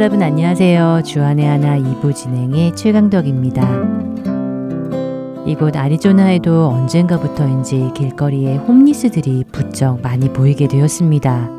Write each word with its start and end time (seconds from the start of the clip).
여러분 0.00 0.22
안녕하세요. 0.22 1.02
주안의 1.04 1.44
하나 1.44 1.76
2부 1.76 2.14
진행의 2.14 2.74
최강덕입니다. 2.74 3.60
이곳 5.44 5.76
아리조나에도 5.76 6.68
언젠가부터인지 6.68 7.90
길거리에 7.94 8.56
홈리스들이 8.56 9.44
부쩍 9.52 10.00
많이 10.00 10.32
보이게 10.32 10.68
되었습니다. 10.68 11.50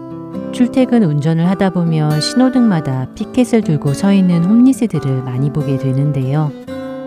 출퇴근 0.53 1.03
운전을 1.03 1.47
하다 1.49 1.69
보면 1.69 2.19
신호등마다 2.19 3.09
피켓을 3.13 3.61
들고 3.61 3.93
서 3.93 4.11
있는 4.11 4.43
홈리스들을 4.43 5.21
많이 5.21 5.53
보게 5.53 5.77
되는데요. 5.77 6.51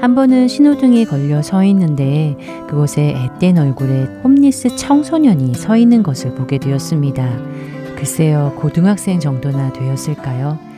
한 0.00 0.14
번은 0.14 0.46
신호등에 0.46 1.04
걸려 1.04 1.42
서 1.42 1.64
있는데 1.64 2.36
그곳에 2.68 3.12
앳된 3.40 3.58
얼굴에 3.58 4.20
홈리스 4.22 4.76
청소년이 4.76 5.54
서 5.54 5.76
있는 5.76 6.04
것을 6.04 6.36
보게 6.36 6.58
되었습니다. 6.58 7.28
글쎄요, 7.96 8.52
고등학생 8.56 9.18
정도나 9.18 9.72
되었을까요? 9.72 10.73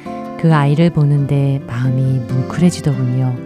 그 0.47 0.55
아이를 0.55 0.91
보는데 0.91 1.61
마음이 1.67 2.21
뭉클해지더군요. 2.21 3.37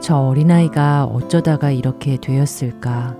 저 0.00 0.16
어린아이가 0.16 1.04
어쩌다가 1.04 1.70
이렇게 1.70 2.16
되었을까? 2.20 3.14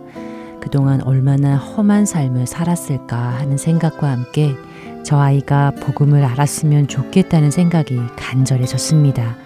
그동안 0.61 1.01
얼마나 1.03 1.55
험한 1.57 2.05
삶을 2.05 2.49
살았을까 2.49 3.17
하는 3.17 3.59
생각과 3.59 4.11
함께 4.11 4.57
저 5.05 5.21
아이가 5.21 5.71
복음을 5.81 6.25
알았으면 6.25 6.89
좋겠다는 6.89 7.53
생각이 7.53 7.97
간절해졌습니다. 8.17 9.37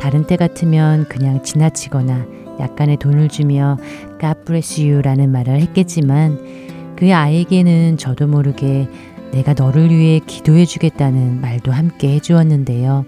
다른 0.00 0.26
때 0.26 0.36
같으면 0.36 1.04
그냥 1.10 1.42
지나치거나 1.42 2.24
약간의 2.58 2.96
돈을 2.96 3.28
주며 3.28 3.76
God 4.18 4.44
bless 4.46 4.80
you 4.80 5.02
라는 5.02 5.30
말을 5.30 5.60
했겠지만 5.60 6.96
그 6.96 7.14
아이에게는 7.14 7.98
저도 7.98 8.28
모르게 8.28 8.88
내가 9.32 9.52
너를 9.54 9.90
위해 9.90 10.20
기도해 10.26 10.64
주겠다는 10.64 11.40
말도 11.40 11.70
함께 11.70 12.14
해주었는데요. 12.14 13.06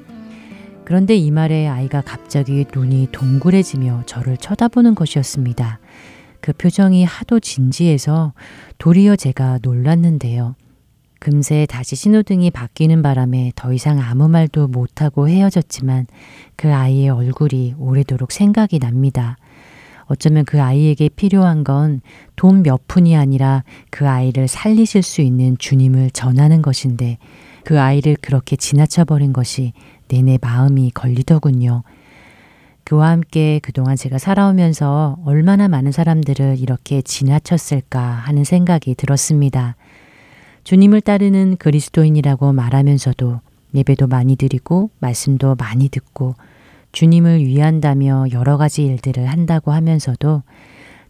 그런데 0.85 1.15
이 1.15 1.31
말에 1.31 1.69
아이가 1.69 2.01
갑자기 2.01 2.67
눈이 2.75 3.09
동그래지며 3.13 4.03
저를 4.07 4.37
쳐다보는 4.37 4.95
것이었습니다. 4.95 5.79
그 6.41 6.53
표정이 6.53 7.05
하도 7.05 7.39
진지해서 7.39 8.33
도리어 8.79 9.17
제가 9.17 9.61
놀랐는데요. 9.63 10.57
금세 11.21 11.67
다시 11.67 11.97
신호등이 11.97 12.51
바뀌는 12.51 13.03
바람에 13.03 13.53
더 13.55 13.75
이상 13.75 14.01
아무 14.01 14.27
말도 14.29 14.69
못하고 14.69 15.29
헤어졌지만 15.29 16.07
그 16.57 16.73
아이의 16.73 17.11
얼굴이 17.11 17.75
오래도록 17.79 18.33
생각이 18.33 18.79
납니다. 18.79 19.37
어쩌면 20.11 20.45
그 20.45 20.61
아이에게 20.61 21.09
필요한 21.09 21.65
건 21.65 22.01
돈 22.41 22.63
몇 22.63 22.89
푼이 22.89 23.17
아니라 23.17 23.65
그 23.91 24.09
아이를 24.09 24.49
살리실 24.49 25.03
수 25.03 25.21
있는 25.21 25.59
주님을 25.59 26.11
전하는 26.13 26.63
것인데 26.63 27.19
그 27.65 27.79
아이를 27.79 28.17
그렇게 28.23 28.57
지나쳐버린 28.57 29.35
것이 29.35 29.75
내내 30.09 30.39
마음이 30.41 30.91
걸리더군요. 30.93 31.83
그와 32.85 33.11
함께 33.11 33.61
그동안 33.63 33.97
제가 33.97 34.17
살아오면서 34.17 35.19
얼마나 35.27 35.69
많은 35.69 35.93
사람들을 35.93 36.57
이렇게 36.59 37.03
지나쳤을까 37.03 38.01
하는 38.01 38.45
생각이 38.45 38.95
들었습니다. 38.95 39.77
주님을 40.65 41.03
따르는 41.03 41.59
그리스도인이라고 41.59 42.55
말하면서도 42.55 43.41
예배도 43.75 44.07
많이 44.07 44.37
드리고 44.37 44.89
말씀도 44.99 45.57
많이 45.57 45.91
듣고 45.91 46.37
주님을 46.93 47.45
위한다며 47.45 48.27
여러 48.33 48.57
가지 48.57 48.85
일들을 48.85 49.27
한다고 49.27 49.73
하면서도 49.73 50.43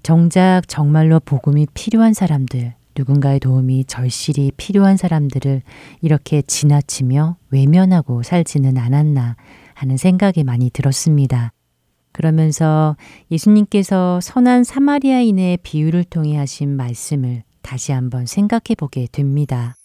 정작 0.03 0.63
정말로 0.67 1.21
복음이 1.21 1.67
필요한 1.75 2.15
사람들, 2.15 2.75
누군가의 2.97 3.41
도움이 3.41 3.85
절실히 3.85 4.53
필요한 4.57 4.97
사람들을 4.97 5.63
이렇게 6.01 6.43
지나치며 6.43 7.37
외면하고 7.51 8.23
살지는 8.23 8.77
않았나 8.79 9.37
하는 9.75 9.97
생각이 9.97 10.45
많이 10.45 10.71
들었습니다. 10.71 11.53
그러면서 12.13 12.97
예수님께서 13.31 14.21
선한 14.21 14.65
사마리아인의 14.65 15.59
비유를 15.63 16.05
통해 16.05 16.37
하신 16.37 16.77
말씀을 16.77 17.45
다시 17.63 17.93
한번 17.93 18.27
생각해 18.27 18.75
보게 18.77 19.07
됩니다. 19.11 19.77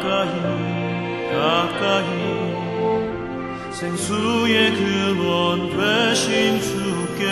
가까이 0.00 1.30
가까이. 1.30 2.30
생수의 3.72 4.72
근원 4.72 5.70
되신 5.70 6.60
주께 6.60 7.26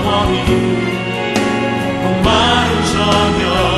영원히 0.00 0.44
봄마른 2.02 2.84
저녁. 2.86 3.69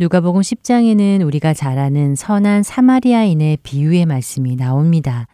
누가복음 0.00 0.40
10장에는 0.40 1.26
우리가 1.26 1.52
잘 1.52 1.78
아는 1.78 2.14
선한 2.16 2.62
사마리아인의 2.62 3.58
비유의 3.62 4.06
말씀이 4.06 4.56
나옵니다. 4.56 5.28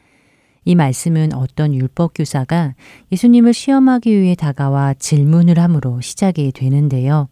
이 0.64 0.74
말씀은 0.74 1.34
어떤 1.34 1.72
율법 1.72 2.14
교사가 2.16 2.74
예수님을 3.12 3.54
시험하기 3.54 4.20
위해 4.20 4.34
다가와 4.34 4.94
질문을 4.94 5.60
함으로 5.60 6.00
시작이 6.00 6.50
되는데요. 6.50 7.28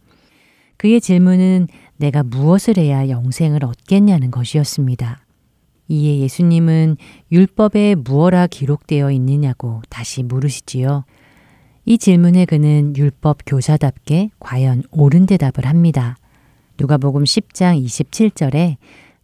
그의 0.77 1.01
질문은 1.01 1.67
내가 1.97 2.23
무엇을 2.23 2.77
해야 2.77 3.09
영생을 3.09 3.65
얻겠냐는 3.65 4.31
것이었습니다. 4.31 5.19
이에 5.89 6.19
예수님은 6.19 6.95
율법에 7.33 7.95
무엇라 7.95 8.47
기록되어 8.47 9.11
있느냐고 9.11 9.81
다시 9.89 10.23
물으시지요. 10.23 11.03
이 11.83 11.97
질문에 11.97 12.45
그는 12.45 12.95
율법 12.95 13.39
교사답게 13.45 14.29
과연 14.39 14.83
옳은 14.91 15.25
대답을 15.25 15.65
합니다. 15.65 16.15
누가복음 16.79 17.23
10장 17.23 17.83
27절에 17.83 18.77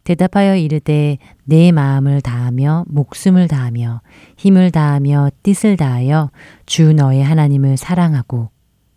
대답하여 0.04 0.56
이르되 0.56 1.18
내 1.44 1.72
마음을 1.72 2.22
다하며 2.22 2.86
목숨을 2.88 3.48
다하며 3.48 4.02
힘을 4.38 4.72
다하며 4.72 5.30
뜻을 5.44 5.78
다하여 5.78 6.32
주 6.66 6.94
너의 6.94 7.24
하나님을 7.24 7.78
사랑하고 7.78 8.50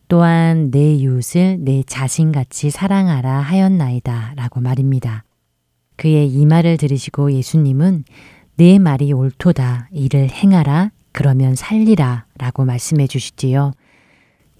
또한 0.08 0.70
내 0.70 0.94
이웃을 0.94 1.58
내 1.60 1.82
자신같이 1.82 2.70
사랑하라 2.70 3.40
하였나이다 3.40 4.34
라고 4.36 4.60
말입니다. 4.60 5.24
그의 5.96 6.28
이 6.28 6.46
말을 6.46 6.76
들으시고 6.76 7.32
예수님은 7.32 8.04
내 8.56 8.78
말이 8.78 9.12
옳도다 9.12 9.88
이를 9.92 10.30
행하라 10.30 10.90
그러면 11.12 11.54
살리라 11.54 12.26
라고 12.38 12.64
말씀해 12.64 13.06
주시지요. 13.06 13.72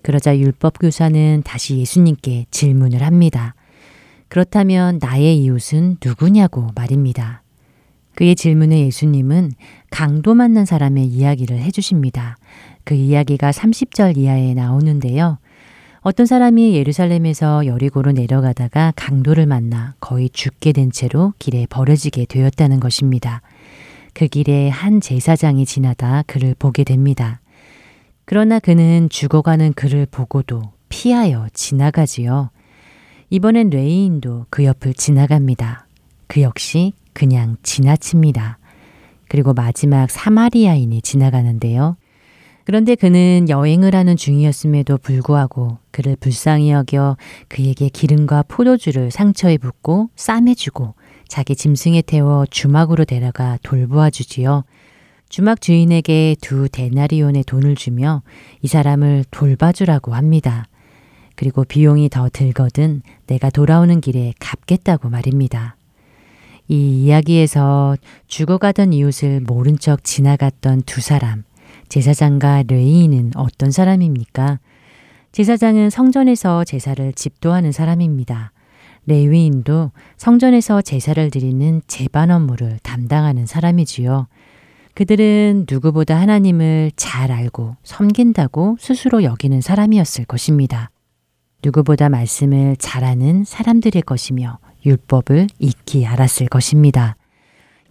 그러자 0.03 0.37
율법교사는 0.39 1.43
다시 1.45 1.79
예수님께 1.79 2.47
질문을 2.51 3.03
합니다. 3.03 3.55
그렇다면 4.35 4.99
나의 5.01 5.39
이웃은 5.45 5.99
누구냐고 6.05 6.67
말입니다. 6.75 7.45
그의 8.17 8.35
질문에 8.35 8.81
예수님은 8.87 9.53
강도 9.93 10.35
만난 10.35 10.65
사람의 10.65 11.07
이야기를 11.07 11.57
해주십니다. 11.61 12.37
그 12.83 12.95
이야기가 12.95 13.53
30절 13.53 14.17
이하에 14.17 14.55
나오는데요. 14.55 15.39
어떤 16.01 16.27
사람이 16.27 16.75
예루살렘에서 16.75 17.67
여리고로 17.67 18.11
내려가다가 18.11 18.93
강도를 18.97 19.47
만나 19.47 19.95
거의 20.01 20.29
죽게 20.29 20.73
된 20.73 20.91
채로 20.91 21.33
길에 21.39 21.69
버려지게 21.71 22.27
되었다는 22.29 22.81
것입니다. 22.81 23.41
그 24.15 24.27
길에 24.27 24.69
한 24.69 25.01
제사장이 25.01 25.65
지나다 25.65 26.25
그를 26.27 26.57
보게 26.59 26.83
됩니다. 26.83 27.41
그러나 28.25 28.59
그는 28.59 29.09
죽어가는 29.11 29.75
그를 29.75 30.07
보고도 30.11 30.73
피하여 30.89 31.47
지나가지요. 31.53 32.51
이번엔 33.35 33.71
레이인도 33.71 34.47
그 34.49 34.65
옆을 34.65 34.95
지나갑니다. 34.95 35.89
그 36.29 36.41
역시 36.41 36.93
그냥 37.13 37.57
지나칩니다. 37.65 38.59
그리고 39.29 39.53
마지막 39.53 40.09
사마리아인이 40.09 41.03
지나가는데요. 41.03 41.97
그런데 42.63 42.95
그는 42.95 43.49
여행을 43.49 43.97
하는 43.97 44.17
중이었음에도 44.17 44.99
불구하고 44.99 45.79
그를 45.91 46.15
불쌍히 46.15 46.71
여겨 46.71 47.17
그에게 47.49 47.89
기름과 47.89 48.45
포도주를 48.47 49.11
상처에 49.11 49.59
붓고 49.59 50.11
싸매주고 50.15 50.95
자기 51.27 51.57
짐승에 51.57 52.03
태워 52.03 52.47
주막으로 52.47 53.05
데려가 53.05 53.59
돌보아 53.65 54.11
주지요. 54.11 54.63
주막 55.29 55.61
주인에게 55.61 56.37
두 56.41 56.69
데나리온의 56.69 57.43
돈을 57.43 57.75
주며 57.75 58.23
이 58.63 58.69
사람을 58.69 59.25
돌봐주라고 59.33 60.15
합니다. 60.15 60.69
그리고 61.37 61.65
비용이 61.65 62.09
더 62.09 62.29
들거든 62.33 63.03
내가 63.27 63.51
돌아오는 63.51 64.01
길에 64.01 64.33
갚겠다고 64.39 65.09
말입니다. 65.09 65.77
이 66.69 67.05
이야기에서 67.05 67.97
죽어가던 68.27 68.93
이웃을 68.93 69.41
모른 69.41 69.79
척 69.79 70.03
지나갔던 70.05 70.83
두 70.83 71.01
사람, 71.01 71.45
제사장과 71.89 72.65
레이인은 72.69 73.33
어떤 73.37 73.71
사람입니까? 73.71 74.61
제사장은 75.33 75.91
성전에서 75.91 76.65
제사를 76.65 77.13
집도하는 77.13 77.73
사람입니다. 77.73 78.53
레위인도 79.07 79.91
성전에서 80.17 80.81
제사를 80.81 81.31
드리는 81.31 81.83
제반 81.87 82.31
업무를 82.31 82.79
담당하는 82.83 83.45
사람이지요. 83.45 84.29
그들은 84.95 85.67
누구보다 85.69 86.19
하나님을 86.19 86.93
잘 86.97 87.33
알고 87.33 87.77
섬긴다고 87.83 88.77
스스로 88.79 89.25
여기는 89.25 89.61
사람이었을 89.61 90.25
것입니다. 90.25 90.91
누구보다 91.65 92.11
말씀을 92.11 92.77
잘하는 92.77 93.45
사람들일 93.45 94.03
것이며 94.03 94.59
율법을 94.85 95.47
익히 95.59 96.05
알았을 96.05 96.49
것입니다. 96.49 97.17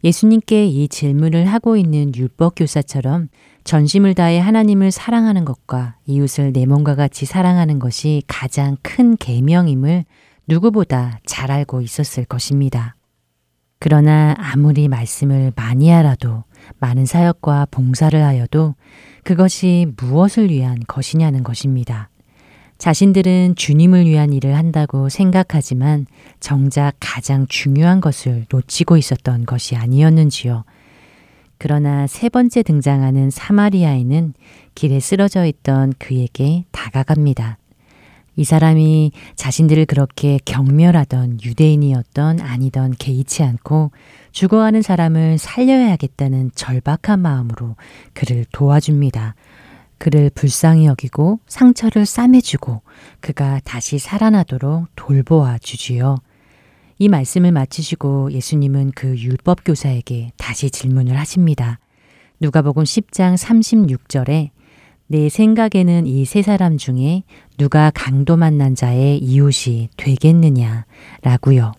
예수님께 0.04 0.66
이 0.68 0.88
질문을 0.88 1.46
하고 1.46 1.76
있는 1.76 2.14
율법 2.16 2.54
교사처럼 2.58 3.30
전심을 3.64 4.14
다해 4.14 4.40
하나님을 4.40 4.92
사랑하는 4.92 5.46
것과 5.46 5.96
이웃을 6.06 6.52
내 6.54 6.66
몸과 6.66 6.96
같이 6.96 7.26
사랑하는 7.26 7.80
것이 7.80 8.22
가장 8.28 8.78
큰 8.82 9.16
계명임을 9.18 10.06
누구보다 10.48 11.20
잘 11.26 11.50
알고 11.50 11.82
있었을 11.82 12.26
것입니다. 12.26 12.96
그러나 13.80 14.36
아무리 14.38 14.88
말씀을 14.88 15.52
많이 15.56 15.92
알아도 15.92 16.44
많은 16.80 17.06
사역과 17.06 17.68
봉사를 17.72 18.22
하여도 18.22 18.76
그것이 19.24 19.88
무엇을 19.98 20.50
위한 20.50 20.80
것이냐는 20.88 21.44
것입니다. 21.44 22.10
자신들은 22.78 23.56
주님을 23.56 24.06
위한 24.06 24.34
일을 24.34 24.56
한다고 24.56 25.10
생각하지만 25.10 26.06
정작 26.40 26.94
가장 27.00 27.48
중요한 27.48 28.02
것을 28.02 28.46
놓치고 28.50 28.98
있었던 28.98 29.46
것이 29.46 29.76
아니었는지요. 29.76 30.66
그러나 31.58 32.08
세 32.08 32.28
번째 32.28 32.62
등장하는 32.62 33.30
사마리아인은 33.30 34.34
길에 34.76 35.00
쓰러져 35.00 35.46
있던 35.46 35.94
그에게 35.98 36.66
다가갑니다. 36.72 37.58
이 38.36 38.44
사람이 38.44 39.12
자신들을 39.36 39.86
그렇게 39.86 40.40
경멸하던 40.44 41.40
유대인이었던 41.44 42.42
아니던 42.42 42.96
개의치 42.98 43.44
않고 43.44 43.92
죽어가는 44.32 44.82
사람을 44.82 45.38
살려야겠다는 45.38 46.52
절박한 46.56 47.20
마음으로 47.20 47.76
그를 48.14 48.46
도와줍니다. 48.52 49.36
그를 50.04 50.30
불쌍히 50.36 50.86
여기고 50.86 51.40
상처를 51.48 52.06
싸매주고 52.06 52.82
그가 53.22 53.62
다시 53.64 54.00
살아나도록 54.00 54.88
돌보아 54.98 55.58
주지요. 55.60 56.18
이 57.00 57.08
말씀을 57.08 57.54
마치시고 57.54 58.34
예수님은 58.34 58.92
그 58.96 59.18
율법 59.18 59.64
교사에게 59.64 60.34
다시 60.36 60.70
질문을 60.70 61.18
하십니다. 61.18 61.80
누가복음 62.42 62.84
10장 62.84 63.38
36절에 63.38 64.50
내 65.08 65.30
생각에는 65.30 66.06
이 66.06 66.26
세 66.26 66.42
사람 66.42 66.78
중에 66.78 67.24
누가 67.58 67.90
강도 67.90 68.36
만난 68.36 68.76
자의 68.76 69.20
이웃이 69.20 69.88
되겠느냐 69.96 70.84
라고요. 71.22 71.72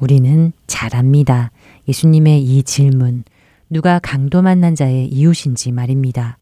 우리는 0.00 0.52
잘 0.66 0.96
압니다. 0.96 1.52
예수님의 1.86 2.42
이 2.42 2.64
질문, 2.64 3.22
누가 3.70 4.00
강도 4.00 4.42
만난 4.42 4.74
자의 4.74 5.06
이웃인지 5.06 5.70
말입니다. 5.70 6.36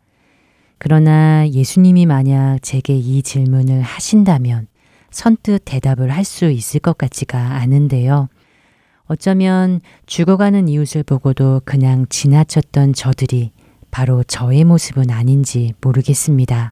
그러나 0.78 1.48
예수님이 1.48 2.06
만약 2.06 2.58
제게 2.62 2.94
이 2.96 3.22
질문을 3.22 3.82
하신다면 3.82 4.66
선뜻 5.10 5.62
대답을 5.64 6.10
할 6.10 6.24
수 6.24 6.50
있을 6.50 6.80
것 6.80 6.98
같지가 6.98 7.38
않은데요. 7.38 8.28
어쩌면 9.06 9.80
죽어가는 10.06 10.68
이웃을 10.68 11.02
보고도 11.04 11.62
그냥 11.64 12.06
지나쳤던 12.08 12.92
저들이 12.92 13.52
바로 13.90 14.22
저의 14.24 14.64
모습은 14.64 15.10
아닌지 15.10 15.72
모르겠습니다. 15.80 16.70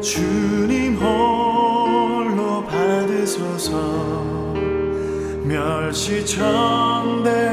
주님 0.00 0.96
홀로 0.96 2.64
받으소서. 2.64 3.72
멸시 5.44 6.24
천대 6.24 7.51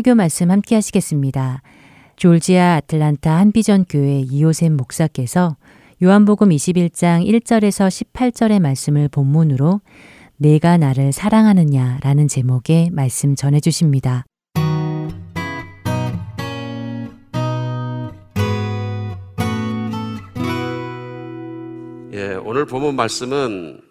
설교 0.00 0.14
말씀 0.14 0.50
함께 0.50 0.76
하시겠습니다. 0.76 1.60
졸지아 2.16 2.76
아틀란타 2.76 3.36
한비전 3.36 3.84
교회 3.86 4.20
이호샘 4.20 4.74
목사께서 4.74 5.56
요한복음 6.02 6.48
21장 6.48 7.26
1절에서 7.26 7.88
18절의 8.14 8.60
말씀을 8.60 9.08
본문으로 9.08 9.82
내가 10.38 10.78
나를 10.78 11.12
사랑하느냐 11.12 11.98
라는 12.02 12.28
제목의 12.28 12.88
말씀 12.92 13.36
전해 13.36 13.60
주십니다. 13.60 14.24
예, 22.14 22.34
오늘 22.42 22.64
본문 22.64 22.96
말씀은 22.96 23.82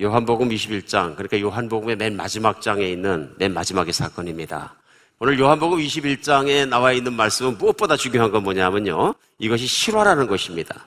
요한복음 0.00 0.50
21장, 0.50 1.16
그러니까 1.16 1.40
요한복음의 1.40 1.96
맨 1.96 2.16
마지막 2.16 2.60
장에 2.60 2.88
있는 2.88 3.34
맨 3.38 3.52
마지막의 3.52 3.92
사건입니다. 3.92 4.77
오늘 5.20 5.36
요한복음 5.40 5.78
21장에 5.78 6.68
나와 6.68 6.92
있는 6.92 7.12
말씀은 7.12 7.58
무엇보다 7.58 7.96
중요한 7.96 8.30
건 8.30 8.44
뭐냐면요. 8.44 9.14
이것이 9.40 9.66
실화라는 9.66 10.28
것입니다. 10.28 10.86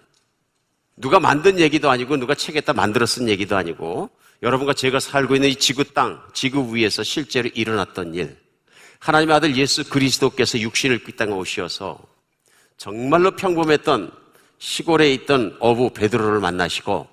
누가 0.96 1.20
만든 1.20 1.60
얘기도 1.60 1.90
아니고 1.90 2.16
누가 2.16 2.34
책에다 2.34 2.72
만들어 2.72 3.06
쓴 3.06 3.28
얘기도 3.28 3.58
아니고 3.58 4.10
여러분과 4.42 4.74
제가 4.74 5.02
살고 5.02 5.36
있는 5.36 5.50
이 5.50 5.56
지구 5.56 5.84
땅, 5.84 6.22
지구 6.34 6.74
위에서 6.74 7.04
실제로 7.04 7.50
일어났던 7.54 8.14
일. 8.14 8.38
하나님의 9.00 9.36
아들 9.36 9.58
예수 9.58 9.90
그리스도께서 9.90 10.60
육신을 10.60 11.02
이 11.10 11.12
땅에 11.12 11.34
오셔서 11.34 12.00
정말로 12.78 13.32
평범했던 13.32 14.14
시골에 14.60 15.12
있던 15.14 15.58
어부 15.60 15.90
베드로를 15.90 16.40
만나시고 16.40 17.06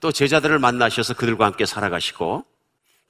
또 0.00 0.12
제자들을 0.12 0.58
만나셔서 0.58 1.14
그들과 1.14 1.46
함께 1.46 1.64
살아가시고 1.64 2.44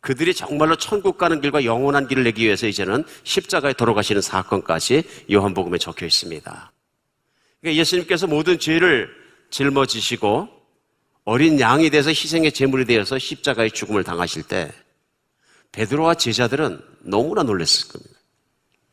그들이 0.02 0.34
정말로 0.34 0.74
천국 0.74 1.16
가는 1.16 1.40
길과 1.40 1.64
영원한 1.64 2.08
길을 2.08 2.24
내기 2.24 2.44
위해서 2.44 2.66
이제는 2.66 3.04
십자가에 3.22 3.72
돌아가시는 3.72 4.20
사건까지 4.20 5.04
요한복음에 5.30 5.78
적혀 5.78 6.06
있습니다. 6.06 6.72
그러니까 7.60 7.80
예수님께서 7.80 8.26
모든 8.26 8.58
죄를 8.58 9.08
짊어지시고 9.50 10.48
어린 11.24 11.60
양이 11.60 11.88
돼서 11.88 12.10
희생의 12.10 12.50
제물이 12.50 12.84
되어서 12.84 13.16
십자가의 13.16 13.70
죽음을 13.70 14.02
당하실 14.02 14.42
때 14.42 14.72
베드로와 15.70 16.14
제자들은 16.16 16.82
너무나 17.02 17.44
놀랐을 17.44 17.88
겁니다. 17.92 18.18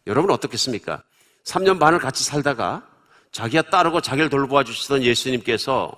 여러분 0.05 0.29
어떻겠습니까? 0.29 1.01
3년 1.43 1.79
반을 1.79 1.97
같이 1.97 2.23
살다가 2.23 2.87
자기가 3.31 3.63
따르고 3.63 4.01
자기를 4.01 4.29
돌보아 4.29 4.63
주시던 4.63 5.01
예수님께서 5.01 5.91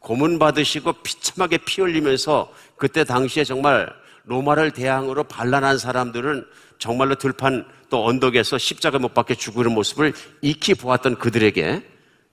고문 0.00 0.38
받으시고 0.38 0.92
비참하게 1.02 1.58
피 1.64 1.80
흘리면서 1.80 2.52
그때 2.76 3.04
당시에 3.04 3.42
정말 3.42 4.03
로마를 4.24 4.70
대항으로 4.70 5.24
반란한 5.24 5.78
사람들은 5.78 6.46
정말로 6.78 7.14
들판 7.14 7.66
또 7.90 8.06
언덕에서 8.06 8.58
십자가 8.58 8.98
못 8.98 9.14
박혀 9.14 9.34
죽으는 9.34 9.72
모습을 9.72 10.12
익히 10.42 10.74
보았던 10.74 11.16
그들에게 11.18 11.82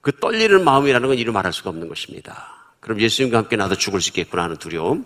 그 0.01 0.12
떨리는 0.19 0.63
마음이라는 0.63 1.07
건 1.07 1.17
이루 1.17 1.31
말할 1.31 1.53
수가 1.53 1.69
없는 1.69 1.88
것입니다. 1.88 2.75
그럼 2.79 3.00
예수님과 3.00 3.38
함께 3.38 3.55
나도 3.55 3.75
죽을 3.75 4.01
수 4.01 4.10
있겠구나 4.10 4.43
하는 4.43 4.57
두려움, 4.57 5.05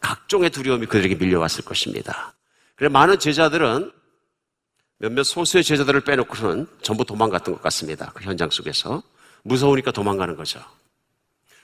각종의 0.00 0.50
두려움이 0.50 0.86
그들에게 0.86 1.16
밀려왔을 1.16 1.64
것입니다. 1.64 2.34
그래 2.76 2.88
많은 2.88 3.18
제자들은 3.18 3.90
몇몇 4.98 5.24
소수의 5.24 5.64
제자들을 5.64 6.02
빼놓고는 6.02 6.66
전부 6.82 7.04
도망갔던 7.04 7.54
것 7.54 7.62
같습니다. 7.62 8.12
그 8.14 8.24
현장 8.24 8.48
속에서 8.48 9.02
무서우니까 9.42 9.90
도망가는 9.90 10.36
거죠. 10.36 10.60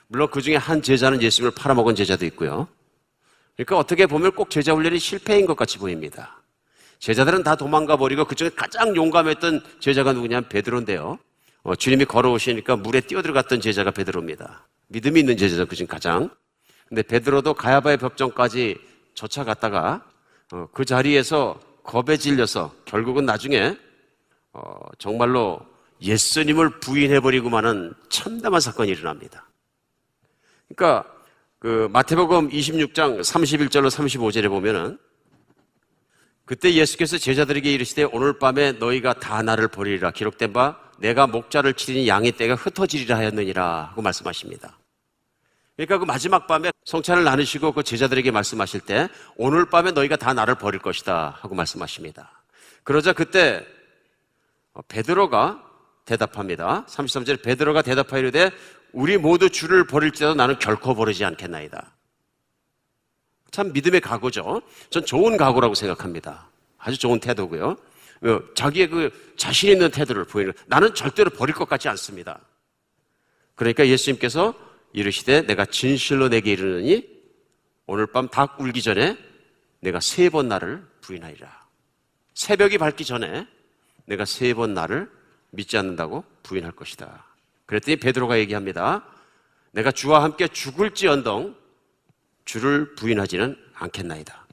물론 0.07 0.29
그 0.29 0.41
중에 0.41 0.55
한 0.55 0.81
제자는 0.81 1.21
예수님을 1.21 1.51
팔아먹은 1.55 1.95
제자도 1.95 2.25
있고요. 2.27 2.67
그러니까 3.55 3.77
어떻게 3.77 4.05
보면 4.05 4.31
꼭 4.31 4.49
제자 4.49 4.73
훈련이 4.73 4.99
실패인 4.99 5.45
것 5.45 5.55
같이 5.55 5.77
보입니다. 5.77 6.41
제자들은 6.99 7.43
다 7.43 7.55
도망가 7.55 7.97
버리고 7.97 8.25
그중에 8.25 8.49
가장 8.55 8.95
용감했던 8.95 9.61
제자가 9.79 10.13
누구냐면 10.13 10.47
베드로인데요. 10.49 11.19
어, 11.63 11.75
주님이 11.75 12.05
걸어오시니까 12.05 12.77
물에 12.77 13.01
뛰어들어갔던 13.01 13.61
제자가 13.61 13.91
베드로입니다. 13.91 14.67
믿음이 14.87 15.19
있는 15.19 15.37
제자죠, 15.37 15.65
그중 15.65 15.87
가장. 15.87 16.29
근데 16.87 17.01
베드로도 17.01 17.53
가야바의 17.53 17.97
법정까지 17.97 18.77
쫓아갔다가 19.13 20.05
어, 20.51 20.67
그 20.73 20.85
자리에서 20.85 21.59
겁에 21.83 22.17
질려서 22.17 22.73
결국은 22.85 23.25
나중에 23.25 23.77
어, 24.53 24.79
정말로 24.97 25.59
예수님을 26.01 26.79
부인해버리고 26.79 27.49
마는 27.49 27.93
참담한 28.09 28.61
사건이 28.61 28.91
일어납니다. 28.91 29.47
그러니까 30.67 31.12
그 31.63 31.87
마태복음 31.93 32.49
26장 32.49 33.21
31절로 33.21 33.89
35절에 33.89 34.49
보면은 34.49 34.99
그때 36.43 36.73
예수께서 36.73 37.17
제자들에게 37.17 37.71
이르시되 37.71 38.03
오늘 38.11 38.37
밤에 38.37 38.73
너희가 38.73 39.13
다 39.13 39.41
나를 39.41 39.69
버리리라 39.69 40.11
기록된 40.11 40.51
바 40.51 40.77
내가 40.99 41.25
목자를 41.25 41.75
치린 41.75 42.05
양의 42.05 42.33
떼가 42.33 42.55
흩어지리라 42.55 43.15
하였느니라 43.15 43.91
하고 43.91 44.01
말씀하십니다. 44.01 44.77
그러니까 45.77 45.99
그 45.99 46.03
마지막 46.03 46.47
밤에 46.47 46.69
성찬을 46.83 47.23
나누시고 47.23 47.71
그 47.71 47.83
제자들에게 47.83 48.29
말씀하실 48.29 48.81
때 48.81 49.07
오늘 49.37 49.63
밤에 49.63 49.91
너희가 49.91 50.17
다 50.17 50.33
나를 50.33 50.55
버릴 50.55 50.81
것이다 50.81 51.37
하고 51.39 51.55
말씀하십니다. 51.55 52.43
그러자 52.83 53.13
그때 53.13 53.65
베드로가 54.89 55.63
대답합니다. 56.03 56.85
33절에 56.87 57.41
베드로가 57.41 57.83
대답하이르되 57.83 58.51
우리 58.93 59.17
모두 59.17 59.49
주를 59.49 59.85
버릴지라도 59.85 60.35
나는 60.35 60.57
결코 60.59 60.95
버리지 60.95 61.25
않겠나이다. 61.25 61.91
참 63.51 63.73
믿음의 63.73 64.01
각오죠. 64.01 64.61
전 64.89 65.05
좋은 65.05 65.35
각오라고 65.37 65.75
생각합니다. 65.75 66.49
아주 66.77 66.97
좋은 66.97 67.19
태도고요. 67.19 67.75
어, 68.25 68.39
자기의 68.55 68.89
그 68.89 69.33
자신 69.35 69.71
있는 69.71 69.91
태도를 69.91 70.25
보이는 70.25 70.53
나는 70.67 70.93
절대로 70.95 71.29
버릴 71.29 71.53
것 71.53 71.67
같지 71.67 71.89
않습니다. 71.89 72.39
그러니까 73.55 73.87
예수님께서 73.87 74.53
이르시되 74.93 75.41
내가 75.41 75.65
진실로 75.65 76.29
내게 76.29 76.53
이르느니 76.53 77.07
오늘 77.85 78.07
밤 78.07 78.27
닭 78.29 78.59
울기 78.61 78.81
전에 78.81 79.17
내가 79.81 79.99
세 79.99 80.29
번 80.29 80.47
나를 80.47 80.81
부인하리라. 81.01 81.63
새벽이 82.33 82.77
밝기 82.77 83.03
전에 83.05 83.47
내가 84.05 84.23
세 84.25 84.53
번 84.53 84.73
나를 84.73 85.09
믿지 85.51 85.77
않는다고 85.77 86.23
부인할 86.43 86.71
것이다. 86.71 87.25
그랬더니 87.65 87.97
베드로가 87.97 88.37
얘기합니다. 88.39 89.05
내가 89.71 89.91
주와 89.91 90.23
함께 90.23 90.47
죽을지언정 90.47 91.55
주를 92.45 92.95
부인하지는 92.95 93.57
않겠나이다. 93.73 94.45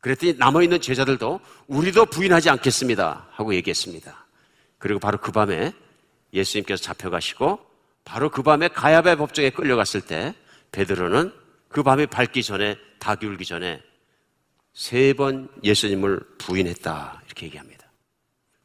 그랬더니 0.00 0.34
남아있는 0.34 0.80
제자들도 0.80 1.40
우리도 1.66 2.06
부인하지 2.06 2.50
않겠습니다. 2.50 3.28
하고 3.30 3.54
얘기했습니다. 3.54 4.26
그리고 4.78 5.00
바로 5.00 5.18
그 5.18 5.32
밤에 5.32 5.72
예수님께서 6.32 6.82
잡혀가시고 6.82 7.60
바로 8.04 8.30
그 8.30 8.42
밤에 8.42 8.68
가야베 8.68 9.16
법정에 9.16 9.50
끌려갔을 9.50 10.00
때 10.00 10.34
베드로는 10.72 11.32
그 11.68 11.82
밤이 11.82 12.06
밝기 12.06 12.42
전에 12.42 12.76
닭이 12.98 13.26
울기 13.26 13.44
전에 13.44 13.82
세 14.72 15.12
번 15.14 15.48
예수님을 15.64 16.20
부인했다. 16.38 17.22
이렇게 17.26 17.46
얘기합니다. 17.46 17.90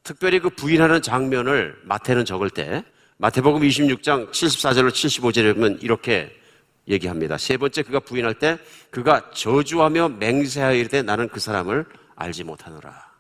특별히 0.04 0.40
그 0.40 0.50
부인하는 0.52 1.02
장면을 1.02 1.80
마태는 1.84 2.26
적을 2.26 2.50
때 2.52 2.84
마태복음 3.24 3.62
26장 3.62 4.30
74절로 4.32 4.90
75절에 4.90 5.54
보면 5.54 5.80
이렇게 5.82 6.38
얘기합니다. 6.90 7.38
세 7.38 7.56
번째 7.56 7.82
그가 7.84 8.02
부인할 8.02 8.34
때 8.34 8.58
그가 8.92 9.32
저주하며 9.32 10.10
맹세하여 10.20 10.86
때 10.90 11.02
나는 11.04 11.30
그 11.30 11.40
사람을 11.40 11.86
알지 12.18 12.44
못하노라. 12.44 13.14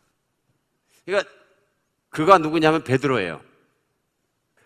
그러니까 1.06 1.32
그가 2.10 2.38
누구냐면 2.38 2.84
베드로예요. 2.84 3.40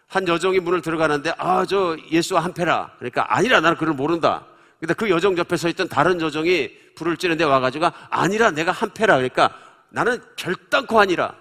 한 0.08 0.28
여종이 0.28 0.60
문을 0.60 0.82
들어가는데 0.82 1.32
아 1.38 1.65
저 1.65 1.95
예수와 2.12 2.43
한패라. 2.43 2.95
그러니까 2.97 3.38
아니라 3.38 3.60
나는 3.60 3.78
그를 3.78 3.93
모른다. 3.93 4.43
근데 4.80 4.95
그 4.95 5.08
여종 5.08 5.38
옆에 5.38 5.56
서 5.56 5.69
있던 5.69 5.88
다른 5.88 6.19
여종이 6.19 6.71
불을 6.95 7.15
찌는데 7.15 7.43
와가지고 7.43 7.91
아니라 8.10 8.50
내가 8.50 8.71
한패라. 8.71 9.17
그러니까 9.17 9.56
나는 9.89 10.19
결단코 10.36 11.00
아니라. 11.00 11.36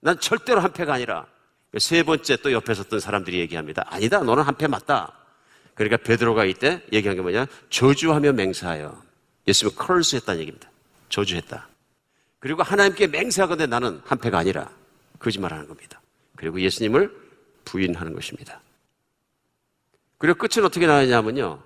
난 0.00 0.18
절대로 0.18 0.60
한패가 0.60 0.94
아니라. 0.94 1.24
세 1.78 2.02
번째 2.02 2.36
또 2.38 2.52
옆에 2.52 2.74
섰던 2.74 3.00
사람들이 3.00 3.38
얘기합니다. 3.40 3.84
아니다. 3.88 4.20
너는 4.20 4.42
한 4.42 4.54
패 4.56 4.66
맞다. 4.66 5.12
그러니까 5.74 5.98
베드로가 5.98 6.44
이때 6.46 6.82
얘기한 6.92 7.16
게 7.16 7.22
뭐냐? 7.22 7.46
저주하며 7.70 8.32
맹세하여. 8.32 9.02
예수님은 9.46 9.76
컬스 9.76 10.16
했다는 10.16 10.40
얘기입니다. 10.40 10.70
저주했다. 11.10 11.68
그리고 12.38 12.62
하나님께 12.62 13.08
맹세하건대 13.08 13.66
나는 13.66 14.00
한 14.04 14.18
패가 14.18 14.38
아니라 14.38 14.70
거짓말하는 15.18 15.68
겁니다. 15.68 16.00
그리고 16.36 16.60
예수님을 16.60 17.14
부인하는 17.64 18.14
것입니다. 18.14 18.60
그리고 20.18 20.38
끝은 20.38 20.64
어떻게 20.64 20.86
나왔냐면요. 20.86 21.62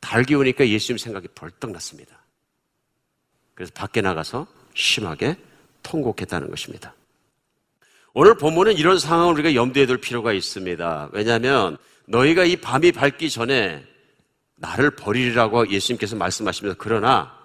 달기 0.00 0.34
오니까 0.34 0.66
예수님 0.66 0.98
생각이 0.98 1.28
벌떡 1.34 1.70
났습니다. 1.72 2.18
그래서 3.54 3.72
밖에 3.74 4.00
나가서 4.00 4.46
심하게 4.74 5.36
통곡했다는 5.82 6.48
것입니다. 6.50 6.94
오늘 8.16 8.36
본문은 8.36 8.74
이런 8.74 8.96
상황을 8.96 9.34
우리가 9.34 9.56
염두에 9.56 9.86
둘 9.86 9.98
필요가 9.98 10.32
있습니다. 10.32 11.08
왜냐하면 11.12 11.76
너희가 12.06 12.44
이 12.44 12.54
밤이 12.54 12.92
밝기 12.92 13.28
전에 13.28 13.84
나를 14.54 14.92
버리리라고 14.92 15.68
예수님께서 15.68 16.14
말씀하시면서 16.14 16.76
그러나 16.78 17.36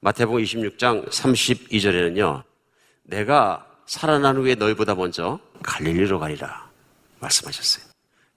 마태복음 0.00 0.42
26장 0.42 1.08
32절에는요. 1.08 2.42
내가 3.04 3.64
살아난 3.86 4.36
후에 4.38 4.56
너희보다 4.56 4.96
먼저 4.96 5.38
갈릴리로 5.62 6.18
가리라 6.18 6.68
말씀하셨어요. 7.20 7.84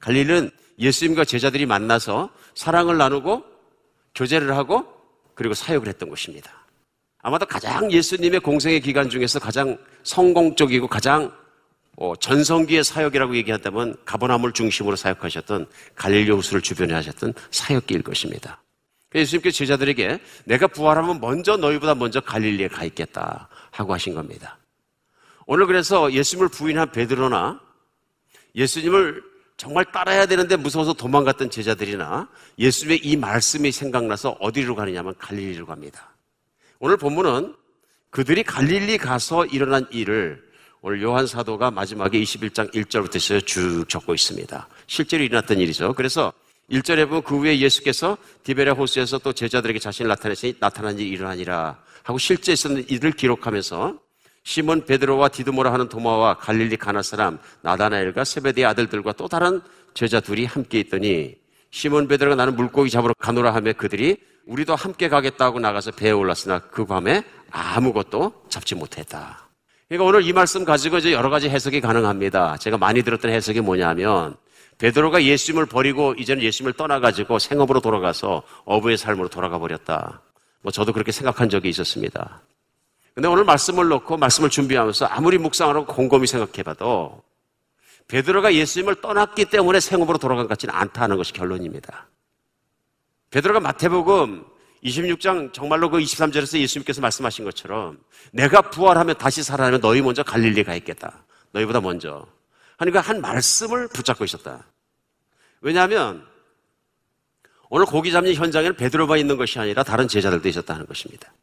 갈릴리는 0.01 0.51
예수님과 0.77 1.25
제자들이 1.25 1.65
만나서 1.65 2.29
사랑을 2.53 2.99
나누고 2.99 3.43
교제를 4.13 4.55
하고 4.55 4.85
그리고 5.33 5.55
사역을 5.55 5.87
했던 5.87 6.09
곳입니다. 6.09 6.51
아마도 7.23 7.47
가장 7.47 7.91
예수님의 7.91 8.41
공생의 8.41 8.81
기간 8.81 9.09
중에서 9.09 9.39
가장 9.39 9.79
성공적이고 10.03 10.87
가장 10.87 11.23
어, 11.25 11.44
전성기의 12.19 12.83
사역이라고 12.83 13.35
얘기한다면 13.37 13.95
가버나물 14.05 14.53
중심으로 14.53 14.95
사역하셨던 14.95 15.67
갈릴리 15.95 16.31
호수를 16.31 16.61
주변에 16.61 16.93
하셨던 16.93 17.33
사역기일 17.51 18.03
것입니다. 18.03 18.61
예수님께서 19.13 19.55
제자들에게 19.55 20.19
내가 20.43 20.67
부활하면 20.67 21.21
먼저 21.21 21.55
너희보다 21.55 21.95
먼저 21.95 22.19
갈릴리에 22.19 22.67
가 22.67 22.83
있겠다 22.83 23.47
하고 23.71 23.93
하신 23.93 24.13
겁니다. 24.13 24.57
오늘 25.45 25.67
그래서 25.67 26.11
예수님을 26.11 26.49
부인한 26.49 26.91
베드로나 26.91 27.61
예수님을 28.55 29.23
정말 29.57 29.85
따라야 29.85 30.25
되는데 30.25 30.57
무서워서 30.57 30.93
도망갔던 30.93 31.49
제자들이나 31.49 32.27
예수님의 32.59 33.05
이 33.05 33.15
말씀이 33.15 33.71
생각나서 33.71 34.31
어디로 34.41 34.75
가느냐면 34.75 35.15
갈릴리로 35.17 35.65
갑니다. 35.65 36.13
오늘 36.79 36.97
본문은 36.97 37.55
그들이 38.09 38.43
갈릴리 38.43 38.97
가서 38.97 39.45
일어난 39.45 39.87
일을 39.91 40.44
오늘 40.87 41.01
요한 41.01 41.25
사도가 41.25 41.71
마지막에 41.71 42.21
21장 42.21 42.71
1절부터 42.71 43.15
해서 43.15 43.39
쭉 43.39 43.85
적고 43.89 44.13
있습니다. 44.13 44.67
실제로 44.85 45.23
일어났던 45.23 45.57
일이죠. 45.57 45.93
그래서 45.93 46.31
1절에 46.69 47.07
보면 47.07 47.23
그 47.23 47.39
후에 47.39 47.57
예수께서 47.57 48.15
디베레 48.43 48.69
호수에서 48.69 49.17
또 49.17 49.33
제자들에게 49.33 49.79
자신을 49.79 50.09
나타내시니 50.09 50.59
나타난 50.59 50.99
일이 50.99 51.09
일어나니라 51.09 51.79
하고 52.03 52.19
실제 52.19 52.53
있었는 52.53 52.85
일을 52.87 53.13
기록하면서 53.13 53.97
시몬 54.43 54.85
베드로와 54.85 55.29
디드모라 55.29 55.73
하는 55.73 55.89
도마와 55.89 56.37
갈릴리 56.37 56.77
가나 56.77 57.01
사람 57.01 57.39
나다나엘과 57.63 58.23
세베대의 58.23 58.65
아들들과 58.65 59.13
또 59.13 59.27
다른 59.27 59.61
제자 59.95 60.19
둘이 60.19 60.45
함께 60.45 60.81
있더니 60.81 61.33
시몬 61.71 62.07
베드로가 62.07 62.35
나는 62.35 62.55
물고기 62.55 62.91
잡으러 62.91 63.15
가노라 63.17 63.55
하며 63.55 63.73
그들이 63.73 64.17
우리도 64.45 64.75
함께 64.75 65.09
가겠다고 65.09 65.59
나가서 65.59 65.93
배에 65.93 66.11
올랐으나 66.11 66.59
그 66.59 66.85
밤에 66.85 67.23
아무것도 67.49 68.43
잡지 68.49 68.75
못했다. 68.75 69.44
그러니까 69.87 70.09
오늘 70.09 70.25
이 70.25 70.33
말씀 70.33 70.65
가지고 70.65 70.97
이제 70.97 71.11
여러 71.11 71.29
가지 71.29 71.47
해석이 71.47 71.81
가능합니다. 71.81 72.57
제가 72.57 72.77
많이 72.77 73.03
들었던 73.03 73.31
해석이 73.31 73.61
뭐냐면 73.61 74.35
베드로가 74.79 75.23
예수님을 75.23 75.67
버리고 75.67 76.13
이제는 76.15 76.43
예수님을 76.43 76.73
떠나가지고 76.73 77.39
생업으로 77.39 77.79
돌아가서 77.81 78.41
어부의 78.65 78.97
삶으로 78.97 79.29
돌아가 79.29 79.59
버렸다. 79.59 80.21
뭐 80.61 80.71
저도 80.71 80.91
그렇게 80.91 81.11
생각한 81.11 81.49
적이 81.49 81.69
있었습니다. 81.69 82.41
근데 83.13 83.27
오늘 83.27 83.45
말씀을 83.45 83.87
놓고 83.87 84.17
말씀을 84.17 84.49
준비하면서 84.49 85.05
아무리 85.05 85.37
묵상하고 85.37 85.85
곰곰이 85.85 86.27
생각해봐도 86.27 87.21
베드로가 88.07 88.53
예수님을 88.53 89.01
떠났기 89.01 89.45
때문에 89.45 89.79
생업으로 89.79 90.17
돌아간 90.17 90.45
것 90.45 90.49
같지는 90.49 90.73
않다는 90.73 91.15
것이 91.15 91.31
결론입니다. 91.31 92.07
베드로가 93.29 93.59
마태복음 93.59 94.45
26장 94.83 95.51
정말로 95.53 95.89
그 95.89 95.97
23절에서 95.97 96.59
예수님께서 96.59 97.01
말씀하신 97.01 97.45
것처럼 97.45 97.99
내가 98.31 98.61
부활하면 98.61 99.17
다시 99.17 99.43
살아나면 99.43 99.81
너희 99.81 100.01
먼저 100.01 100.23
갈릴리 100.23 100.63
가 100.63 100.75
있겠다. 100.75 101.25
너희보다 101.51 101.81
먼저. 101.81 102.27
하니까 102.77 103.01
한 103.01 103.21
말씀을 103.21 103.87
붙잡고 103.87 104.25
있었다. 104.25 104.65
왜냐하면 105.61 106.25
오늘 107.69 107.85
고기 107.85 108.11
잡는 108.11 108.33
현장에는 108.35 108.75
베드로가 108.75 109.17
있는 109.17 109.37
것이 109.37 109.57
아니라 109.59 109.83
다른 109.83 110.07
제자들도 110.07 110.47
있었다는 110.47 110.85
것입니다. 110.85 111.33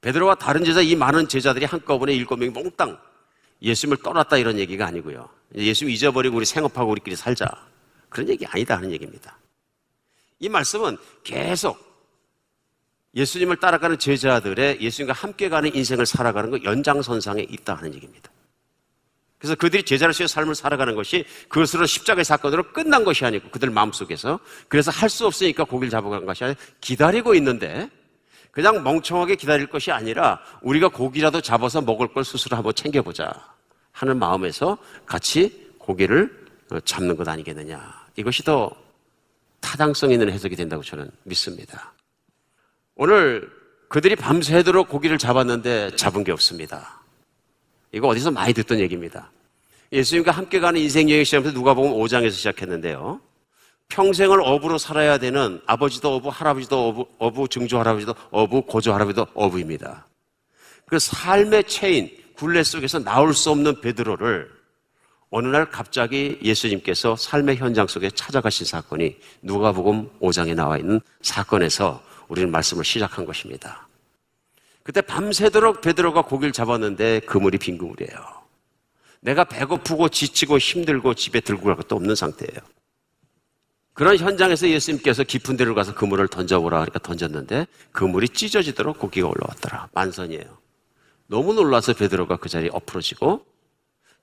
베드로와 0.00 0.36
다른 0.36 0.64
제자 0.64 0.80
이 0.80 0.94
많은 0.94 1.28
제자들이 1.28 1.64
한꺼번에 1.64 2.14
일곱 2.14 2.38
명이 2.38 2.52
몽땅 2.52 2.98
예수님을 3.60 3.98
떠났다 4.02 4.36
이런 4.36 4.58
얘기가 4.58 4.86
아니고요. 4.86 5.28
예수님 5.54 5.92
잊어버리고 5.92 6.36
우리 6.36 6.46
생업하고 6.46 6.92
우리끼리 6.92 7.16
살자. 7.16 7.48
그런 8.08 8.28
얘기 8.28 8.46
아니다 8.46 8.76
하는 8.76 8.92
얘기입니다. 8.92 9.36
이 10.38 10.48
말씀은 10.48 10.96
계속 11.24 11.87
예수님을 13.18 13.56
따라가는 13.56 13.98
제자들의 13.98 14.80
예수님과 14.80 15.12
함께 15.12 15.48
가는 15.48 15.74
인생을 15.74 16.06
살아가는 16.06 16.50
것 16.50 16.62
연장선상에 16.62 17.42
있다 17.50 17.74
하는 17.74 17.92
얘기입니다. 17.94 18.30
그래서 19.38 19.54
그들이 19.54 19.82
제자로서의 19.84 20.28
삶을 20.28 20.54
살아가는 20.54 20.94
것이 20.94 21.24
그것으로 21.48 21.86
십자가의 21.86 22.24
사건으로 22.24 22.72
끝난 22.72 23.04
것이 23.04 23.24
아니고 23.24 23.50
그들 23.50 23.70
마음속에서 23.70 24.40
그래서 24.68 24.90
할 24.90 25.08
수 25.10 25.26
없으니까 25.26 25.64
고기를 25.64 25.90
잡아간 25.90 26.26
것이 26.26 26.44
아니라 26.44 26.58
기다리고 26.80 27.34
있는데 27.34 27.90
그냥 28.50 28.82
멍청하게 28.82 29.36
기다릴 29.36 29.66
것이 29.68 29.90
아니라 29.92 30.40
우리가 30.62 30.88
고기라도 30.88 31.40
잡아서 31.40 31.80
먹을 31.80 32.08
걸 32.08 32.24
스스로 32.24 32.56
한번 32.56 32.74
챙겨보자 32.74 33.32
하는 33.92 34.18
마음에서 34.18 34.78
같이 35.06 35.70
고기를 35.78 36.46
어, 36.70 36.80
잡는 36.80 37.16
것 37.16 37.26
아니겠느냐. 37.26 38.06
이것이 38.16 38.42
더 38.44 38.70
타당성 39.60 40.10
있는 40.10 40.30
해석이 40.30 40.56
된다고 40.56 40.82
저는 40.82 41.10
믿습니다. 41.24 41.92
오늘 43.00 43.48
그들이 43.88 44.16
밤새도록 44.16 44.88
고기를 44.88 45.18
잡았는데 45.18 45.94
잡은 45.94 46.24
게 46.24 46.32
없습니다. 46.32 47.00
이거 47.92 48.08
어디서 48.08 48.32
많이 48.32 48.52
듣던 48.52 48.80
얘기입니다. 48.80 49.30
예수님과 49.92 50.32
함께 50.32 50.58
가는 50.58 50.80
인생 50.80 51.08
여행 51.08 51.22
시작부터 51.22 51.54
누가 51.54 51.74
보면 51.74 51.92
5장에서 51.92 52.32
시작했는데요. 52.32 53.20
평생을 53.88 54.40
어부로 54.42 54.78
살아야 54.78 55.16
되는 55.16 55.62
아버지도 55.64 56.16
어부, 56.16 56.28
할아버지도 56.28 56.88
어부, 56.88 57.06
어부 57.18 57.48
증조 57.48 57.78
할아버지도 57.78 58.14
어부, 58.32 58.62
고조 58.62 58.92
할아버지도 58.92 59.28
어부입니다. 59.32 60.04
그 60.84 60.98
삶의 60.98 61.64
체인, 61.68 62.10
굴레 62.34 62.64
속에서 62.64 62.98
나올 62.98 63.32
수 63.32 63.50
없는 63.50 63.80
베드로를 63.80 64.50
어느 65.30 65.46
날 65.46 65.70
갑자기 65.70 66.36
예수님께서 66.42 67.14
삶의 67.14 67.58
현장 67.58 67.86
속에 67.86 68.10
찾아가신 68.10 68.66
사건이 68.66 69.18
누가복음 69.42 70.10
5장에 70.20 70.56
나와 70.56 70.78
있는 70.78 71.00
사건에서 71.22 72.07
우리는 72.28 72.50
말씀을 72.50 72.84
시작한 72.84 73.24
것입니다. 73.24 73.88
그때 74.82 75.00
밤새도록 75.00 75.80
베드로가 75.80 76.22
고기를 76.22 76.52
잡았는데 76.52 77.20
그물이 77.20 77.58
빈 77.58 77.76
그물이에요. 77.76 78.38
내가 79.20 79.44
배고프고 79.44 80.08
지치고 80.08 80.58
힘들고 80.58 81.14
집에 81.14 81.40
들고 81.40 81.64
갈 81.64 81.76
것도 81.76 81.96
없는 81.96 82.14
상태예요. 82.14 82.60
그런 83.92 84.16
현장에서 84.16 84.68
예수님께서 84.68 85.24
깊은 85.24 85.56
데로 85.56 85.74
가서 85.74 85.92
그물을 85.92 86.28
던져보라 86.28 86.80
하니까 86.82 87.00
던졌는데 87.00 87.66
그물이 87.90 88.28
찢어지도록 88.28 88.98
고기가 88.98 89.26
올라왔더라. 89.26 89.88
만선이에요. 89.92 90.58
너무 91.26 91.52
놀라서 91.52 91.94
베드로가 91.94 92.36
그 92.36 92.48
자리에 92.48 92.70
엎어지고 92.72 93.44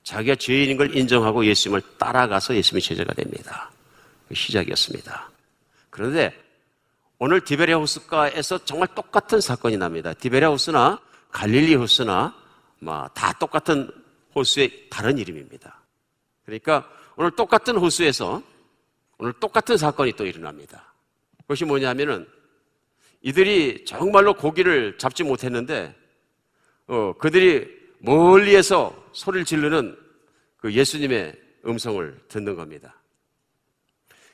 자기가 0.02 0.36
죄인인 0.36 0.78
걸 0.78 0.96
인정하고 0.96 1.44
예수님을 1.44 1.82
따라가서 1.98 2.56
예수님의 2.56 2.80
제자가 2.82 3.12
됩니다. 3.12 3.70
그 4.28 4.34
시작이었습니다. 4.34 5.30
그런데 5.90 6.32
오늘 7.18 7.40
디베리아 7.40 7.78
호스가에서 7.78 8.58
정말 8.64 8.88
똑같은 8.94 9.40
사건이 9.40 9.78
납니다. 9.78 10.12
디베리아 10.12 10.50
호스나 10.50 11.00
갈릴리 11.30 11.74
호스나 11.74 12.34
다 13.14 13.32
똑같은 13.38 13.90
호수의 14.34 14.88
다른 14.90 15.16
이름입니다. 15.16 15.80
그러니까 16.44 16.88
오늘 17.16 17.30
똑같은 17.30 17.76
호수에서 17.76 18.42
오늘 19.18 19.32
똑같은 19.40 19.78
사건이 19.78 20.12
또 20.12 20.26
일어납니다. 20.26 20.92
그것이 21.38 21.64
뭐냐면은 21.64 22.26
이들이 23.22 23.86
정말로 23.86 24.34
고기를 24.34 24.98
잡지 24.98 25.22
못했는데 25.24 25.96
어, 26.86 27.14
그들이 27.14 27.66
멀리에서 27.98 28.94
소리를 29.12 29.46
지르는 29.46 29.96
그 30.58 30.72
예수님의 30.72 31.34
음성을 31.64 32.20
듣는 32.28 32.54
겁니다. 32.56 32.95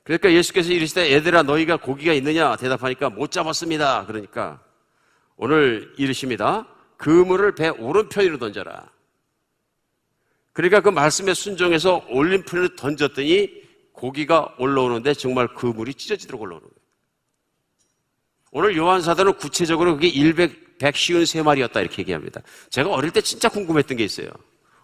그러니까 0.04 0.32
예수께서 0.32 0.72
이르시되 0.72 1.12
얘들아 1.12 1.42
너희가 1.44 1.76
고기가 1.76 2.12
있느냐 2.14 2.56
대답하니까 2.56 3.10
못 3.10 3.30
잡았습니다. 3.30 4.06
그러니까 4.06 4.60
오늘 5.36 5.92
이르십니다. 5.96 6.66
그물을 6.96 7.54
배 7.54 7.68
오른편으로 7.68 8.38
던져라. 8.38 8.90
그러니까 10.52 10.80
그 10.80 10.88
말씀에 10.88 11.34
순종해서 11.34 12.06
올림편으로 12.10 12.76
던졌더니 12.76 13.62
고기가 13.92 14.54
올라오는데 14.58 15.14
정말 15.14 15.48
그물이 15.48 15.94
찢어지도록 15.94 16.40
올라오는 16.40 16.62
거예요. 16.62 16.82
오늘 18.50 18.76
요한사도는 18.76 19.34
구체적으로 19.34 19.94
그게 19.94 20.12
100, 20.34 20.78
153마리였다 20.78 21.80
이렇게 21.80 22.02
얘기합니다. 22.02 22.42
제가 22.70 22.90
어릴 22.90 23.10
때 23.10 23.20
진짜 23.20 23.48
궁금했던 23.48 23.96
게 23.96 24.04
있어요. 24.04 24.28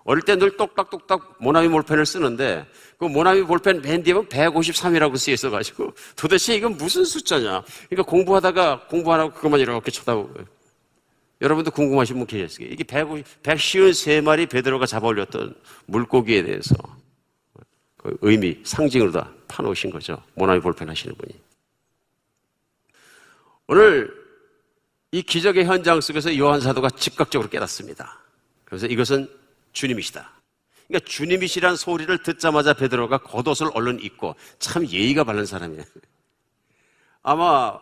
어릴 0.09 0.23
때 0.23 0.37
늘 0.37 0.57
똑딱똑딱 0.57 1.37
모나미 1.39 1.69
볼펜을 1.69 2.07
쓰는데 2.07 2.67
그 2.97 3.05
모나미 3.05 3.43
볼펜 3.43 3.83
맨 3.83 4.03
뒤에 4.03 4.15
153이라고 4.15 5.19
쓰여 5.19 5.35
있어가지고 5.35 5.93
도대체 6.17 6.55
이건 6.55 6.79
무슨 6.79 7.05
숫자냐. 7.05 7.63
그러니까 7.91 8.11
공부하다가 8.11 8.87
공부하라고 8.87 9.35
그것만 9.35 9.61
이렇게 9.61 9.91
쳐다보고 9.91 10.33
여러분도 11.43 11.71
궁금하신 11.73 12.17
분 12.17 12.27
계셨어요. 12.27 12.69
이게 12.69 12.85
150, 12.85 13.43
153마리 13.43 14.49
베드로가 14.49 14.87
잡아 14.87 15.09
올렸던 15.09 15.55
물고기에 15.85 16.43
대해서 16.43 16.75
그 17.99 18.17
의미, 18.23 18.59
상징으로 18.65 19.13
다 19.13 19.31
파놓으신 19.49 19.91
거죠. 19.91 20.23
모나미 20.37 20.61
볼펜 20.61 20.89
하시는 20.89 21.15
분이. 21.17 21.35
오늘 23.67 24.11
이 25.13 25.21
기적의 25.21 25.67
현장 25.67 26.01
속에서 26.01 26.35
요한 26.39 26.63
사도가 26.63 26.89
즉각적으로 26.97 27.51
깨닫습니다. 27.51 28.19
그래서 28.65 28.87
이것은 28.87 29.38
주님이시다. 29.73 30.31
그러니까 30.89 31.09
주님이시란 31.09 31.77
소리를 31.77 32.23
듣자마자 32.23 32.73
베드로가 32.73 33.19
겉옷을 33.19 33.71
얼른 33.75 34.01
입고 34.03 34.35
참 34.59 34.87
예의가 34.87 35.25
바른 35.25 35.45
사람이에요. 35.45 35.85
아마 37.23 37.79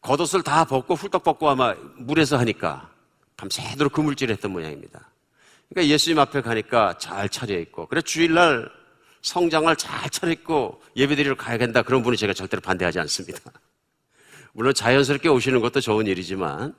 겉옷을 0.00 0.42
다 0.42 0.64
벗고 0.64 0.94
훌떡 0.94 1.22
벗고 1.22 1.48
아마 1.48 1.74
물에서 1.96 2.38
하니까 2.38 2.90
밤새도록 3.36 3.92
그물질을 3.92 4.34
했던 4.34 4.52
모양입니다. 4.52 5.10
그러니까 5.68 5.92
예수님 5.92 6.18
앞에 6.18 6.40
가니까 6.40 6.96
잘 6.98 7.28
차려입고 7.28 7.86
그래 7.86 8.02
주일날 8.02 8.70
성장을 9.22 9.74
잘 9.76 10.10
차려입고 10.10 10.82
예배드리러 10.96 11.36
가야 11.36 11.56
된다 11.58 11.82
그런 11.82 12.02
분이 12.02 12.16
제가 12.16 12.34
절대로 12.34 12.60
반대하지 12.60 12.98
않습니다. 13.00 13.38
물론 14.52 14.74
자연스럽게 14.74 15.28
오시는 15.28 15.60
것도 15.60 15.80
좋은 15.80 16.06
일이지만 16.06 16.70
어, 16.70 16.74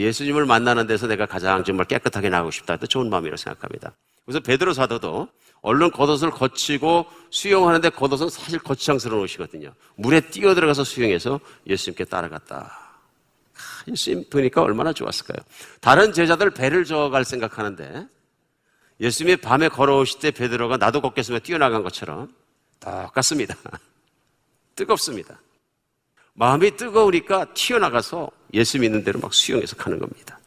예수님을 0.00 0.46
만나는 0.46 0.86
데서 0.86 1.06
내가 1.06 1.26
가장 1.26 1.64
정말 1.64 1.86
깨끗하게 1.86 2.28
나가고 2.28 2.50
싶다. 2.50 2.76
또 2.76 2.86
좋은 2.86 3.10
마음이라고 3.10 3.36
생각합니다. 3.36 3.92
그래서 4.24 4.40
베드로 4.40 4.72
사도도 4.72 5.28
얼른 5.62 5.90
겉옷을 5.92 6.30
거치고 6.30 7.06
수영하는데 7.30 7.90
겉옷은 7.90 8.28
사실 8.28 8.58
거치장스러운 8.58 9.22
옷이거든요. 9.22 9.72
물에 9.96 10.20
뛰어 10.20 10.54
들어가서 10.54 10.84
수영해서 10.84 11.40
예수님께 11.66 12.04
따라갔다. 12.04 12.84
예수님 13.88 14.28
보니까 14.30 14.62
얼마나 14.62 14.92
좋았을까요? 14.92 15.44
다른 15.80 16.12
제자들 16.12 16.50
배를 16.50 16.84
저어갈 16.84 17.24
생각하는데 17.24 18.06
예수님이 19.00 19.36
밤에 19.36 19.68
걸어오실 19.68 20.20
때 20.20 20.30
베드로가 20.30 20.76
나도 20.76 21.00
걷겠으면 21.00 21.40
뛰어나간 21.40 21.82
것처럼 21.82 22.32
똑같습니다. 22.80 23.54
뜨겁습니다. 24.76 25.40
마음이 26.34 26.76
뜨거우니까 26.76 27.54
튀어나가서 27.54 28.30
예수 28.54 28.78
믿는 28.78 29.04
대로 29.04 29.20
막 29.20 29.34
수영해서 29.34 29.76
가는 29.76 29.98
겁니다. 29.98 30.38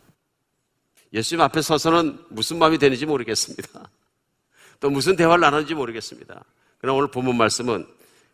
예수님 1.14 1.42
앞에 1.42 1.62
서서는 1.62 2.18
무슨 2.30 2.58
마음이 2.58 2.78
되는지 2.78 3.06
모르겠습니다. 3.06 3.90
또 4.80 4.90
무슨 4.90 5.16
대화를 5.16 5.42
나누는지 5.42 5.76
모르겠습니다. 5.76 6.44
그러나 6.80 6.98
오늘 6.98 7.12
본문 7.12 7.38
말씀은 7.38 7.86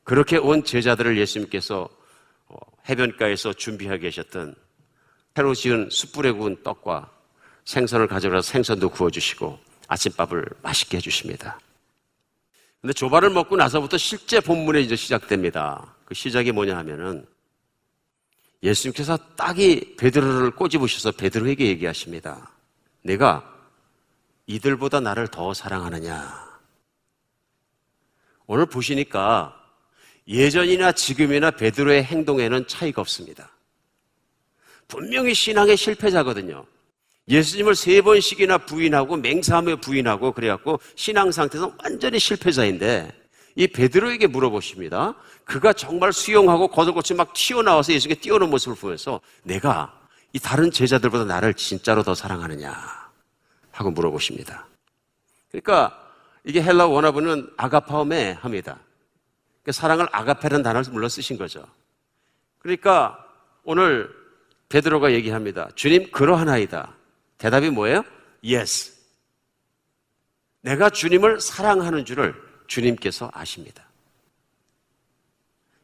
그렇게 0.03 0.37
온 0.37 0.63
제자들을 0.63 1.17
예수님께서 1.17 1.89
어, 2.47 2.57
해변가에서 2.87 3.53
준비하게 3.53 4.09
계셨던 4.09 4.55
새로 5.35 5.55
지은 5.55 5.89
숯불에 5.89 6.31
구운 6.33 6.61
떡과 6.61 7.09
생선을 7.65 8.07
가져가서 8.07 8.41
생선도 8.51 8.89
구워주시고 8.89 9.57
아침밥을 9.87 10.45
맛있게 10.61 10.97
해주십니다. 10.97 11.59
근데 12.81 12.93
조발을 12.93 13.29
먹고 13.29 13.55
나서부터 13.55 13.97
실제 13.97 14.39
본문에 14.41 14.81
이제 14.81 14.95
시작됩니다. 14.95 15.95
그 16.05 16.13
시작이 16.13 16.51
뭐냐 16.51 16.77
하면은 16.77 17.25
예수님께서 18.63 19.17
딱이 19.35 19.95
베드로를 19.97 20.51
꼬집으셔서 20.51 21.11
베드로에게 21.11 21.67
얘기하십니다. 21.67 22.49
내가 23.01 23.43
이들보다 24.47 25.01
나를 25.01 25.27
더 25.27 25.53
사랑하느냐? 25.53 26.43
오늘 28.47 28.65
보시니까 28.65 29.59
예전이나 30.27 30.93
지금이나 30.93 31.51
베드로의 31.51 32.05
행동에는 32.05 32.67
차이가 32.67 33.01
없습니다. 33.01 33.51
분명히 34.87 35.33
신앙의 35.33 35.75
실패자거든요. 35.75 36.65
예수님을 37.27 37.75
세 37.75 38.01
번씩이나 38.01 38.59
부인하고 38.59 39.17
맹세하며 39.17 39.77
부인하고 39.77 40.31
그래갖고 40.31 40.79
신앙 40.95 41.31
상태에서 41.31 41.73
완전히 41.83 42.19
실패자인데 42.19 43.22
이 43.55 43.67
베드로에게 43.67 44.27
물어보십니다. 44.27 45.15
그가 45.45 45.73
정말 45.73 46.11
수용하고 46.11 46.67
거들거치 46.69 47.13
막 47.13 47.33
튀어나와서 47.33 47.93
예수님께 47.93 48.21
뛰어오는 48.21 48.49
모습을 48.49 48.75
보면서 48.77 49.19
내가 49.43 49.99
이 50.33 50.39
다른 50.39 50.71
제자들보다 50.71 51.25
나를 51.25 51.53
진짜로 51.53 52.01
더 52.01 52.15
사랑하느냐 52.15 52.75
하고 53.71 53.91
물어보십니다. 53.91 54.65
그러니까 55.51 55.99
이게 56.43 56.61
헬라 56.61 56.87
원어부는 56.87 57.51
아가파오메 57.57 58.37
합니다. 58.41 58.79
그러니까 59.61 59.71
사랑을 59.71 60.07
아가페라는 60.11 60.63
단어를 60.63 60.91
물론 60.91 61.09
쓰신 61.09 61.37
거죠. 61.37 61.65
그러니까 62.59 63.23
오늘 63.63 64.09
베드로가 64.69 65.13
얘기합니다. 65.13 65.69
주님 65.75 66.11
그러하나이다. 66.11 66.95
대답이 67.37 67.69
뭐예요? 67.69 68.03
Yes. 68.43 68.93
내가 70.61 70.89
주님을 70.89 71.39
사랑하는 71.39 72.05
줄을 72.05 72.33
주님께서 72.67 73.29
아십니다. 73.33 73.87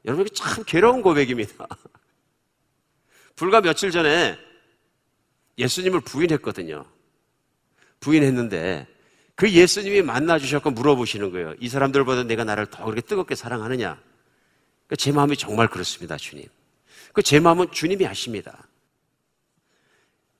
여러분, 0.06 0.28
참 0.34 0.64
괴로운 0.66 1.02
고백입니다. 1.02 1.68
불과 3.36 3.62
며칠 3.62 3.92
전에 3.92 4.38
예수님을 5.58 6.02
부인했거든요. 6.02 6.86
부인했는데 8.00 8.88
그 9.36 9.50
예수님이 9.52 10.02
만나주셨고 10.02 10.72
물어보시는 10.72 11.32
거예요. 11.32 11.54
이 11.60 11.70
사람들보다 11.70 12.24
내가 12.24 12.44
나를 12.44 12.66
더 12.66 12.84
그렇게 12.84 13.02
뜨겁게 13.02 13.36
사랑하느냐? 13.36 13.96
그러니까 14.88 14.96
제 14.98 15.12
마음이 15.12 15.38
정말 15.38 15.68
그렇습니다, 15.68 16.18
주님. 16.18 16.46
그 17.14 17.22
제 17.22 17.40
마음은 17.40 17.72
주님이 17.72 18.08
아십니다. 18.08 18.68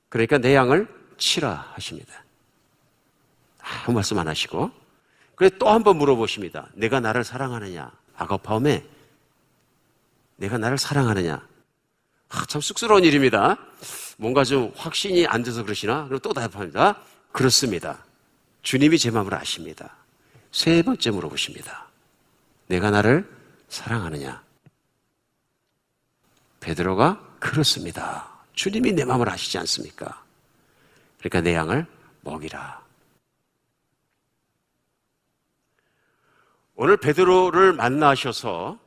그러니까 0.10 0.38
내 0.38 0.56
양을 0.56 0.88
치라 1.18 1.72
하십니다. 1.76 2.24
아무 3.60 3.94
말씀 3.94 4.18
안 4.18 4.28
하시고. 4.28 4.72
그래 5.40 5.50
또한 5.58 5.84
번 5.84 5.98
물어보십니다. 5.98 6.68
내가 6.74 7.00
나를 7.00 7.24
사랑하느냐? 7.24 7.90
아가파움에 8.18 8.86
내가 10.36 10.58
나를 10.58 10.78
사랑하느냐? 10.78 11.48
아, 12.28 12.46
참 12.50 12.60
쑥스러운 12.60 13.06
일입니다. 13.06 13.58
뭔가 14.18 14.44
좀 14.44 14.74
확신이 14.76 15.26
안 15.28 15.42
돼서 15.42 15.64
그러시나? 15.64 16.04
그럼 16.08 16.20
또 16.20 16.34
답합니다. 16.34 17.02
그렇습니다. 17.32 18.04
주님이 18.64 19.00
제 19.00 19.12
마음을 19.12 19.34
아십니다. 19.34 19.96
세 20.52 20.82
번째 20.82 21.10
물어보십니다. 21.12 21.88
내가 22.68 22.92
나를 22.92 23.26
사랑하느냐? 23.70 24.44
베드로가 26.60 27.38
그렇습니다. 27.40 28.30
주님이 28.56 28.92
내 28.92 29.06
마음을 29.06 29.30
아시지 29.30 29.58
않습니까? 29.60 30.22
그러니까 31.20 31.40
내 31.40 31.54
양을 31.56 31.86
먹이라. 32.24 32.89
오늘 36.82 36.96
베드로를 36.96 37.74
만나셔서 37.74 38.80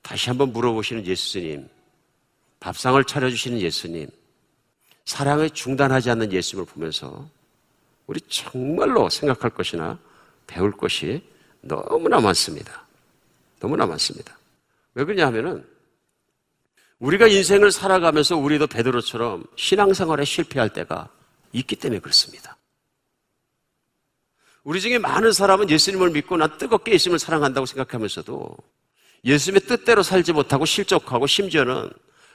다시 0.00 0.30
한번 0.30 0.50
물어보시는 0.54 1.04
예수님, 1.04 1.68
밥상을 2.58 3.04
차려주시는 3.04 3.60
예수님, 3.60 4.08
사랑을 5.04 5.50
중단하지 5.50 6.08
않는 6.08 6.32
예수님을 6.32 6.64
보면서 6.64 7.28
우리 8.06 8.18
정말로 8.22 9.10
생각할 9.10 9.50
것이나 9.50 9.98
배울 10.46 10.72
것이 10.72 11.22
너무나 11.60 12.18
많습니다. 12.18 12.86
너무나 13.58 13.84
많습니다. 13.84 14.38
왜 14.94 15.04
그러냐 15.04 15.26
하면은 15.26 15.68
우리가 16.98 17.26
인생을 17.26 17.72
살아가면서 17.72 18.38
우리도 18.38 18.68
베드로처럼 18.68 19.44
신앙생활에 19.54 20.24
실패할 20.24 20.70
때가 20.70 21.10
있기 21.52 21.76
때문에 21.76 22.00
그렇습니다. 22.00 22.56
우리 24.64 24.80
중에 24.80 24.98
많은 24.98 25.32
사람은 25.32 25.70
예수님을 25.70 26.10
믿고 26.10 26.36
난 26.36 26.56
뜨겁게 26.58 26.92
예수님을 26.92 27.18
사랑한다고 27.18 27.66
생각하면서도 27.66 28.56
예수님의 29.24 29.62
뜻대로 29.62 30.02
살지 30.02 30.32
못하고 30.32 30.64
실족하고 30.64 31.26
심지어는 31.26 31.90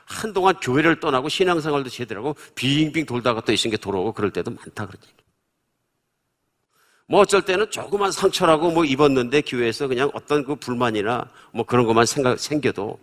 한동안 0.05 0.55
교회를 0.55 0.99
떠나고 0.99 1.29
신앙생활도 1.29 1.89
제대로 1.89 2.21
하고 2.21 2.35
빙빙 2.55 3.05
돌다가 3.05 3.41
또 3.41 3.51
예수님께 3.53 3.77
돌아오고 3.77 4.13
그럴 4.13 4.31
때도 4.31 4.51
많다 4.51 4.88
얘기. 4.93 5.13
뭐 7.07 7.21
어쩔 7.21 7.43
때는 7.43 7.69
조그만 7.69 8.11
상처라고 8.11 8.71
뭐 8.71 8.83
입었는데 8.85 9.41
교회에서 9.41 9.88
그냥 9.88 10.09
어떤 10.13 10.43
그 10.43 10.55
불만이나 10.55 11.29
뭐 11.51 11.65
그런 11.65 11.85
것만 11.85 12.05
생각, 12.05 12.39
생겨도 12.39 12.99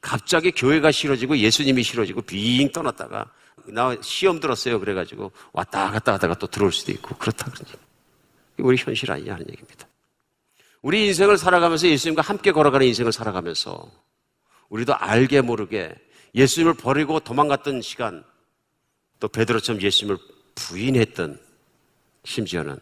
갑자기 0.00 0.50
교회가 0.50 0.90
싫어지고 0.90 1.36
예수님이 1.38 1.82
싫어지고 1.82 2.22
빙 2.22 2.72
떠났다가 2.72 3.26
나 3.66 3.94
시험 4.00 4.40
들었어요. 4.40 4.80
그래가지고 4.80 5.30
왔다 5.52 5.90
갔다 5.90 6.14
하다가 6.14 6.34
또 6.36 6.46
들어올 6.46 6.72
수도 6.72 6.92
있고 6.92 7.14
그렇다 7.16 7.50
그러지. 7.50 7.74
우리 8.58 8.76
현실 8.76 9.10
아니냐 9.10 9.34
하는 9.34 9.46
얘기입니다. 9.48 9.86
우리 10.82 11.06
인생을 11.06 11.38
살아가면서 11.38 11.88
예수님과 11.88 12.22
함께 12.22 12.52
걸어가는 12.52 12.86
인생을 12.86 13.12
살아가면서 13.12 13.90
우리도 14.68 14.94
알게 14.94 15.40
모르게 15.40 15.94
예수님을 16.34 16.74
버리고 16.74 17.20
도망갔던 17.20 17.82
시간 17.82 18.24
또 19.20 19.28
베드로처럼 19.28 19.80
예수님을 19.80 20.18
부인했던 20.54 21.38
심지어는 22.24 22.78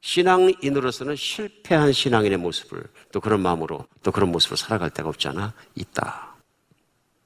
신앙인으로서는 0.00 1.14
실패한 1.14 1.92
신앙인의 1.92 2.38
모습을 2.38 2.82
또 3.12 3.20
그런 3.20 3.40
마음으로 3.40 3.86
또 4.02 4.10
그런 4.10 4.32
모습으로 4.32 4.56
살아갈 4.56 4.90
때가 4.90 5.08
없지 5.08 5.28
않아 5.28 5.54
있다. 5.74 6.34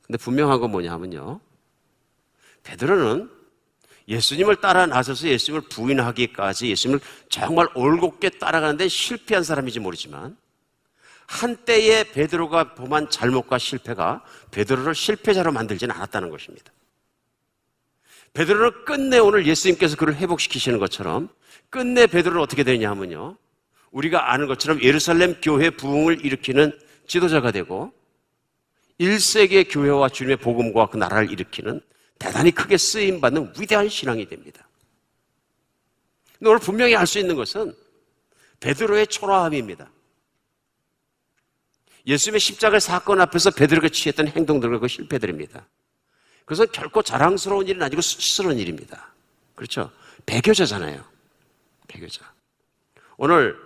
근데 0.02 0.18
분명한 0.18 0.61
건 0.61 0.70
뭐냐 0.70 0.92
하면요. 0.92 1.40
베드로는 2.64 3.31
예수님을 4.09 4.57
따라 4.57 4.87
나서서 4.87 5.27
예수님을 5.27 5.69
부인하기까지 5.69 6.69
예수님을 6.71 7.01
정말 7.29 7.69
올곧게 7.75 8.31
따라가는데 8.31 8.88
실패한 8.88 9.42
사람인지 9.42 9.81
모르지만 9.81 10.37
한때의 11.27 12.12
베드로가 12.12 12.75
범한 12.75 13.11
잘못과 13.11 13.59
실패가 13.59 14.23
베드로를 14.53 14.95
실패자로 14.95 15.51
만들지는 15.53 15.95
않았다는 15.95 16.31
것입니다. 16.31 16.73
베드로를 18.33 18.85
끝내 18.85 19.19
오늘 19.19 19.47
예수님께서 19.47 19.97
그를 19.97 20.14
회복시키시는 20.14 20.79
것처럼 20.79 21.29
끝내 21.71 22.07
베드로는 22.07 22.40
어떻게 22.40 22.62
되냐 22.62 22.90
하면요. 22.90 23.37
우리가 23.90 24.33
아는 24.33 24.47
것처럼 24.47 24.83
예루살렘 24.83 25.40
교회 25.40 25.71
부흥을 25.71 26.25
일으키는 26.25 26.79
지도자가 27.09 27.51
되고 27.51 27.92
1세기의 29.01 29.66
교회와 29.71 30.11
주님의 30.11 30.37
복음과 30.37 30.87
그 30.87 30.97
나라를 30.97 31.31
일으키는 31.31 31.81
대단히 32.18 32.50
크게 32.50 32.76
쓰임받는 32.76 33.55
위대한 33.59 33.88
신앙이 33.88 34.26
됩니다. 34.26 34.66
오늘 36.40 36.59
분명히 36.59 36.94
알 36.94 37.07
수 37.07 37.18
있는 37.18 37.35
것은 37.35 37.74
베드로의 38.61 39.07
초라함입니다. 39.07 39.90
예수님의 42.07 42.40
십자가 42.40 42.79
사건 42.79 43.20
앞에서 43.20 43.50
베드로가 43.50 43.88
취했던 43.88 44.29
행동들과 44.29 44.79
그 44.79 44.88
실패들입니다. 44.88 45.66
그것은 46.40 46.70
결코 46.72 47.02
자랑스러운 47.02 47.66
일은 47.66 47.83
아니고 47.83 48.00
수치스러운 48.00 48.59
일입니다. 48.59 49.12
그렇죠? 49.55 49.90
배교자잖아요. 50.26 51.05
배교자. 51.88 52.33
오늘 53.16 53.57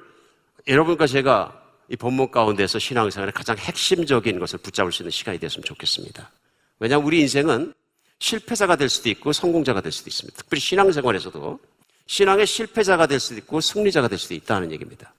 여러분과 0.67 1.07
제가 1.07 1.57
이 1.89 1.97
본문 1.97 2.31
가운데서 2.31 2.79
신앙생활의 2.79 3.33
가장 3.33 3.59
핵심적인 3.59 4.39
것을 4.39 4.61
붙잡을 4.61 4.93
수 4.93 5.03
있는 5.03 5.11
시간이 5.11 5.39
됐으면 5.39 5.65
좋겠습니다. 5.65 6.31
왜냐하면 6.79 7.07
우리 7.07 7.21
인생은 7.21 7.75
실패자가 8.21 8.77
될 8.77 8.89
수도 8.89 9.09
있고 9.09 9.33
성공자가 9.33 9.81
될 9.81 9.91
수도 9.91 10.09
있습니다. 10.09 10.37
특별히 10.37 10.61
신앙생활에서도 10.61 11.59
신앙의 12.07 12.47
실패자가 12.47 13.07
될 13.07 13.19
수도 13.19 13.39
있고 13.39 13.61
승리자가 13.61 14.09
될 14.09 14.19
수도 14.19 14.35
있다는 14.35 14.71
얘기입니다. 14.73 15.13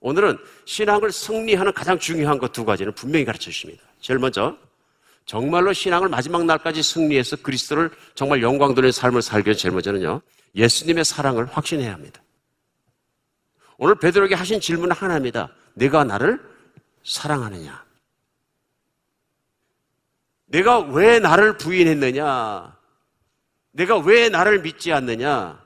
오늘은 0.00 0.38
신앙을 0.64 1.12
승리하는 1.12 1.72
가장 1.72 1.98
중요한 1.98 2.38
것 2.38 2.52
두 2.52 2.64
가지를 2.64 2.92
분명히 2.92 3.24
가르쳐 3.24 3.50
주십니다. 3.50 3.82
제일 4.00 4.18
먼저 4.18 4.56
정말로 5.26 5.72
신앙을 5.72 6.08
마지막 6.08 6.44
날까지 6.44 6.82
승리해서 6.82 7.36
그리스도를 7.36 7.90
정말 8.14 8.42
영광 8.42 8.74
돌리는 8.74 8.90
삶을 8.90 9.22
살기 9.22 9.48
위해 9.48 9.54
제일 9.54 9.72
먼저는요. 9.72 10.20
예수님의 10.56 11.04
사랑을 11.04 11.46
확신해야 11.46 11.92
합니다. 11.92 12.20
오늘 13.78 13.94
베드로에게 13.94 14.34
하신 14.34 14.60
질문은 14.60 14.96
하나입니다. 14.96 15.50
내가 15.74 16.02
나를 16.04 16.40
사랑하느냐? 17.04 17.89
내가 20.50 20.80
왜 20.80 21.20
나를 21.20 21.56
부인했느냐? 21.56 22.76
내가 23.70 23.98
왜 23.98 24.28
나를 24.28 24.62
믿지 24.62 24.92
않느냐? 24.92 25.62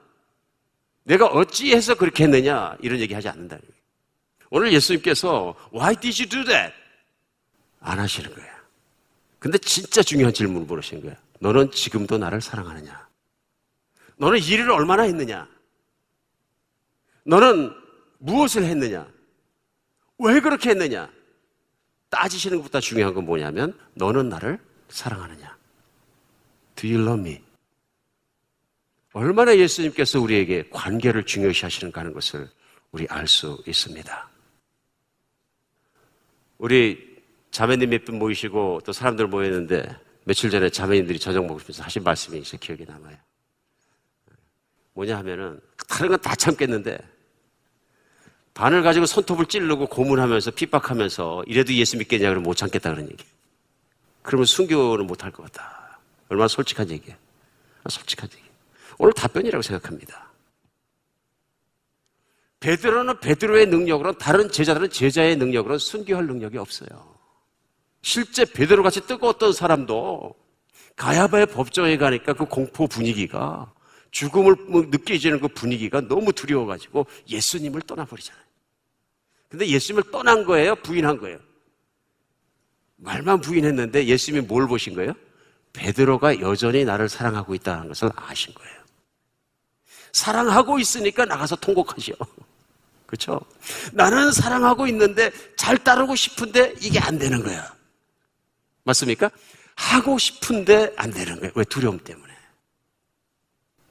내가 1.05 1.27
어찌해서 1.27 1.95
그렇게 1.95 2.25
했느냐? 2.25 2.77
이런 2.81 3.01
얘기 3.01 3.15
하지 3.15 3.29
않는다. 3.29 3.59
오늘 4.51 4.73
예수님께서 4.75 5.55
Why 5.73 5.97
did 5.97 6.23
you 6.23 6.29
do 6.29 6.45
that? 6.45 6.75
안 7.81 7.99
하시는 7.99 8.33
거예요. 8.35 8.53
근데 9.39 9.57
진짜 9.59 10.03
중요한 10.03 10.35
질문을 10.35 10.67
물으신 10.67 11.01
거예요. 11.01 11.17
너는 11.41 11.71
지금도 11.71 12.19
나를 12.19 12.43
사랑하느냐? 12.43 13.09
너는 14.17 14.39
일을 14.39 14.71
얼마나 14.71 15.05
했느냐? 15.05 15.49
너는 17.25 17.75
무엇을 18.19 18.65
했느냐? 18.65 19.07
왜 20.19 20.41
그렇게 20.41 20.71
했느냐? 20.71 21.11
따지시는 22.11 22.59
것보다 22.59 22.81
중요한 22.81 23.15
건 23.15 23.25
뭐냐면 23.25 23.77
너는 23.95 24.29
나를 24.29 24.61
사랑하느냐? 24.89 25.57
Do 26.77 26.89
you 26.91 27.03
love 27.03 27.21
me? 27.21 27.43
얼마나 29.13 29.57
예수님께서 29.57 30.21
우리에게 30.21 30.69
관계를 30.71 31.25
중요시 31.25 31.65
하시는가 31.65 32.01
하는 32.01 32.13
것을 32.13 32.49
우리 32.93 33.07
알 33.09 33.27
수 33.29 33.63
있습니다. 33.67 34.29
우리 36.59 37.15
자매님 37.51 37.91
몇 37.91 38.05
분 38.05 38.19
모이시고 38.19 38.81
또 38.85 38.93
사람들 38.93 39.29
모였는데 39.29 39.97
며칠 40.25 40.51
전에 40.51 40.69
자매님들이 40.71 41.19
저녁 41.19 41.47
먹으면서 41.47 41.83
하신 41.83 42.03
말씀이 42.03 42.43
제 42.43 42.57
기억에 42.57 42.85
남아요. 42.85 43.17
뭐냐 44.95 45.19
하면은 45.19 45.61
다른 45.89 46.09
건 46.11 46.21
다 46.21 46.35
참겠는데 46.35 46.99
반을 48.55 48.83
가지고 48.83 49.07
손톱을 49.07 49.47
찌르고 49.47 49.87
고문하면서 49.87 50.53
핍박하면서 50.53 51.45
이래도 51.47 51.73
예수 51.75 51.97
믿겠냐 51.99 52.29
그러면 52.29 52.43
못 52.45 52.55
참겠다 52.55 52.93
그런 52.93 53.11
얘기. 53.11 53.25
그러면 54.25 54.47
순교는 54.47 55.07
못할 55.07 55.31
것 55.31 55.43
같다. 55.45 55.99
얼마나 56.31 56.49
솔직한 56.49 56.91
얘기야. 56.91 57.15
솔직한 57.89 58.29
얘기. 58.33 58.43
오늘 58.99 59.13
답변이라고 59.13 59.61
생각합니다. 59.61 60.33
베드로는 62.59 63.21
베드로의 63.21 63.67
능력으로 63.67 64.17
다른 64.17 64.51
제자들은 64.51 64.89
제자의 64.89 65.37
능력으로 65.37 65.77
순교할 65.77 66.27
능력이 66.27 66.57
없어요. 66.57 66.89
실제 68.01 68.47
베드로 68.47 68.83
같이 68.83 69.07
뜨거웠던 69.07 69.53
사람도 69.53 70.35
가야바의 70.97 71.47
법정에 71.47 71.99
가니까 71.99 72.33
그 72.33 72.47
공포 72.47 72.87
분위기가 72.87 73.71
죽음을 74.11 74.57
뭐 74.69 74.87
느껴지는 74.89 75.39
그 75.39 75.49
분위기가 75.49 76.01
너무 76.01 76.33
두려워가지고 76.33 77.07
예수님을 77.29 77.83
떠나버리잖아요. 77.83 78.43
근데 79.51 79.67
예수님을 79.67 80.11
떠난 80.11 80.47
거예요? 80.47 80.77
부인한 80.77 81.19
거예요? 81.19 81.39
말만 83.05 83.41
부인했는데 83.41 84.07
예수님이 84.07 84.47
뭘 84.47 84.67
보신 84.67 84.95
거예요? 84.95 85.13
베드로가 85.75 86.41
여전히 86.41 86.85
나를 86.85 87.09
사랑하고 87.09 87.55
있다는 87.55 87.89
것을 87.89 88.11
아신 88.17 88.55
거예요. 88.55 88.75
사랑하고 90.13 90.79
있으니까 90.79 91.25
나가서 91.25 91.57
통곡하죠. 91.57 92.13
그렇죠? 93.07 93.41
나는 93.93 94.33
사랑하고 94.33 94.87
있는데 94.89 95.31
잘 95.57 95.77
따르고 95.77 96.17
싶은데 96.17 96.75
이게 96.81 96.99
안 96.99 97.19
되는 97.19 97.43
거야. 97.43 97.73
맞습니까? 98.85 99.31
하고 99.75 100.19
싶은데 100.19 100.93
안 100.97 101.11
되는 101.11 101.39
거예요. 101.39 101.53
왜? 101.55 101.65
두려움 101.65 101.99
때문에. 101.99 102.33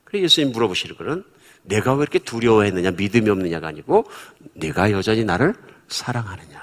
그래서 0.06 0.24
예수님 0.24 0.52
물어보시는 0.54 0.98
거는 0.98 1.24
내가 1.64 1.94
왜 1.94 2.02
이렇게 2.02 2.20
두려워했느냐, 2.20 2.92
믿음이 2.92 3.30
없느냐가 3.30 3.68
아니고 3.68 4.10
내가 4.54 4.92
여전히 4.92 5.24
나를 5.24 5.54
사랑하느냐. 5.90 6.63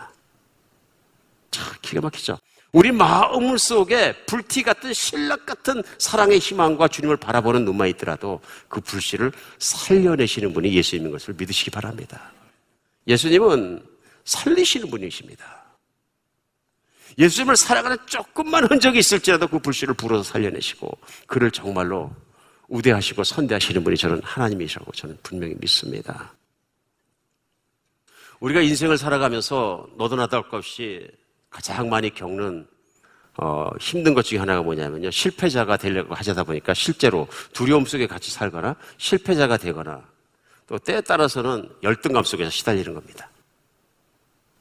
참 1.50 1.74
기가 1.82 2.00
막히죠. 2.00 2.38
우리 2.72 2.92
마음 2.92 3.56
속에 3.56 4.14
불티 4.26 4.62
같은 4.62 4.92
신락 4.92 5.44
같은 5.44 5.82
사랑의 5.98 6.38
희망과 6.38 6.86
주님을 6.88 7.16
바라보는 7.16 7.64
눈만 7.64 7.88
있더라도 7.88 8.40
그 8.68 8.80
불씨를 8.80 9.32
살려내시는 9.58 10.52
분이 10.52 10.72
예수님인 10.72 11.10
것을 11.10 11.34
믿으시기 11.34 11.70
바랍니다. 11.70 12.32
예수님은 13.08 13.84
살리시는 14.24 14.88
분이십니다. 14.88 15.64
예수님을 17.18 17.56
살아가는 17.56 17.96
조금만 18.06 18.64
흔적이 18.70 19.00
있을지라도 19.00 19.48
그 19.48 19.58
불씨를 19.58 19.94
불어서 19.94 20.22
살려내시고 20.22 20.96
그를 21.26 21.50
정말로 21.50 22.12
우대하시고 22.68 23.24
선대하시는 23.24 23.82
분이 23.82 23.96
저는 23.96 24.20
하나님이시라고 24.22 24.92
저는 24.92 25.18
분명히 25.24 25.54
믿습니다. 25.58 26.32
우리가 28.38 28.60
인생을 28.60 28.96
살아가면서 28.96 29.88
너도 29.96 30.14
나도 30.14 30.36
할 30.36 30.48
것 30.48 30.58
없이 30.58 31.10
가장 31.50 31.88
많이 31.90 32.14
겪는 32.14 32.66
어, 33.36 33.70
힘든 33.80 34.14
것 34.14 34.22
중에 34.22 34.38
하나가 34.38 34.62
뭐냐면요. 34.62 35.10
실패자가 35.10 35.76
되려고 35.76 36.14
하자다 36.14 36.44
보니까 36.44 36.74
실제로 36.74 37.26
두려움 37.52 37.84
속에 37.84 38.06
같이 38.06 38.30
살거나 38.30 38.76
실패자가 38.98 39.56
되거나 39.56 40.02
또 40.66 40.78
때에 40.78 41.00
따라서는 41.00 41.68
열등감 41.82 42.22
속에서 42.22 42.50
시달리는 42.50 42.94
겁니다. 42.94 43.30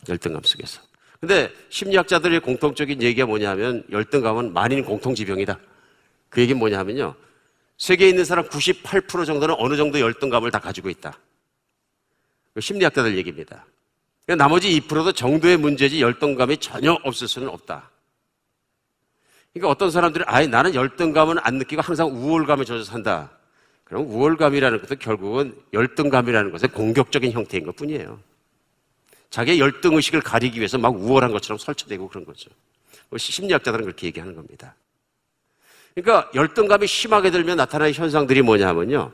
열등감 0.08 0.41
속에서. 0.43 0.82
근데 1.19 1.52
심리학자들의 1.69 2.39
공통적인 2.39 3.02
얘기가 3.02 3.28
뭐냐면 3.28 3.84
열등감은 3.91 4.54
만인 4.54 4.84
공통지병이다. 4.86 5.60
그 6.30 6.41
얘기는 6.41 6.58
뭐냐면요. 6.58 7.13
세계에 7.78 8.10
있는 8.10 8.23
사람 8.23 8.45
98% 8.47 9.25
정도는 9.25 9.56
어느 9.58 9.75
정도 9.75 9.99
열등감을 9.99 10.52
다 10.52 10.60
가지고 10.60 10.89
있다. 10.89 11.17
심리학자들 12.60 13.17
얘기입니다. 13.17 13.65
나머지 14.35 14.79
2%도 14.81 15.11
정도의 15.11 15.57
문제지 15.57 16.01
열등감이 16.01 16.57
전혀 16.57 16.93
없을 17.03 17.27
수는 17.27 17.49
없다. 17.49 17.89
그러니까 19.53 19.69
어떤 19.71 19.91
사람들이 19.91 20.23
아예 20.27 20.47
나는 20.47 20.75
열등감은 20.75 21.37
안 21.39 21.55
느끼고 21.55 21.81
항상 21.81 22.07
우월감에 22.07 22.65
젖어 22.65 22.83
산다. 22.83 23.31
그럼 23.83 24.05
우월감이라는 24.07 24.81
것도 24.81 24.95
결국은 24.97 25.59
열등감이라는 25.73 26.51
것의 26.51 26.71
공격적인 26.71 27.31
형태인 27.31 27.65
것 27.65 27.75
뿐이에요. 27.75 28.19
자기의 29.31 29.59
열등 29.59 29.95
의식을 29.95 30.21
가리기 30.21 30.57
위해서 30.59 30.77
막 30.77 30.95
우월한 30.95 31.31
것처럼 31.31 31.57
설치되고 31.57 32.07
그런 32.07 32.25
거죠. 32.25 32.49
뭐 33.09 33.17
심리학자들은 33.17 33.85
그렇게 33.85 34.07
얘기하는 34.07 34.35
겁니다. 34.35 34.75
그러니까 35.95 36.29
열등감이 36.35 36.87
심하게 36.87 37.31
들면 37.31 37.57
나타나는 37.57 37.93
현상들이 37.93 38.41
뭐냐면요. 38.43 39.11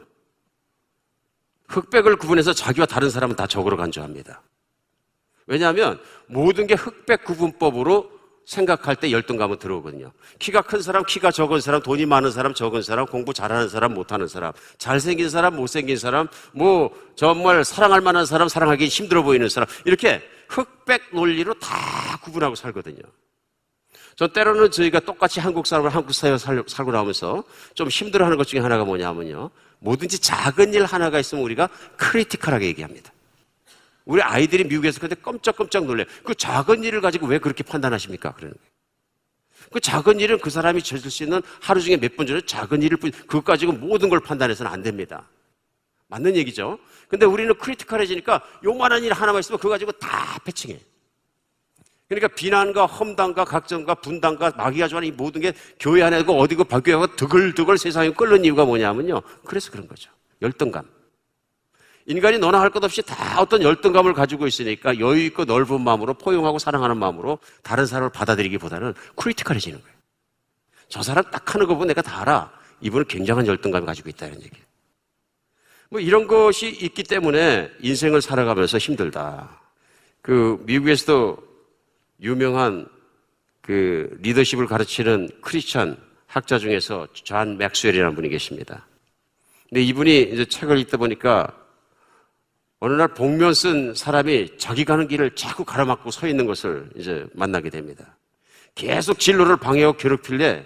흑백을 1.68 2.18
구분해서 2.18 2.54
자기와 2.54 2.86
다른 2.86 3.10
사람은 3.10 3.36
다 3.36 3.48
적으로 3.48 3.76
간주합니다. 3.78 4.42
왜냐하면 5.48 6.00
모든 6.28 6.68
게 6.68 6.74
흑백 6.74 7.24
구분법으로 7.24 8.16
생각할 8.46 8.96
때 8.96 9.12
열등감은 9.12 9.58
들어오거든요. 9.58 10.12
키가 10.40 10.62
큰 10.62 10.82
사람, 10.82 11.04
키가 11.04 11.32
적은 11.32 11.62
사람, 11.62 11.82
돈이 11.82 12.06
많은 12.06 12.32
사람, 12.32 12.54
적은 12.54 12.84
사람, 12.84 13.06
공부 13.08 13.34
잘하는 13.34 13.70
사람, 13.70 13.94
못하는 13.94 14.28
사람, 14.28 14.54
잘생긴 14.78 15.30
사람, 15.30 15.56
못생긴 15.56 15.98
사람, 15.98 16.28
뭐 16.54 16.92
정말 17.16 17.64
사랑할 17.66 18.02
만한 18.02 18.26
사람, 18.26 18.48
사랑하기 18.48 18.88
힘들어 18.88 19.24
보이는 19.24 19.50
사람 19.50 19.68
이렇게 19.86 20.22
흑백 20.48 21.02
논리로 21.12 21.56
다 21.56 22.20
구분하고 22.24 22.56
살거든요. 22.56 23.02
저 24.16 24.28
때로는 24.28 24.72
저희가 24.72 25.00
똑같이 25.02 25.40
한국 25.40 25.68
사람을 25.68 25.90
한국 25.94 26.14
사회에 26.14 26.38
살고 26.38 26.92
나오면서 26.92 27.44
좀 27.74 27.90
힘들어하는 27.90 28.38
것 28.38 28.48
중에 28.48 28.62
하나가 28.62 28.86
뭐냐면요. 28.86 29.50
뭐든지 29.80 30.20
작은 30.20 30.74
일 30.74 30.86
하나가 30.86 31.20
있으면 31.20 31.44
우리가 31.44 31.68
크리티컬하게 31.98 32.68
얘기합니다. 32.68 33.12
우리 34.06 34.22
아이들이 34.22 34.64
미국에서 34.64 35.00
근데 35.00 35.16
깜짝깜짝 35.16 35.86
놀래. 35.86 36.06
그 36.24 36.36
작은 36.36 36.84
일을 36.84 37.02
가지고 37.02 37.28
왜 37.28 37.40
그렇게 37.40 37.64
판단하십니까? 37.64 38.34
그러는 38.34 38.56
거예요. 38.56 38.72
그 39.72 39.80
작은 39.80 40.20
일은 40.20 40.38
그 40.40 40.50
사람이 40.52 40.84
젖을 40.84 41.10
수 41.10 41.24
있는 41.24 41.42
하루 41.60 41.82
중에 41.82 41.98
몇 41.98 42.16
번 42.16 42.28
전에 42.28 42.42
작은 42.46 42.84
일을 42.84 42.98
뿐, 42.98 43.12
그것 43.12 43.44
가지고 43.44 43.72
모든 43.74 44.10
걸 44.10 44.20
판단해서는 44.20 44.72
안 44.72 44.84
됩니다. 44.84 45.28
맞는 46.08 46.36
얘기죠. 46.36 46.78
근데 47.08 47.26
우리는 47.26 47.54
크리티컬해지니까 47.58 48.44
요만한 48.64 49.04
일 49.04 49.12
하나만 49.12 49.40
있으면 49.40 49.58
그거 49.58 49.70
가지고 49.70 49.92
다 49.94 50.38
패칭해. 50.46 50.80
그러니까 52.08 52.28
비난과 52.28 52.86
험담과 52.86 53.46
각정과 53.46 53.96
분당과 53.96 54.52
마귀가 54.56 54.88
좋아하는 54.88 55.08
이 55.08 55.12
모든 55.12 55.42
게 55.42 55.54
교회 55.80 56.04
안에 56.04 56.24
고 56.24 56.38
어디고 56.38 56.66
박교회가 56.66 57.16
드글드글 57.16 57.80
세상에 57.80 58.12
끓는 58.12 58.46
이유가 58.46 58.64
뭐냐면요. 58.66 59.22
그래서 59.44 59.72
그런 59.72 59.88
거죠. 59.88 60.12
열등감. 60.44 60.86
인간이 62.08 62.38
너나 62.38 62.62
할 62.62 62.70
것 62.70 62.84
없이 62.84 63.02
다 63.02 63.42
어떤 63.42 63.64
열등감을 63.64 64.14
가지고 64.14 64.46
있으니까 64.48 65.00
여유 65.00 65.24
있고 65.26 65.46
넓은 65.46 65.82
마음으로 65.82 66.14
포용하고 66.14 66.60
사랑하는 66.60 66.98
마음으로 66.98 67.40
다른 67.64 67.86
사람을 67.86 68.12
받아들이기보다는 68.12 68.94
크리티컬해지는 69.16 69.82
거예요. 69.82 69.96
저 70.88 71.02
사람 71.02 71.24
딱 71.32 71.54
하는 71.54 71.66
거 71.66 71.74
보면 71.74 71.88
내가 71.88 72.02
다 72.02 72.22
알아. 72.22 72.52
이분은 72.82 73.08
굉장한 73.08 73.48
열등감을 73.48 73.86
가지고 73.88 74.10
있다는 74.10 74.36
얘기예요. 74.36 74.66
뭐 75.90 76.00
이런 76.00 76.28
것이 76.28 76.68
있기 76.70 77.04
때문에 77.04 77.72
인생을 77.82 78.22
살아가면서 78.22 78.78
힘들다. 78.78 79.62
그 80.22 80.62
미국에서도 80.66 81.38
유명한 82.22 82.88
그 83.62 84.16
리더십을 84.22 84.68
가르치는 84.68 85.30
크리스천 85.42 85.98
학자 86.28 86.60
중에서 86.60 87.08
존 87.14 87.58
맥스웰이라는 87.58 88.14
분이 88.14 88.30
계십니다. 88.30 88.86
근데 89.70 89.82
이분이 89.82 90.22
이제 90.34 90.46
책을 90.46 90.78
읽다 90.80 90.98
보니까 90.98 91.65
어느 92.86 92.94
날 92.94 93.08
복면 93.08 93.56
쓴 93.56 93.96
사람이 93.96 94.60
자기 94.60 94.86
가는 94.86 95.08
길을 95.08 95.34
자꾸 95.34 95.66
가로막고 95.66 96.12
서 96.12 96.28
있는 96.28 96.46
것을 96.46 96.88
이제 96.96 97.26
만나게 97.34 97.72
됩니다. 97.72 98.16
계속 98.76 99.18
진로를 99.18 99.58
방해하고 99.58 99.98
괴롭힐래 99.98 100.64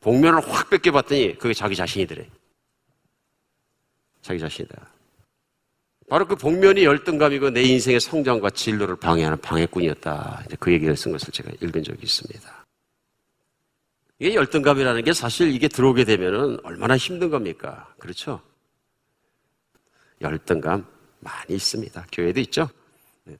복면을 0.00 0.46
확 0.46 0.68
뺏겨봤더니 0.68 1.38
그게 1.38 1.54
자기 1.54 1.74
자신이더래. 1.74 2.28
자기 4.20 4.38
자신이다. 4.38 4.86
바로 6.10 6.26
그 6.28 6.36
복면이 6.36 6.84
열등감이고 6.84 7.48
내 7.48 7.62
인생의 7.62 8.00
성장과 8.00 8.50
진로를 8.50 8.96
방해하는 8.96 9.40
방해꾼이었다. 9.40 10.44
그 10.60 10.70
얘기를 10.70 10.94
쓴 10.94 11.10
것을 11.12 11.32
제가 11.32 11.52
읽은 11.62 11.82
적이 11.82 12.00
있습니다. 12.02 12.66
이게 14.18 14.34
열등감이라는 14.34 15.04
게 15.04 15.14
사실 15.14 15.54
이게 15.54 15.68
들어오게 15.68 16.04
되면은 16.04 16.58
얼마나 16.64 16.98
힘든 16.98 17.30
겁니까? 17.30 17.94
그렇죠? 17.98 18.42
열등감. 20.20 20.95
많이 21.26 21.56
있습니다. 21.56 22.06
교회도 22.12 22.40
있죠. 22.40 22.68
네. 23.24 23.36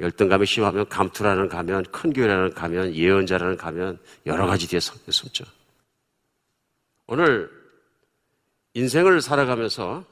열등감이 0.00 0.46
심하면 0.46 0.88
감투라는 0.88 1.48
가면, 1.48 1.84
큰 1.92 2.12
교회라는 2.12 2.54
가면, 2.54 2.94
예언자라는 2.94 3.56
가면 3.56 3.98
여러 4.26 4.46
가지 4.46 4.66
뒤에 4.66 4.80
숨죠. 4.80 5.44
오늘 7.06 7.50
인생을 8.72 9.20
살아가면서 9.20 10.04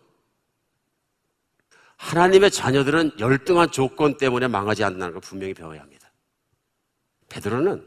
하나님의 1.96 2.50
자녀들은 2.50 3.18
열등한 3.18 3.70
조건 3.70 4.16
때문에 4.18 4.46
망하지 4.46 4.84
않는다는 4.84 5.14
걸 5.14 5.20
분명히 5.20 5.54
배워야 5.54 5.80
합니다. 5.80 6.10
베드로는 7.28 7.84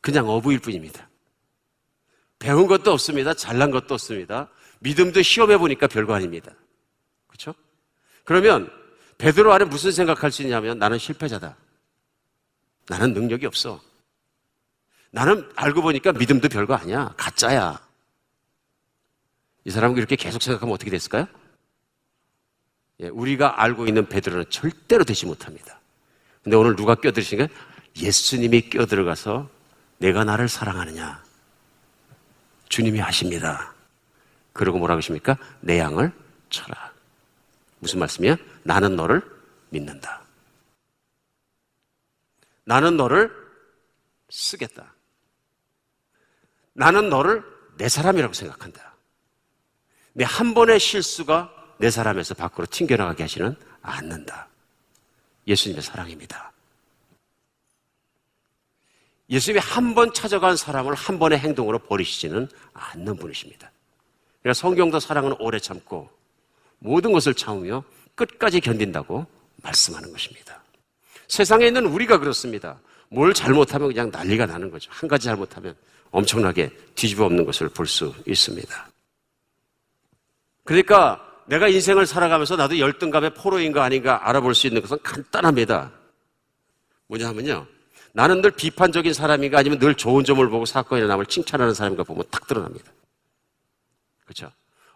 그냥 0.00 0.28
어부일 0.28 0.58
뿐입니다. 0.60 1.08
배운 2.38 2.66
것도 2.66 2.92
없습니다. 2.92 3.34
잘난 3.34 3.70
것도 3.70 3.94
없습니다. 3.94 4.48
믿음도 4.80 5.22
시험해 5.22 5.58
보니까 5.58 5.86
별거 5.86 6.14
아닙니다. 6.14 6.52
그러면 8.24 8.70
베드로 9.18 9.52
안에 9.52 9.66
무슨 9.66 9.92
생각할 9.92 10.32
수 10.32 10.42
있냐면 10.42 10.78
나는 10.78 10.98
실패자다. 10.98 11.56
나는 12.88 13.14
능력이 13.14 13.46
없어. 13.46 13.80
나는 15.10 15.48
알고 15.54 15.82
보니까 15.82 16.12
믿음도 16.12 16.48
별거 16.48 16.74
아니야. 16.74 17.14
가짜야. 17.16 17.80
이 19.64 19.70
사람은 19.70 19.96
이렇게 19.96 20.16
계속 20.16 20.42
생각하면 20.42 20.74
어떻게 20.74 20.90
됐을까요? 20.90 21.26
예, 23.00 23.08
우리가 23.08 23.62
알고 23.62 23.86
있는 23.86 24.08
베드로는 24.08 24.50
절대로 24.50 25.04
되지 25.04 25.26
못합니다. 25.26 25.80
근데 26.42 26.56
오늘 26.56 26.76
누가 26.76 26.94
껴들으신가? 26.94 27.48
예수님이 27.96 28.70
껴들어가서 28.70 29.48
내가 29.98 30.24
나를 30.24 30.48
사랑하느냐? 30.48 31.22
주님이 32.68 33.00
아십니다. 33.00 33.72
그러고 34.52 34.78
뭐라고 34.78 34.98
하십니까? 34.98 35.38
내 35.60 35.78
양을 35.78 36.12
쳐라. 36.50 36.93
무슨 37.84 37.98
말씀이야? 37.98 38.36
나는 38.62 38.96
너를 38.96 39.20
믿는다. 39.68 40.22
나는 42.64 42.96
너를 42.96 43.30
쓰겠다. 44.30 44.94
나는 46.72 47.10
너를 47.10 47.44
내 47.76 47.90
사람이라고 47.90 48.32
생각한다. 48.32 48.94
내 50.14 50.24
한 50.24 50.54
번의 50.54 50.80
실수가 50.80 51.52
내 51.78 51.90
사람에서 51.90 52.34
밖으로 52.34 52.66
튕겨나가게 52.70 53.24
하지는 53.24 53.54
않는다. 53.82 54.48
예수님의 55.46 55.82
사랑입니다. 55.82 56.52
예수님이 59.28 59.60
한 59.60 59.94
번 59.94 60.14
찾아간 60.14 60.56
사람을 60.56 60.94
한 60.94 61.18
번의 61.18 61.38
행동으로 61.38 61.80
버리시지는 61.80 62.48
않는 62.72 63.16
분이십니다. 63.16 63.70
그러니까 64.40 64.54
성경도 64.58 65.00
사랑은 65.00 65.34
오래 65.38 65.58
참고 65.58 66.10
모든 66.84 67.12
것을 67.12 67.32
참으며 67.32 67.82
끝까지 68.14 68.60
견딘다고 68.60 69.26
말씀하는 69.62 70.12
것입니다. 70.12 70.62
세상에 71.28 71.66
있는 71.66 71.86
우리가 71.86 72.18
그렇습니다. 72.18 72.78
뭘 73.08 73.32
잘못하면 73.32 73.88
그냥 73.88 74.10
난리가 74.10 74.44
나는 74.44 74.70
거죠. 74.70 74.90
한 74.92 75.08
가지 75.08 75.24
잘못하면 75.24 75.74
엄청나게 76.10 76.70
뒤집어 76.94 77.24
엎는 77.24 77.46
것을 77.46 77.70
볼 77.70 77.86
수 77.86 78.14
있습니다. 78.26 78.88
그러니까 80.64 81.20
내가 81.46 81.68
인생을 81.68 82.06
살아가면서 82.06 82.56
나도 82.56 82.78
열등감의 82.78 83.32
포로인가 83.34 83.82
아닌가 83.82 84.28
알아볼 84.28 84.54
수 84.54 84.66
있는 84.66 84.82
것은 84.82 84.98
간단합니다. 85.02 85.90
뭐냐 87.06 87.28
하면요. 87.28 87.66
나는 88.12 88.42
늘 88.42 88.50
비판적인 88.50 89.14
사람인가 89.14 89.58
아니면 89.58 89.78
늘 89.78 89.94
좋은 89.94 90.22
점을 90.22 90.46
보고 90.48 90.66
사건이나 90.66 91.08
남을 91.08 91.26
칭찬하는 91.26 91.72
사람인가 91.72 92.04
보면 92.04 92.24
딱 92.30 92.46
드러납니다. 92.46 92.92
그렇죠? 94.24 94.52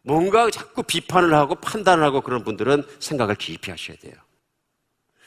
뭔가 0.09 0.51
자꾸 0.51 0.83
비판을 0.83 1.35
하고 1.35 1.55
판단을 1.55 2.03
하고 2.03 2.23
그런 2.23 2.43
분들은 2.43 2.83
생각을 2.99 3.35
깊이 3.35 3.71
하셔야 3.71 3.95
돼요. 3.99 4.15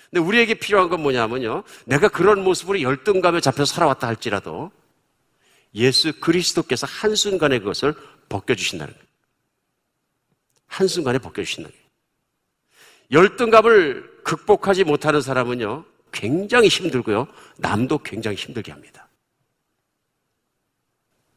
근데 0.09 0.25
우리에게 0.25 0.55
필요한 0.55 0.89
건 0.89 1.03
뭐냐면요. 1.03 1.63
내가 1.85 2.07
그런 2.07 2.43
모습으로 2.43 2.81
열등감에 2.81 3.41
잡혀서 3.41 3.75
살아왔다 3.75 4.07
할지라도 4.07 4.71
예수 5.75 6.19
그리스도께서 6.19 6.87
한순간에 6.87 7.59
그것을 7.59 7.93
벗겨주신다는 8.27 8.91
거예요. 8.91 9.07
한순간에 10.65 11.19
벗겨주신다는 11.19 11.69
거예요. 11.69 11.87
열등감을 13.11 14.23
극복하지 14.23 14.83
못하는 14.83 15.21
사람은요. 15.21 15.85
굉장히 16.11 16.69
힘들고요. 16.69 17.27
남도 17.57 17.99
굉장히 17.99 18.35
힘들게 18.35 18.71
합니다. 18.71 19.07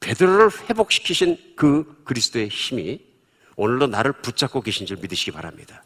베드로를 0.01 0.51
회복시키신 0.71 1.57
그 1.57 2.03
그리스도의 2.05 2.49
힘이 2.49 3.14
오늘도 3.57 3.89
나를 3.89 4.13
붙잡고 4.13 4.61
계신 4.63 4.87
줄 4.87 4.97
믿으시기 4.99 5.31
바랍니다. 5.31 5.85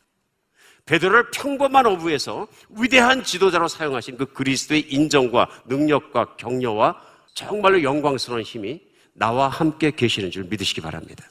베드로를 0.87 1.31
평범한 1.31 1.85
어부에서 1.87 2.49
위대한 2.71 3.23
지도자로 3.23 3.69
사용하신 3.69 4.17
그 4.17 4.33
그리스도의 4.33 4.93
인정과 4.93 5.49
능력과 5.67 6.37
격려와 6.37 7.01
정말로 7.35 7.83
영광스러운 7.83 8.43
힘이 8.43 8.81
나와 9.13 9.49
함께 9.49 9.91
계시는 9.91 10.31
줄 10.31 10.45
믿으시기 10.45 10.81
바랍니다. 10.81 11.25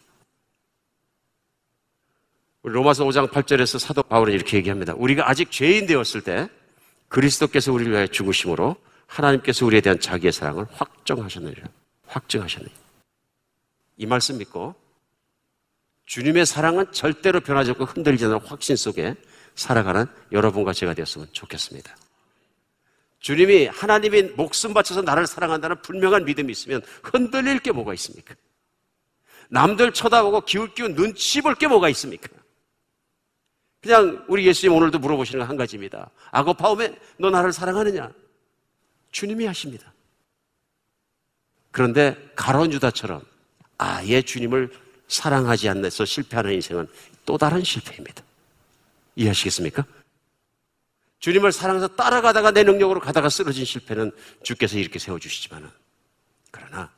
로마서 2.63 3.05
5장 3.05 3.31
8절에서 3.31 3.79
사도 3.79 4.03
바울은 4.03 4.33
이렇게 4.33 4.57
얘기합니다. 4.57 4.93
우리가 4.95 5.29
아직 5.29 5.51
죄인 5.51 5.87
되었을 5.87 6.21
때 6.21 6.49
그리스도께서 7.07 7.71
우리를 7.71 7.91
위하여 7.91 8.07
죽으심으로 8.07 8.75
하나님께서 9.07 9.65
우리에 9.65 9.81
대한 9.81 9.99
자기의 9.99 10.33
사랑을 10.33 10.65
확정하셨느니라. 10.71 11.63
확증하셨느니라. 12.07 12.77
이 13.97 14.05
말씀 14.05 14.37
믿고 14.37 14.75
주님의 16.07 16.45
사랑은 16.45 16.91
절대로 16.91 17.39
변하지 17.41 17.71
않고 17.71 17.83
흔들리지 17.85 18.25
않는 18.25 18.39
확신 18.39 18.75
속에 18.75 19.15
살아가는 19.55 20.05
여러분과 20.31 20.73
제가 20.73 20.93
되었으면 20.93 21.27
좋겠습니다. 21.33 21.95
주님이 23.19 23.67
하나님이 23.67 24.23
목숨 24.35 24.73
바쳐서 24.73 25.01
나를 25.01 25.27
사랑한다는 25.27 25.81
분명한 25.81 26.25
믿음이 26.25 26.51
있으면 26.51 26.81
흔들릴 27.03 27.59
게 27.59 27.71
뭐가 27.71 27.93
있습니까? 27.95 28.35
남들 29.49 29.91
쳐다보고 29.91 30.41
기울기운 30.41 30.95
눈치 30.95 31.41
볼 31.41 31.55
게 31.55 31.67
뭐가 31.67 31.89
있습니까? 31.89 32.29
그냥 33.81 34.23
우리 34.27 34.45
예수님 34.45 34.75
오늘도 34.75 34.99
물어보시는 34.99 35.39
건한 35.39 35.57
가지입니다. 35.57 36.09
아고파움에 36.31 36.97
너 37.17 37.29
나를 37.29 37.51
사랑하느냐? 37.51 38.11
주님이 39.11 39.45
하십니다. 39.45 39.93
그런데 41.71 42.15
가론 42.35 42.71
유다처럼 42.71 43.21
아예 43.77 44.21
주님을 44.21 44.71
사랑하지 45.07 45.69
않아서 45.69 46.05
실패하는 46.05 46.53
인생은 46.53 46.87
또 47.25 47.37
다른 47.37 47.63
실패입니다. 47.63 48.23
이해하시겠습니까? 49.15 49.85
주님을 51.19 51.51
사랑해서 51.51 51.87
따라가다가 51.87 52.51
내 52.51 52.63
능력으로 52.63 52.99
가다가 52.99 53.29
쓰러진 53.29 53.65
실패는 53.65 54.11
주께서 54.43 54.77
이렇게 54.77 54.99
세워주시지만은 54.99 55.69
그러나 56.51 56.91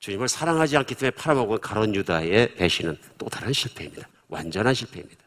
주님을 0.00 0.28
사랑하지 0.28 0.76
않기 0.78 0.94
때문에 0.94 1.14
팔아먹은 1.14 1.60
가론 1.60 1.94
유다의 1.94 2.56
배신은 2.56 2.98
또 3.18 3.28
다른 3.28 3.52
실패입니다. 3.52 4.08
완전한 4.28 4.74
실패입니다. 4.74 5.22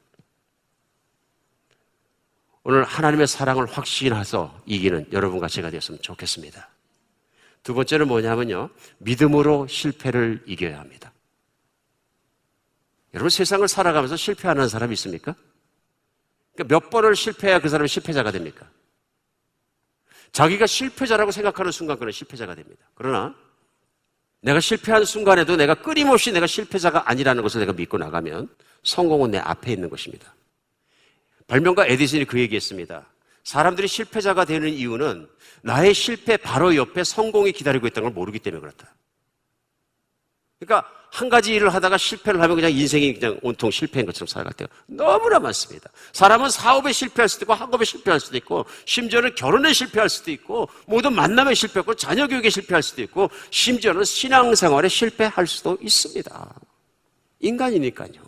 오늘 2.63 2.83
하나님의 2.83 3.27
사랑을 3.27 3.65
확신해서 3.65 4.61
이기는 4.65 5.07
여러분과 5.11 5.47
제가 5.47 5.69
되었으면 5.69 6.01
좋겠습니다. 6.01 6.72
두 7.63 7.73
번째는 7.73 8.07
뭐냐면요. 8.07 8.69
믿음으로 8.99 9.67
실패를 9.67 10.43
이겨야 10.45 10.79
합니다. 10.79 11.13
여러분 13.13 13.29
세상을 13.29 13.65
살아가면서 13.67 14.17
실패하는 14.17 14.67
사람이 14.67 14.93
있습니까? 14.93 15.35
그러니까 16.53 16.75
몇 16.75 16.89
번을 16.89 17.15
실패해야 17.15 17.59
그 17.59 17.69
사람이 17.69 17.87
실패자가 17.87 18.31
됩니까? 18.31 18.69
자기가 20.33 20.65
실패자라고 20.65 21.31
생각하는 21.31 21.71
순간 21.71 21.97
그는 21.97 22.11
실패자가 22.11 22.55
됩니다. 22.55 22.83
그러나 22.95 23.35
내가 24.41 24.59
실패한 24.59 25.05
순간에도 25.05 25.55
내가 25.55 25.75
끊임없이 25.75 26.31
내가 26.31 26.47
실패자가 26.47 27.09
아니라는 27.09 27.43
것을 27.43 27.61
내가 27.61 27.71
믿고 27.71 27.97
나가면 27.97 28.49
성공은 28.83 29.31
내 29.31 29.37
앞에 29.37 29.71
있는 29.71 29.89
것입니다. 29.89 30.35
발명가 31.47 31.85
에디슨이 31.85 32.25
그 32.25 32.39
얘기했습니다. 32.39 33.05
사람들이 33.43 33.87
실패자가 33.87 34.45
되는 34.45 34.69
이유는 34.69 35.29
나의 35.63 35.93
실패 35.93 36.37
바로 36.37 36.75
옆에 36.75 37.03
성공이 37.03 37.53
기다리고 37.53 37.87
있다는 37.87 38.09
걸 38.09 38.13
모르기 38.13 38.39
때문에 38.39 38.59
그렇다. 38.59 38.93
그러니까 40.59 40.89
한 41.09 41.29
가지 41.29 41.53
일을 41.53 41.73
하다가 41.73 41.97
실패를 41.97 42.41
하면 42.41 42.55
그냥 42.55 42.71
인생이 42.71 43.13
그냥 43.13 43.39
온통 43.41 43.71
실패인 43.71 44.05
것처럼 44.05 44.27
살아갈 44.27 44.53
때가 44.53 44.71
너무나 44.87 45.39
많습니다. 45.39 45.89
사람은 46.11 46.49
사업에 46.49 46.91
실패할 46.91 47.29
수도 47.29 47.45
있고 47.45 47.53
학업에 47.53 47.85
실패할 47.85 48.19
수도 48.19 48.35
있고 48.37 48.65
심지어는 48.85 49.35
결혼에 49.35 49.71
실패할 49.73 50.09
수도 50.09 50.31
있고 50.31 50.67
모든 50.85 51.13
만남에 51.13 51.53
실패하고 51.53 51.95
자녀 51.95 52.27
교육에 52.27 52.49
실패할 52.49 52.83
수도 52.83 53.01
있고 53.03 53.29
심지어는 53.51 54.03
신앙생활에 54.03 54.89
실패할 54.89 55.47
수도 55.47 55.77
있습니다. 55.81 56.53
인간이니까요. 57.39 58.21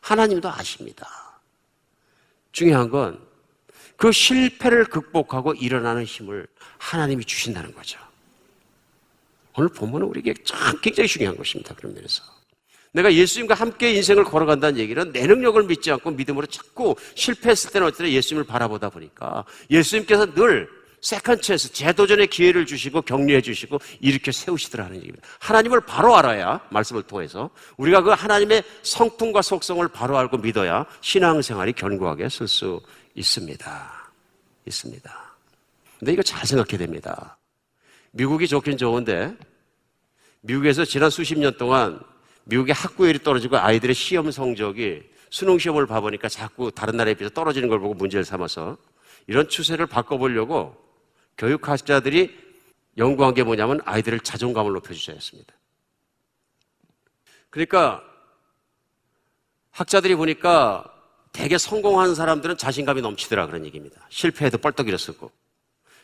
하나님도 0.00 0.48
아십니다. 0.48 1.40
중요한 2.52 2.88
건 2.88 3.33
그 4.04 4.12
실패를 4.12 4.84
극복하고 4.84 5.54
일어나는 5.54 6.04
힘을 6.04 6.46
하나님이 6.76 7.24
주신다는 7.24 7.74
거죠. 7.74 7.98
오늘 9.56 9.70
본문은 9.70 10.06
우리에게 10.08 10.34
참 10.44 10.78
굉장히 10.82 11.08
중요한 11.08 11.34
것입니다. 11.38 11.74
그런 11.74 11.94
면에서. 11.94 12.22
내가 12.92 13.10
예수님과 13.10 13.54
함께 13.54 13.94
인생을 13.94 14.24
걸어간다는 14.24 14.78
얘기는 14.78 15.10
내 15.10 15.26
능력을 15.26 15.62
믿지 15.62 15.90
않고 15.90 16.10
믿음으로 16.10 16.46
자꾸 16.48 16.94
실패했을 17.14 17.70
때는 17.70 17.86
어쨌든 17.86 18.10
예수님을 18.10 18.44
바라보다 18.44 18.90
보니까 18.90 19.46
예수님께서 19.70 20.34
늘 20.34 20.68
second 21.00 21.40
chance, 21.40 21.72
재도전의 21.72 22.26
기회를 22.26 22.66
주시고 22.66 23.00
격려해 23.02 23.40
주시고 23.40 23.78
이렇게 24.00 24.32
세우시더라는 24.32 24.96
얘기입니다. 24.96 25.26
하나님을 25.38 25.80
바로 25.80 26.14
알아야 26.14 26.60
말씀을 26.68 27.04
통해서 27.04 27.48
우리가 27.78 28.02
그 28.02 28.10
하나님의 28.10 28.64
성품과 28.82 29.40
속성을 29.40 29.88
바로 29.88 30.18
알고 30.18 30.36
믿어야 30.36 30.84
신앙생활이 31.00 31.72
견고하게 31.72 32.28
쓸 32.28 32.46
수 32.46 32.82
있습니다. 33.14 33.93
있습니다. 34.66 35.34
근데 35.98 36.12
이거 36.12 36.22
잘 36.22 36.46
생각해야 36.46 36.78
됩니다. 36.78 37.36
미국이 38.10 38.46
좋긴 38.46 38.76
좋은데 38.76 39.36
미국에서 40.40 40.84
지난 40.84 41.10
수십 41.10 41.38
년 41.38 41.56
동안 41.56 42.00
미국의 42.44 42.74
학구열이 42.74 43.20
떨어지고 43.20 43.56
아이들의 43.56 43.94
시험 43.94 44.30
성적이 44.30 45.08
수능 45.30 45.58
시험을 45.58 45.86
봐보니까 45.86 46.28
자꾸 46.28 46.70
다른 46.70 46.96
나라에 46.96 47.14
비해서 47.14 47.32
떨어지는 47.34 47.68
걸 47.68 47.80
보고 47.80 47.94
문제를 47.94 48.24
삼아서 48.24 48.76
이런 49.26 49.48
추세를 49.48 49.86
바꿔보려고 49.86 50.76
교육학자들이 51.38 52.38
연구한 52.98 53.34
게 53.34 53.42
뭐냐면 53.42 53.80
아이들을 53.84 54.20
자존감을 54.20 54.72
높여주자 54.72 55.14
였습니다. 55.14 55.54
그러니까 57.50 58.04
학자들이 59.70 60.14
보니까 60.14 60.93
되게 61.34 61.58
성공한 61.58 62.14
사람들은 62.14 62.56
자신감이 62.56 63.02
넘치더라 63.02 63.48
그런 63.48 63.66
얘기입니다. 63.66 64.00
실패해도 64.08 64.56
뻘떡 64.58 64.88
일었었고. 64.88 65.30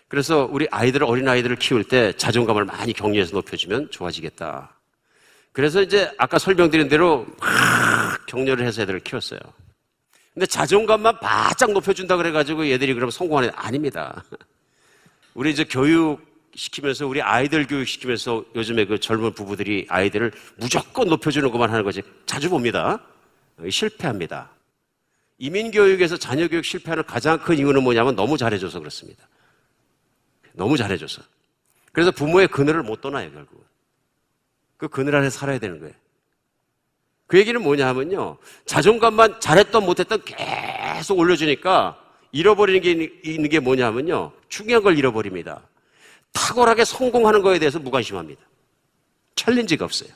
그래서 0.09 0.49
우리 0.51 0.67
아이들, 0.73 1.05
어린 1.05 1.29
아이들을 1.29 1.55
키울 1.57 1.85
때 1.85 2.13
자존감을 2.17 2.65
많이 2.65 2.93
격려해서 2.93 3.37
높여주면 3.37 3.93
좋아지겠다. 3.93 4.75
그래서 5.53 5.83
이제 5.83 6.11
아까 6.19 6.39
설명드린 6.39 6.89
대로 6.89 7.27
막 7.39 8.27
격려를 8.27 8.67
해서 8.67 8.83
애들을 8.83 9.01
키웠어요. 9.01 9.39
근데 10.35 10.47
자존감만 10.47 11.21
바짝 11.21 11.71
높여준다 11.71 12.17
그래가지고 12.17 12.69
얘들이 12.69 12.93
그러면 12.93 13.13
성공하는 13.13 13.51
아닙니다. 13.55 14.25
우리 15.35 15.53
이제 15.53 15.63
교육 15.63 16.21
시키면서 16.57 17.07
우리 17.07 17.23
아이들 17.23 17.69
교육 17.69 17.87
시키면서 17.87 18.45
요즘에 18.57 18.85
그 18.85 18.99
젊은 18.99 19.33
부부들이 19.33 19.87
아이들을 19.89 20.33
무조건 20.57 21.07
높여주는 21.07 21.49
것만 21.53 21.71
하는 21.71 21.85
거지 21.85 22.03
자주 22.27 22.51
봅니다. 22.51 23.01
실패합니다. 23.69 24.51
이민 25.41 25.71
교육에서 25.71 26.19
자녀 26.19 26.47
교육 26.49 26.67
실패하는 26.67 27.03
가장 27.05 27.39
큰 27.39 27.57
이유는 27.57 27.83
뭐냐면 27.83 28.15
너무 28.15 28.37
잘해줘서 28.37 28.79
그렇습니다. 28.79 29.27
너무 30.53 30.77
잘해줘서. 30.77 31.23
그래서 31.93 32.11
부모의 32.11 32.49
그늘을 32.49 32.83
못 32.83 33.01
떠나요 33.01 33.33
결국. 33.33 33.65
그 34.77 34.87
그늘 34.89 35.17
안에 35.17 35.31
살아야 35.31 35.59
되는 35.59 35.81
거예요. 35.81 35.95
그 37.27 37.39
얘기는 37.39 37.61
뭐냐 37.61 37.89
하면요. 37.89 38.37
자존감만 38.67 39.41
잘했던 39.41 39.83
못했던 39.83 40.23
계속 40.25 41.19
올려주니까 41.19 41.99
잃어버리는 42.33 42.81
게 42.83 43.11
있는 43.25 43.49
게 43.49 43.61
뭐냐 43.61 43.87
하면요. 43.87 44.33
중요한 44.51 44.83
걸 44.83 44.99
잃어버립니다. 44.99 45.63
탁월하게 46.35 46.85
성공하는 46.85 47.41
거에 47.41 47.59
대해서 47.59 47.79
무관심합니다. 47.79 48.43
챌린지가 49.37 49.87
없어요. 49.87 50.11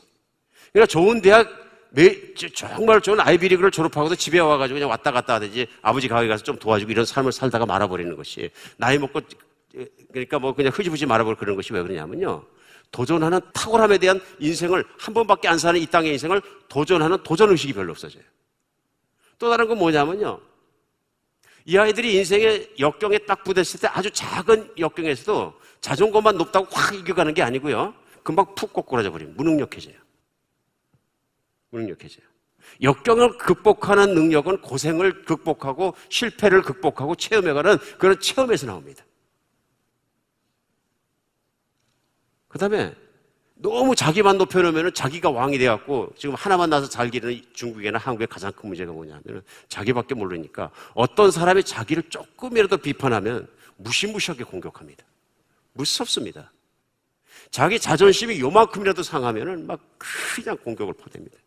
그러니까 0.70 0.86
좋은 0.86 1.22
대학 1.22 1.63
매, 1.94 2.34
정말 2.54 3.00
좋은 3.00 3.20
아이비리그를 3.20 3.70
졸업하고도 3.70 4.16
집에 4.16 4.40
와가지고 4.40 4.74
그냥 4.74 4.90
왔다 4.90 5.12
갔다 5.12 5.34
하든지 5.34 5.68
아버지 5.80 6.08
가게 6.08 6.26
가서 6.26 6.42
좀 6.42 6.58
도와주고 6.58 6.90
이런 6.90 7.04
삶을 7.04 7.30
살다가 7.30 7.66
말아버리는 7.66 8.16
것이 8.16 8.50
나이 8.76 8.98
먹고 8.98 9.20
그러니까 10.10 10.40
뭐 10.40 10.54
그냥 10.54 10.72
흐지부지 10.74 11.06
말아버리고 11.06 11.38
그런 11.38 11.54
것이 11.54 11.72
왜 11.72 11.82
그러냐면요. 11.82 12.44
도전하는 12.90 13.40
탁월함에 13.52 13.98
대한 13.98 14.20
인생을 14.40 14.84
한 14.98 15.14
번밖에 15.14 15.46
안 15.46 15.58
사는 15.58 15.80
이 15.80 15.86
땅의 15.86 16.12
인생을 16.12 16.42
도전하는 16.68 17.18
도전 17.22 17.50
의식이 17.50 17.72
별로 17.72 17.92
없어져요. 17.92 18.22
또 19.38 19.50
다른 19.50 19.68
건 19.68 19.78
뭐냐면요. 19.78 20.40
이 21.66 21.78
아이들이 21.78 22.16
인생의 22.16 22.74
역경에 22.78 23.18
딱 23.18 23.42
부딪혔을 23.44 23.80
때 23.80 23.88
아주 23.88 24.10
작은 24.10 24.72
역경에서도 24.78 25.54
자존감만 25.80 26.36
높다고 26.38 26.66
확 26.72 26.94
이겨가는 26.94 27.34
게 27.34 27.42
아니고요. 27.42 27.94
금방 28.22 28.52
푹 28.54 28.72
꼬꾸라져 28.72 29.10
버리면 29.12 29.36
무능력해져요. 29.36 30.03
무능력해져요. 31.74 32.24
역경을 32.82 33.38
극복하는 33.38 34.14
능력은 34.14 34.60
고생을 34.62 35.24
극복하고 35.24 35.94
실패를 36.08 36.62
극복하고 36.62 37.14
체험해가는 37.14 37.76
그런 37.98 38.18
체험에서 38.18 38.66
나옵니다. 38.66 39.04
그 42.48 42.58
다음에 42.58 42.94
너무 43.56 43.94
자기만 43.94 44.38
높여놓으면 44.38 44.94
자기가 44.94 45.30
왕이 45.30 45.58
돼갖고 45.58 46.12
지금 46.16 46.34
하나만 46.34 46.70
나서 46.70 46.88
잘 46.88 47.10
기르는 47.10 47.40
중국이나 47.52 47.98
한국의 47.98 48.26
가장 48.26 48.52
큰 48.52 48.68
문제가 48.68 48.92
뭐냐면 48.92 49.42
자기밖에 49.68 50.14
모르니까 50.14 50.70
어떤 50.94 51.30
사람이 51.30 51.64
자기를 51.64 52.04
조금이라도 52.08 52.78
비판하면 52.78 53.46
무시무시하게 53.76 54.44
공격합니다. 54.44 55.04
무섭습니다. 55.72 56.52
자기 57.50 57.78
자존심이 57.78 58.40
요만큼이라도 58.40 59.02
상하면은 59.02 59.66
막 59.66 59.80
그냥 59.98 60.56
공격을 60.58 60.94
퍼댑니다. 60.94 61.43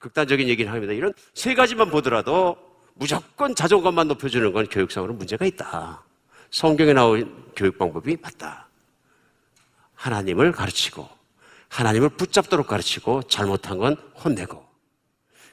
극단적인 0.00 0.48
얘기를 0.48 0.72
합니다. 0.72 0.92
이런 0.92 1.12
세 1.34 1.54
가지만 1.54 1.90
보더라도 1.90 2.56
무조건 2.94 3.54
자존감만 3.54 4.08
높여주는 4.08 4.52
건 4.52 4.66
교육상으로 4.68 5.14
문제가 5.14 5.44
있다. 5.44 6.02
성경에 6.50 6.92
나온 6.92 7.44
교육 7.54 7.78
방법이 7.78 8.16
맞다. 8.20 8.68
하나님을 9.94 10.52
가르치고 10.52 11.08
하나님을 11.68 12.10
붙잡도록 12.10 12.66
가르치고 12.66 13.24
잘못한 13.24 13.78
건 13.78 13.96
혼내고 14.22 14.64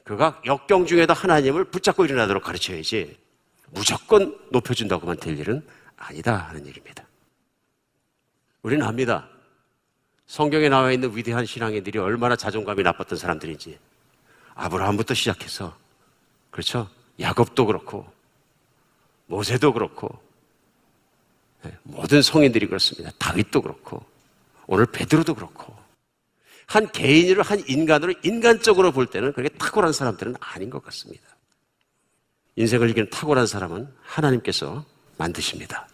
그가 0.03 0.41
역경 0.45 0.85
중에도 0.85 1.13
하나님을 1.13 1.65
붙잡고 1.65 2.05
일어나도록 2.05 2.43
가르쳐야지 2.43 3.17
무조건 3.71 4.37
높여준다고만 4.51 5.17
될 5.17 5.39
일은 5.39 5.65
아니다 5.97 6.35
하는 6.35 6.65
얘기입니다. 6.67 7.05
우리는 8.61 8.85
압니다. 8.85 9.27
성경에 10.25 10.69
나와 10.69 10.91
있는 10.91 11.15
위대한 11.15 11.45
신앙인들이 11.45 11.99
얼마나 11.99 12.35
자존감이 12.35 12.83
나빴던 12.83 13.17
사람들인지 13.17 13.77
아브라함부터 14.55 15.13
시작해서 15.13 15.75
그렇죠? 16.51 16.89
야곱도 17.19 17.65
그렇고 17.65 18.05
모세도 19.27 19.73
그렇고 19.73 20.21
네, 21.63 21.75
모든 21.83 22.21
성인들이 22.21 22.67
그렇습니다. 22.67 23.11
다윗도 23.17 23.61
그렇고 23.61 24.03
오늘 24.67 24.85
베드로도 24.85 25.33
그렇고 25.35 25.75
한 26.67 26.91
개인으로 26.91 27.43
한 27.43 27.63
인간으로 27.67 28.13
인간적으로 28.23 28.91
볼 28.91 29.07
때는 29.07 29.33
그렇게 29.33 29.55
탁월한 29.57 29.93
사람들은 29.93 30.35
아닌 30.39 30.69
것 30.69 30.83
같습니다. 30.83 31.23
인생을 32.55 32.89
이기는 32.89 33.09
탁월한 33.09 33.47
사람은 33.47 33.93
하나님께서 34.01 34.85
만드십니다. 35.17 35.87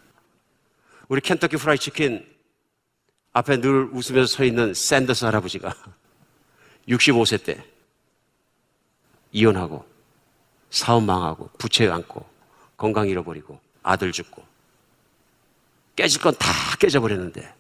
우리 1.07 1.21
켄터키 1.21 1.57
프라이 1.57 1.77
치킨 1.77 2.25
앞에 3.33 3.61
늘 3.61 3.89
웃으면서 3.91 4.37
서 4.37 4.43
있는 4.43 4.73
샌더스 4.73 5.25
할아버지가 5.25 5.73
65세 6.87 7.43
때 7.43 7.63
이혼하고 9.31 9.85
사업 10.69 11.03
망하고 11.03 11.49
부채 11.57 11.87
안고 11.87 12.25
건강 12.77 13.07
잃어버리고 13.07 13.59
아들 13.83 14.11
죽고. 14.11 14.43
깨질 15.95 16.21
건 16.21 16.33
다 16.37 16.47
깨져버렸는데 16.79 17.53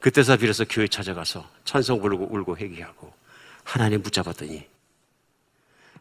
그때서 0.00 0.36
비로소 0.36 0.64
교회 0.66 0.86
찾아가서 0.88 1.48
찬송 1.64 2.00
부르고 2.00 2.28
울고 2.30 2.56
회개하고 2.58 3.12
하나님 3.64 4.02
붙잡았더니 4.02 4.66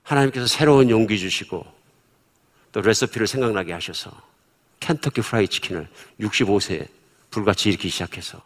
하나님께서 0.03 0.47
새로운 0.47 0.89
용기 0.89 1.17
주시고 1.19 1.65
또 2.71 2.81
레시피를 2.81 3.27
생각나게 3.27 3.73
하셔서 3.73 4.11
켄터키 4.79 5.21
프라이 5.21 5.47
치킨을 5.47 5.87
65세에 6.19 6.89
불같이 7.31 7.69
일으키기 7.69 7.89
시작해서 7.89 8.41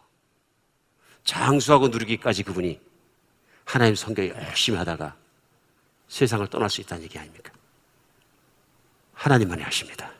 장수하고 1.23 1.87
누리기까지 1.87 2.43
그분이 2.43 2.79
하나님 3.65 3.95
성경 3.95 4.27
열심히 4.27 4.77
하다가 4.77 5.15
세상을 6.13 6.45
떠날 6.47 6.69
수 6.69 6.79
있다는 6.81 7.03
얘기 7.03 7.17
아닙니까? 7.17 7.51
하나님만이 9.15 9.63
하십니다. 9.63 10.11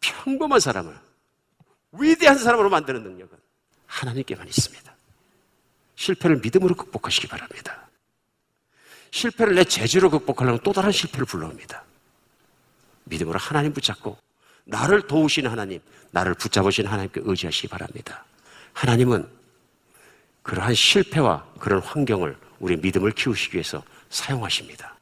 평범한 0.00 0.60
사람을 0.60 0.96
위대한 1.90 2.38
사람으로 2.38 2.70
만드는 2.70 3.02
능력은 3.02 3.36
하나님께만 3.86 4.46
있습니다. 4.46 4.94
실패를 5.96 6.36
믿음으로 6.36 6.76
극복하시기 6.76 7.26
바랍니다. 7.26 7.88
실패를 9.10 9.56
내 9.56 9.64
재주로 9.64 10.10
극복하려면 10.10 10.60
또 10.62 10.72
다른 10.72 10.92
실패를 10.92 11.26
불러옵니다. 11.26 11.82
믿음으로 13.04 13.36
하나님 13.40 13.72
붙잡고 13.72 14.16
나를 14.62 15.08
도우시는 15.08 15.50
하나님, 15.50 15.80
나를 16.12 16.34
붙잡으신 16.34 16.86
하나님께 16.86 17.22
의지하시기 17.24 17.66
바랍니다. 17.66 18.24
하나님은 18.74 19.28
그러한 20.44 20.72
실패와 20.72 21.44
그런 21.58 21.82
환경을 21.82 22.36
우리 22.62 22.76
믿음을 22.76 23.10
키우시기 23.10 23.56
위해서 23.56 23.82
사용하십니다. 24.08 24.96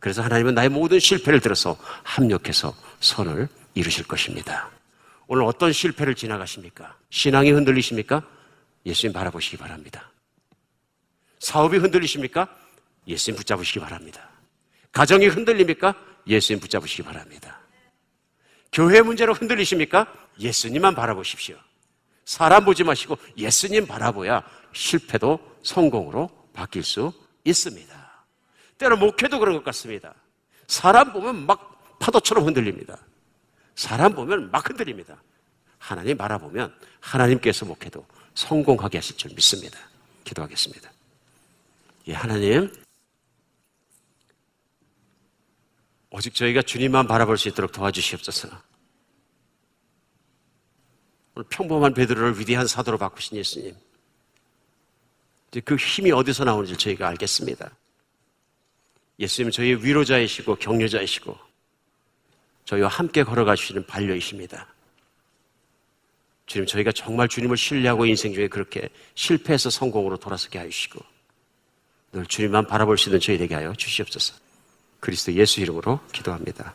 그래서 0.00 0.22
하나님은 0.22 0.54
나의 0.54 0.68
모든 0.68 1.00
실패를 1.00 1.40
들어서 1.40 1.78
합력해서 2.04 2.76
선을 3.00 3.48
이루실 3.74 4.06
것입니다. 4.06 4.70
오늘 5.28 5.44
어떤 5.44 5.72
실패를 5.72 6.14
지나가십니까? 6.14 6.96
신앙이 7.08 7.50
흔들리십니까? 7.52 8.22
예수님 8.84 9.14
바라보시기 9.14 9.56
바랍니다. 9.56 10.12
사업이 11.40 11.78
흔들리십니까? 11.78 12.54
예수님 13.06 13.38
붙잡으시기 13.38 13.80
바랍니다. 13.80 14.28
가정이 14.92 15.26
흔들립니까? 15.26 15.94
예수님 16.26 16.60
붙잡으시기 16.60 17.02
바랍니다. 17.02 17.60
교회 18.72 19.00
문제로 19.00 19.32
흔들리십니까? 19.32 20.12
예수님만 20.38 20.94
바라보십시오. 20.94 21.56
사람 22.26 22.66
보지 22.66 22.84
마시고 22.84 23.16
예수님 23.38 23.86
바라보야 23.86 24.42
실패도 24.74 25.40
성공으로 25.62 26.37
바뀔 26.58 26.82
수 26.82 27.12
있습니다. 27.44 28.24
때로 28.78 28.96
목회도 28.96 29.38
그런 29.38 29.54
것 29.54 29.64
같습니다. 29.66 30.12
사람 30.66 31.12
보면 31.12 31.46
막 31.46 31.98
파도처럼 32.00 32.44
흔들립니다. 32.44 32.98
사람 33.76 34.12
보면 34.12 34.50
막 34.50 34.68
흔들립니다. 34.68 35.22
하나님 35.78 36.16
바라보면 36.16 36.74
하나님께서 36.98 37.64
목해도 37.64 38.04
성공하게 38.34 38.98
하실 38.98 39.16
줄 39.16 39.32
믿습니다. 39.34 39.78
기도하겠습니다. 40.24 40.90
예, 42.08 42.14
하나님. 42.14 42.72
오직 46.10 46.34
저희가 46.34 46.62
주님만 46.62 47.06
바라볼 47.06 47.38
수 47.38 47.46
있도록 47.48 47.70
도와주시옵소서. 47.70 48.48
오늘 51.36 51.48
평범한 51.50 51.94
베드로를 51.94 52.40
위대한 52.40 52.66
사도로 52.66 52.98
바꾸신 52.98 53.36
예수님. 53.36 53.76
이제 55.50 55.60
그 55.60 55.76
힘이 55.76 56.12
어디서 56.12 56.44
나오는지 56.44 56.76
저희가 56.76 57.08
알겠습니다. 57.08 57.70
예수님 59.18 59.50
저희의 59.50 59.84
위로자이시고 59.84 60.56
격려자이시고 60.56 61.36
저희와 62.64 62.88
함께 62.88 63.24
걸어가시는 63.24 63.86
반려이십니다. 63.86 64.66
주님 66.46 66.66
저희가 66.66 66.92
정말 66.92 67.28
주님을 67.28 67.56
신뢰하고 67.56 68.06
인생 68.06 68.32
중에 68.32 68.48
그렇게 68.48 68.88
실패해서 69.14 69.70
성공으로 69.70 70.16
돌아서게 70.16 70.58
하시고 70.58 71.00
늘 72.12 72.26
주님만 72.26 72.66
바라볼 72.66 72.96
수 72.96 73.08
있는 73.08 73.20
저희 73.20 73.36
되게 73.38 73.54
하여 73.54 73.74
주시옵소서. 73.74 74.34
그리스도 75.00 75.32
예수 75.34 75.60
이름으로 75.60 76.00
기도합니다. 76.12 76.74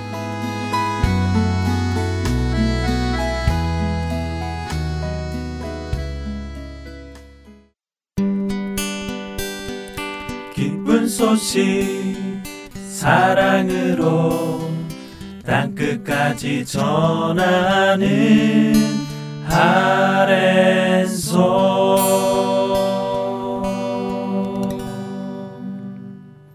기쁜 10.61 11.07
소식 11.07 11.63
사랑으로 12.87 14.61
땅끝까지 15.43 16.63
전하는 16.67 18.05
아랜소 19.47 21.39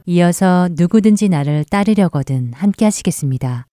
이어서 0.07 0.69
누구든지 0.71 1.29
나를 1.29 1.65
따르려거든 1.65 2.53
함께 2.55 2.85
하시겠습니다. 2.85 3.67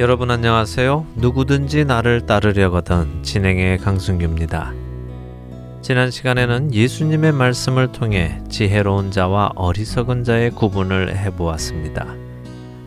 여러분 0.00 0.30
안녕하세요. 0.30 1.08
누구든지 1.16 1.84
나를 1.84 2.24
따르려거든 2.24 3.22
진행의 3.22 3.76
강승규입니다. 3.76 4.72
지난 5.82 6.10
시간에는 6.10 6.72
예수님의 6.72 7.32
말씀을 7.32 7.92
통해 7.92 8.40
지혜로운 8.48 9.10
자와 9.10 9.50
어리석은 9.56 10.24
자의 10.24 10.52
구분을 10.52 11.18
해보았습니다. 11.18 12.06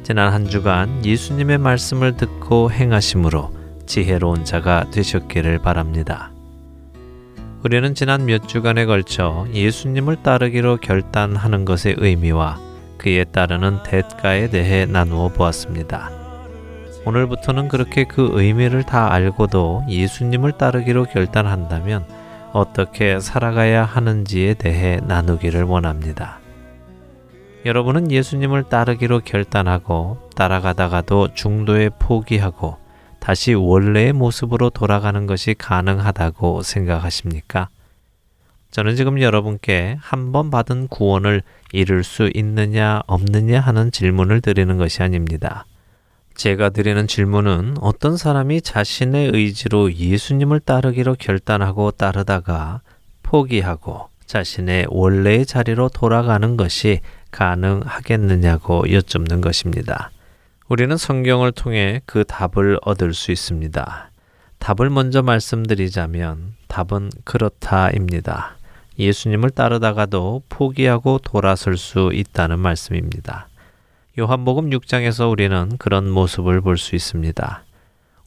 지난 0.01 0.33
한 0.33 0.49
주간 0.49 1.05
예수님의 1.05 1.59
말씀을 1.59 2.17
듣고 2.17 2.71
행하심으로 2.71 3.51
지혜로운 3.85 4.43
자가 4.43 4.89
되셨기를 4.89 5.59
바랍니다. 5.59 6.31
우리는 7.63 7.93
지난 7.93 8.25
몇 8.25 8.47
주간에 8.47 8.85
걸쳐 8.85 9.45
예수님을 9.53 10.23
따르기로 10.23 10.77
결단하는 10.77 11.63
것의 11.63 11.97
의미와 11.99 12.57
그에 12.97 13.23
따르는 13.25 13.83
대가에 13.83 14.49
대해 14.49 14.87
나누어 14.87 15.29
보았습니다. 15.29 16.22
오늘부터는 17.05 17.67
그렇게 17.67 18.05
그 18.05 18.29
의미를 18.33 18.83
다 18.83 19.11
알고도 19.11 19.83
예수님을 19.89 20.53
따르기로 20.53 21.05
결단한다면 21.05 22.05
어떻게 22.53 23.19
살아가야 23.19 23.83
하는지에 23.83 24.53
대해 24.53 24.99
나누기를 25.03 25.63
원합니다. 25.63 26.39
여러분은 27.65 28.11
예수님을 28.11 28.63
따르기로 28.63 29.21
결단하고 29.21 30.29
따라가다가도 30.35 31.33
중도에 31.33 31.89
포기하고 31.99 32.77
다시 33.19 33.53
원래의 33.53 34.13
모습으로 34.13 34.69
돌아가는 34.69 35.25
것이 35.27 35.55
가능하다고 35.57 36.61
생각하십니까? 36.61 37.69
저는 38.71 38.95
지금 38.95 39.21
여러분께 39.21 39.97
한 40.01 40.31
번 40.31 40.49
받은 40.49 40.87
구원을 40.87 41.41
이룰 41.71 42.03
수 42.03 42.29
있느냐 42.33 43.01
없느냐 43.07 43.59
하는 43.59 43.91
질문을 43.91 44.41
드리는 44.41 44.77
것이 44.77 45.03
아닙니다. 45.03 45.65
제가 46.35 46.69
드리는 46.69 47.07
질문은 47.07 47.75
어떤 47.79 48.17
사람이 48.17 48.61
자신의 48.61 49.31
의지로 49.33 49.93
예수님을 49.93 50.59
따르기로 50.59 51.15
결단하고 51.19 51.91
따르다가 51.91 52.81
포기하고 53.21 54.09
자신의 54.25 54.87
원래의 54.89 55.45
자리로 55.45 55.89
돌아가는 55.89 56.57
것이 56.57 57.01
가능하겠느냐고 57.31 58.91
여쭙는 58.91 59.41
것입니다. 59.41 60.11
우리는 60.69 60.95
성경을 60.97 61.51
통해 61.51 62.01
그 62.05 62.23
답을 62.23 62.79
얻을 62.81 63.13
수 63.13 63.31
있습니다. 63.31 64.09
답을 64.59 64.89
먼저 64.89 65.21
말씀드리자면 65.21 66.55
답은 66.67 67.11
그렇다입니다. 67.25 68.57
예수님을 68.97 69.49
따르다가도 69.49 70.43
포기하고 70.49 71.19
돌아설 71.19 71.77
수 71.77 72.11
있다는 72.13 72.59
말씀입니다. 72.59 73.47
요한복음 74.17 74.69
6장에서 74.69 75.31
우리는 75.31 75.75
그런 75.79 76.07
모습을 76.09 76.61
볼 76.61 76.77
수 76.77 76.95
있습니다. 76.95 77.63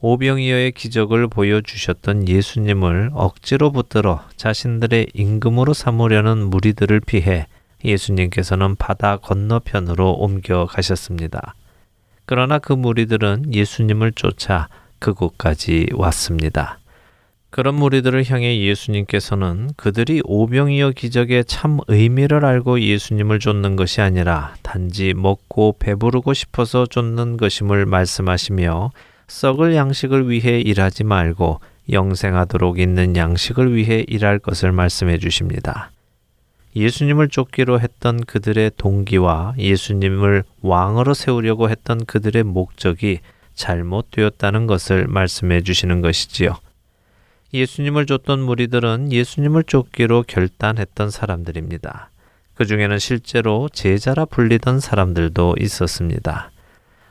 오병이어의 0.00 0.72
기적을 0.72 1.28
보여주셨던 1.28 2.28
예수님을 2.28 3.10
억지로 3.14 3.70
붙들어 3.70 4.22
자신들의 4.36 5.10
임금으로 5.14 5.74
삼으려는 5.74 6.50
무리들을 6.50 7.00
피해 7.00 7.46
예수님께서는 7.84 8.74
바다 8.76 9.16
건너편으로 9.18 10.14
옮겨 10.14 10.66
가셨습니다. 10.66 11.54
그러나 12.24 12.58
그 12.58 12.72
무리들은 12.72 13.54
예수님을 13.54 14.12
쫓아 14.12 14.68
그곳까지 14.98 15.90
왔습니다. 15.94 16.80
그런 17.56 17.76
무리들을 17.76 18.30
향해 18.30 18.60
예수님께서는 18.60 19.70
그들이 19.78 20.20
오병이어 20.26 20.90
기적의 20.90 21.46
참 21.46 21.78
의미를 21.88 22.44
알고 22.44 22.82
예수님을 22.82 23.38
쫓는 23.38 23.76
것이 23.76 24.02
아니라 24.02 24.54
단지 24.60 25.14
먹고 25.14 25.76
배부르고 25.78 26.34
싶어서 26.34 26.84
쫓는 26.84 27.38
것임을 27.38 27.86
말씀하시며 27.86 28.90
썩을 29.28 29.74
양식을 29.74 30.28
위해 30.28 30.60
일하지 30.60 31.04
말고 31.04 31.60
영생하도록 31.90 32.78
있는 32.78 33.16
양식을 33.16 33.74
위해 33.74 34.04
일할 34.06 34.38
것을 34.38 34.70
말씀해 34.72 35.16
주십니다. 35.16 35.90
예수님을 36.76 37.30
쫓기로 37.30 37.80
했던 37.80 38.22
그들의 38.22 38.72
동기와 38.76 39.54
예수님을 39.56 40.44
왕으로 40.60 41.14
세우려고 41.14 41.70
했던 41.70 42.04
그들의 42.04 42.42
목적이 42.42 43.20
잘못되었다는 43.54 44.66
것을 44.66 45.06
말씀해 45.06 45.62
주시는 45.62 46.02
것이지요. 46.02 46.58
예수님을 47.54 48.06
쫓던 48.06 48.40
무리들은 48.40 49.12
예수님을 49.12 49.64
쫓기로 49.64 50.24
결단했던 50.26 51.10
사람들입니다. 51.10 52.10
그 52.54 52.64
중에는 52.64 52.98
실제로 52.98 53.68
제자라 53.72 54.24
불리던 54.24 54.80
사람들도 54.80 55.56
있었습니다. 55.60 56.50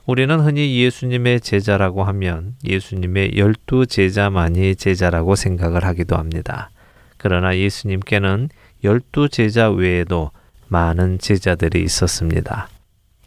우리는 0.05 0.39
흔히 0.39 0.79
예수님의 0.81 1.41
제자라고 1.41 2.03
하면 2.03 2.55
예수님의 2.63 3.37
열두 3.37 3.87
제자만이 3.87 4.75
제자라고 4.75 5.35
생각을 5.35 5.83
하기도 5.83 6.15
합니다. 6.15 6.69
그러나 7.17 7.57
예수님께는 7.57 8.49
열두 8.83 9.29
제자 9.29 9.71
외에도 9.71 10.31
많은 10.67 11.17
제자들이 11.19 11.81
있었습니다. 11.83 12.69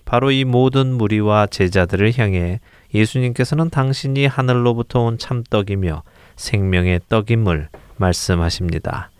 바로 0.04 0.30
이 0.30 0.44
모든 0.44 0.94
무리와 0.94 1.46
제자들을 1.46 2.16
향해 2.18 2.60
예수님께서는 2.94 3.70
당신이 3.70 4.26
하늘로부터 4.26 5.00
온 5.00 5.18
참떡이며 5.18 6.02
생명의 6.38 7.00
떡임을 7.10 7.68
말씀하십니다. 7.98 9.10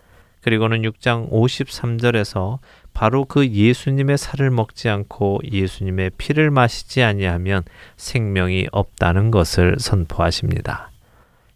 그리고는 0.41 0.81
6장 0.81 1.29
53절에서 1.31 2.57
바로 2.93 3.25
그 3.25 3.47
예수님의 3.47 4.17
살을 4.17 4.49
먹지 4.49 4.89
않고 4.89 5.41
예수님의 5.49 6.11
피를 6.17 6.49
마시지 6.49 7.03
아니하면 7.03 7.63
생명이 7.97 8.67
없다는 8.71 9.31
것을 9.31 9.75
선포하십니다. 9.79 10.91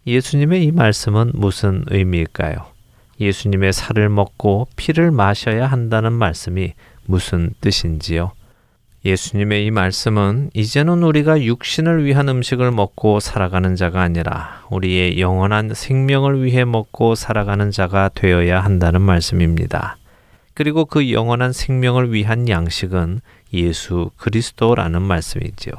예수님의 0.06 0.66
이 0.66 0.72
말씀은 0.72 1.32
무슨 1.34 1.84
의미일까요? 1.88 2.66
예수님의 3.20 3.74
살을 3.74 4.10
먹고 4.10 4.68
피를 4.76 5.12
마셔야 5.12 5.68
한다는 5.68 6.14
말씀이 6.14 6.74
무슨 7.06 7.54
뜻인지요? 7.62 8.32
예수님의 9.06 9.66
이 9.66 9.72
말씀은 9.72 10.52
이제는 10.54 11.04
우리가 11.04 11.44
육신을 11.44 12.06
위한 12.06 12.30
음식을 12.30 12.72
먹고 12.72 13.20
살아가는 13.20 13.76
자가 13.76 14.02
아니라 14.02 14.64
우리의 14.70 15.20
영원한 15.20 15.74
생명을 15.74 16.42
위해 16.42 16.64
먹고 16.64 17.16
살아가는 17.16 17.70
자가 17.70 18.10
되어야 18.16 18.62
한다는 18.62 19.02
말씀입니다. 19.02 19.98
그리고 20.54 20.86
그 20.86 21.12
영원한 21.12 21.52
생명을 21.52 22.14
위한 22.14 22.48
양식은 22.48 23.20
예수 23.54 24.10
그리스도라는 24.16 25.02
말씀이지요. 25.02 25.74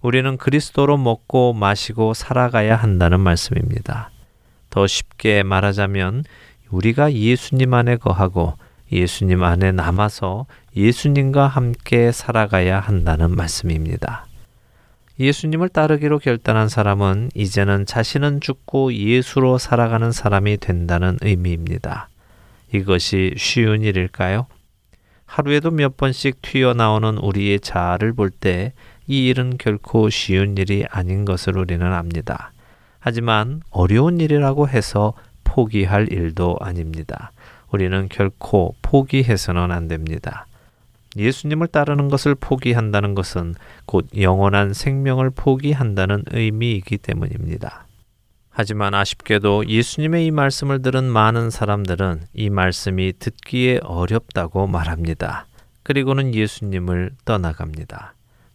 우리는 0.00 0.36
그리스도로 0.36 0.98
먹고 0.98 1.52
마시고 1.52 2.14
살아가야 2.14 2.76
한다는 2.76 3.18
말씀입니다. 3.18 4.10
더 4.70 4.86
쉽게 4.86 5.42
말하자면 5.42 6.22
우리가 6.70 7.12
예수님 7.12 7.74
안에 7.74 7.96
거하고 7.96 8.54
예수님 8.92 9.42
안에 9.42 9.72
남아서 9.72 10.46
예수님과 10.76 11.46
함께 11.46 12.12
살아가야 12.12 12.80
한다는 12.80 13.34
말씀입니다. 13.34 14.26
예수님을 15.18 15.70
따르기로 15.70 16.18
결단한 16.18 16.68
사람은 16.68 17.30
이제는 17.34 17.86
자신은 17.86 18.40
죽고 18.42 18.92
예수로 18.92 19.56
살아가는 19.56 20.12
사람이 20.12 20.58
된다는 20.58 21.16
의미입니다. 21.22 22.10
이것이 22.74 23.32
쉬운 23.38 23.82
일일까요? 23.82 24.46
하루에도 25.24 25.70
몇 25.70 25.96
번씩 25.96 26.42
튀어나오는 26.42 27.18
우리의 27.18 27.60
자아를 27.60 28.12
볼 28.12 28.30
때 28.30 28.72
이 29.08 29.28
일은 29.28 29.56
결코 29.56 30.10
쉬운 30.10 30.58
일이 30.58 30.84
아닌 30.90 31.24
것을 31.24 31.56
우리는 31.56 31.86
압니다. 31.92 32.52
하지만 32.98 33.62
어려운 33.70 34.20
일이라고 34.20 34.68
해서 34.68 35.12
포기할 35.44 36.12
일도 36.12 36.56
아닙니다. 36.60 37.30
우리는 37.70 38.08
결코 38.08 38.74
포기해서는 38.82 39.70
안 39.70 39.86
됩니다. 39.86 40.46
예수님을 41.16 41.68
따르는 41.68 42.08
것을 42.08 42.34
포기한다는 42.34 43.14
것은 43.14 43.54
곧 43.86 44.06
영원한 44.16 44.74
생명을 44.74 45.30
포기한다는 45.30 46.24
의미이기 46.30 46.98
때문입니다. 46.98 47.86
하지만 48.50 48.94
아쉽게도 48.94 49.68
예수님의 49.68 50.26
이 50.26 50.30
말씀을 50.30 50.80
들은 50.80 51.04
많은 51.04 51.50
사람들은 51.50 52.22
이 52.32 52.48
말씀이 52.48 53.12
듣기에 53.18 53.80
어렵다고 53.82 54.66
말합니다. 54.66 55.46
그리고는 55.82 56.34
예수님을 56.34 57.12
떠나갑니다. 57.24 58.14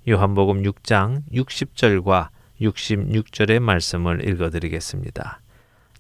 요한복음 0.09 0.63
6장 0.63 1.21
60절과 1.31 2.29
66절의 2.59 3.59
말씀을 3.59 4.27
읽어드리겠습니다. 4.27 5.39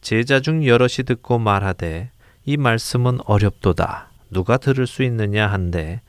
제자 0.01 0.39
중 0.39 0.65
여럿이 0.65 1.05
듣고 1.05 1.37
말하되 1.37 2.09
이 2.45 2.57
말씀은 2.57 3.19
어렵도다. 3.25 4.09
누가 4.31 4.57
들을 4.57 4.87
수 4.87 5.03
있느냐 5.03 5.45
한데 5.45 6.01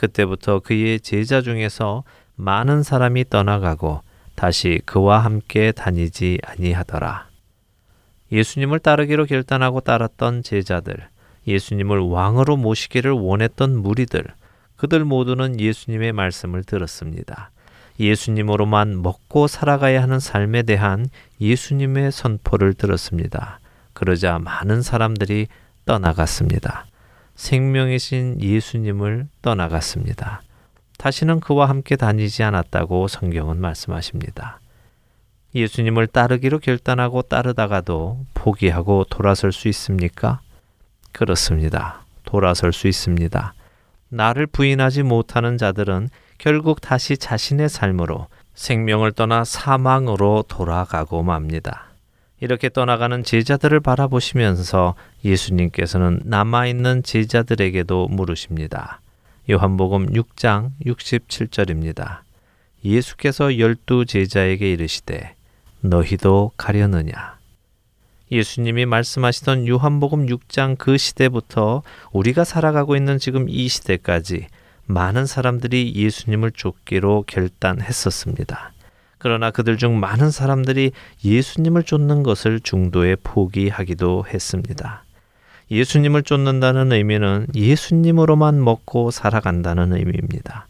그때부터 0.00 0.60
그의 0.60 0.98
제자 0.98 1.42
중에서 1.42 2.04
많은 2.34 2.82
사람이 2.82 3.28
떠나가고 3.28 4.00
다시 4.34 4.80
그와 4.86 5.18
함께 5.18 5.72
다니지 5.72 6.38
아니하더라. 6.42 7.28
예수님을 8.32 8.78
따르기로 8.78 9.26
결단하고 9.26 9.80
따랐던 9.80 10.42
제자들, 10.42 11.06
예수님을 11.46 11.98
왕으로 11.98 12.56
모시기를 12.56 13.10
원했던 13.10 13.76
무리들, 13.76 14.24
그들 14.76 15.04
모두는 15.04 15.60
예수님의 15.60 16.12
말씀을 16.14 16.64
들었습니다. 16.64 17.50
예수님으로만 17.98 19.02
먹고 19.02 19.48
살아가야 19.48 20.02
하는 20.02 20.18
삶에 20.18 20.62
대한 20.62 21.10
예수님의 21.42 22.10
선포를 22.10 22.72
들었습니다. 22.72 23.60
그러자 23.92 24.38
많은 24.38 24.80
사람들이 24.80 25.48
떠나갔습니다. 25.84 26.86
생명이신 27.40 28.42
예수님을 28.42 29.26
떠나갔습니다. 29.40 30.42
다시는 30.98 31.40
그와 31.40 31.70
함께 31.70 31.96
다니지 31.96 32.42
않았다고 32.42 33.08
성경은 33.08 33.58
말씀하십니다. 33.58 34.60
예수님을 35.54 36.06
따르기로 36.06 36.58
결단하고 36.58 37.22
따르다가도 37.22 38.26
포기하고 38.34 39.04
돌아설 39.08 39.52
수 39.52 39.68
있습니까? 39.68 40.40
그렇습니다. 41.12 42.04
돌아설 42.24 42.74
수 42.74 42.88
있습니다. 42.88 43.54
나를 44.10 44.46
부인하지 44.46 45.02
못하는 45.02 45.56
자들은 45.56 46.10
결국 46.36 46.82
다시 46.82 47.16
자신의 47.16 47.70
삶으로 47.70 48.26
생명을 48.54 49.12
떠나 49.12 49.44
사망으로 49.44 50.44
돌아가고 50.46 51.22
맙니다. 51.22 51.89
이렇게 52.40 52.70
떠나가는 52.70 53.22
제자들을 53.22 53.80
바라보시면서 53.80 54.94
예수님께서는 55.24 56.20
남아있는 56.24 57.02
제자들에게도 57.02 58.08
물으십니다. 58.08 59.00
요한복음 59.50 60.12
6장 60.12 60.70
67절입니다. 60.86 62.20
예수께서 62.84 63.58
열두 63.58 64.06
제자에게 64.06 64.72
이르시되 64.72 65.34
너희도 65.82 66.52
가려느냐? 66.56 67.38
예수님이 68.32 68.86
말씀하시던 68.86 69.66
요한복음 69.66 70.26
6장 70.26 70.78
그 70.78 70.96
시대부터 70.96 71.82
우리가 72.12 72.44
살아가고 72.44 72.96
있는 72.96 73.18
지금 73.18 73.48
이 73.48 73.68
시대까지 73.68 74.46
많은 74.86 75.26
사람들이 75.26 75.92
예수님을 75.94 76.52
쫓기로 76.52 77.24
결단했었습니다. 77.26 78.72
그러나 79.20 79.50
그들 79.50 79.76
중 79.76 80.00
많은 80.00 80.30
사람들이 80.30 80.92
예수님을 81.22 81.84
쫓는 81.84 82.22
것을 82.22 82.58
중도에 82.58 83.16
포기하기도 83.22 84.24
했습니다. 84.26 85.04
예수님을 85.70 86.22
쫓는다는 86.22 86.90
의미는 86.90 87.46
예수님으로만 87.54 88.64
먹고 88.64 89.10
살아간다는 89.10 89.92
의미입니다. 89.92 90.66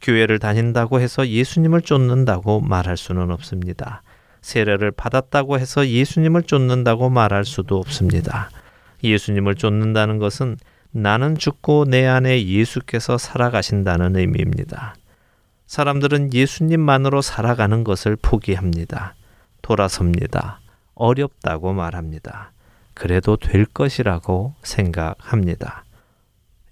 교회를 0.00 0.38
다닌다고 0.38 0.98
해서 0.98 1.28
예수님을 1.28 1.82
쫓는다고 1.82 2.60
말할 2.62 2.96
수는 2.96 3.30
없습니다. 3.30 4.02
세례를 4.40 4.92
받았다고 4.92 5.58
해서 5.58 5.86
예수님을 5.86 6.44
쫓는다고 6.44 7.10
말할 7.10 7.44
수도 7.44 7.76
없습니다. 7.76 8.48
예수님을 9.04 9.56
쫓는다는 9.56 10.18
것은 10.18 10.56
나는 10.90 11.36
죽고 11.36 11.84
내 11.84 12.06
안에 12.06 12.46
예수께서 12.46 13.18
살아가신다는 13.18 14.16
의미입니다. 14.16 14.94
사람들은 15.70 16.34
예수님만으로 16.34 17.22
살아가는 17.22 17.84
것을 17.84 18.16
포기합니다. 18.20 19.14
돌아섭니다. 19.62 20.58
어렵다고 20.96 21.72
말합니다. 21.72 22.50
그래도 22.92 23.36
될 23.36 23.66
것이라고 23.66 24.56
생각합니다. 24.64 25.84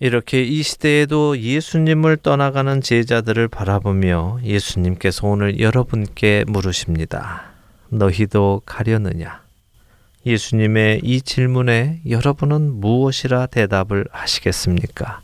이렇게 0.01 0.43
이 0.43 0.65
시대에도 0.65 1.39
예수님을 1.39 2.17
떠나가는 2.17 2.81
제자들을 2.81 3.47
바라보며 3.47 4.41
예수님께서 4.43 5.29
오늘 5.29 5.61
여러분께 5.61 6.47
물으십니다. 6.49 7.53
너희도 7.91 8.63
가려느냐? 8.67 9.43
예수님의 10.27 11.03
이 11.05 11.23
질문에 11.23 12.01
여러분은 12.09 12.81
무엇이라 12.81 13.47
대답을 13.47 14.07
하시겠습니까? 14.11 15.21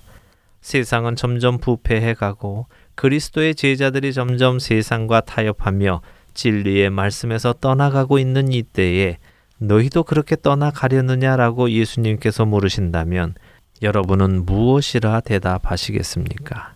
세상은 0.61 1.17
점점 1.17 1.59
부패해 1.59 2.15
가고 2.15 2.69
그리스도의 2.95 3.55
제자들이 3.55 4.13
점점 4.13 4.59
세상과 4.59 5.23
타협하며 5.23 6.01
진리의 6.35 6.91
말씀에서 6.91 7.53
떠나가고 7.53 8.19
있는 8.19 8.53
이때에 8.53 9.19
너희도 9.59 10.03
그렇게 10.05 10.37
떠나가려느냐라고 10.37 11.71
예수님께서 11.71 12.45
물으신다면 12.45 13.35
여러분은 13.83 14.45
무엇이라 14.45 15.21
대답하시겠습니까? 15.21 16.75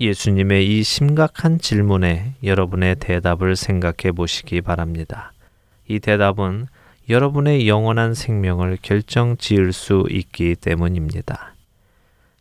예수님의 0.00 0.78
이 0.78 0.82
심각한 0.82 1.58
질문에 1.58 2.34
여러분의 2.44 2.96
대답을 2.96 3.56
생각해 3.56 4.12
보시기 4.14 4.60
바랍니다. 4.60 5.32
이 5.88 5.98
대답은 5.98 6.66
여러분의 7.08 7.66
영원한 7.66 8.14
생명을 8.14 8.78
결정 8.82 9.36
지을 9.36 9.72
수 9.72 10.06
있기 10.10 10.56
때문입니다. 10.56 11.54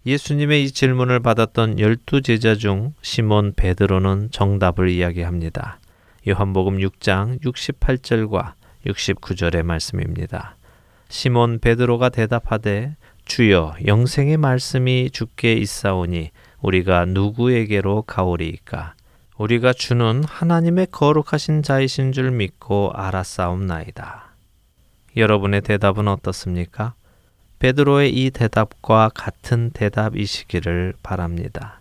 예수님의 0.07 0.63
이 0.63 0.71
질문을 0.71 1.19
받았던 1.19 1.81
열두 1.81 2.21
제자 2.21 2.55
중 2.55 2.93
시몬 3.01 3.51
베드로는 3.53 4.29
정답을 4.31 4.87
이야기합니다. 4.87 5.81
요한복음 6.25 6.77
6장 6.77 7.41
68절과 7.41 8.53
69절의 8.85 9.63
말씀입니다. 9.63 10.55
시몬 11.09 11.59
베드로가 11.59 12.07
대답하되 12.07 12.95
주여 13.25 13.75
영생의 13.85 14.37
말씀이 14.37 15.09
주께 15.11 15.51
있사오니 15.55 16.29
우리가 16.61 17.03
누구에게로 17.03 18.03
가오리이까 18.03 18.93
우리가 19.37 19.73
주는 19.73 20.23
하나님의 20.23 20.87
거룩하신 20.89 21.63
자이신 21.63 22.13
줄 22.13 22.31
믿고 22.31 22.93
알았사옵나이다. 22.93 24.35
여러분의 25.17 25.63
대답은 25.63 26.07
어떻습니까? 26.07 26.93
베드로의 27.59 28.13
이 28.13 28.29
대답과 28.29 29.09
같은 29.13 29.71
대답이시기를 29.71 30.93
바랍니다. 31.01 31.79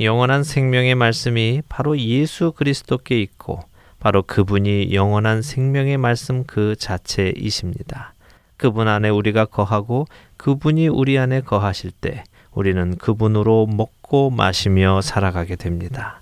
영원한 0.00 0.44
생명의 0.44 0.94
말씀이 0.94 1.62
바로 1.68 1.98
예수 1.98 2.52
그리스도께 2.52 3.20
있고 3.22 3.60
바로 4.00 4.22
그분이 4.22 4.94
영원한 4.94 5.42
생명의 5.42 5.98
말씀 5.98 6.44
그 6.44 6.76
자체이십니다. 6.76 8.14
그분 8.56 8.88
안에 8.88 9.08
우리가 9.08 9.44
거하고 9.44 10.06
그분이 10.36 10.88
우리 10.88 11.18
안에 11.18 11.40
거하실 11.40 11.92
때 11.92 12.24
우리는 12.52 12.96
그분으로 12.96 13.66
먹고 13.66 14.30
마시며 14.30 15.00
살아가게 15.00 15.56
됩니다. 15.56 16.20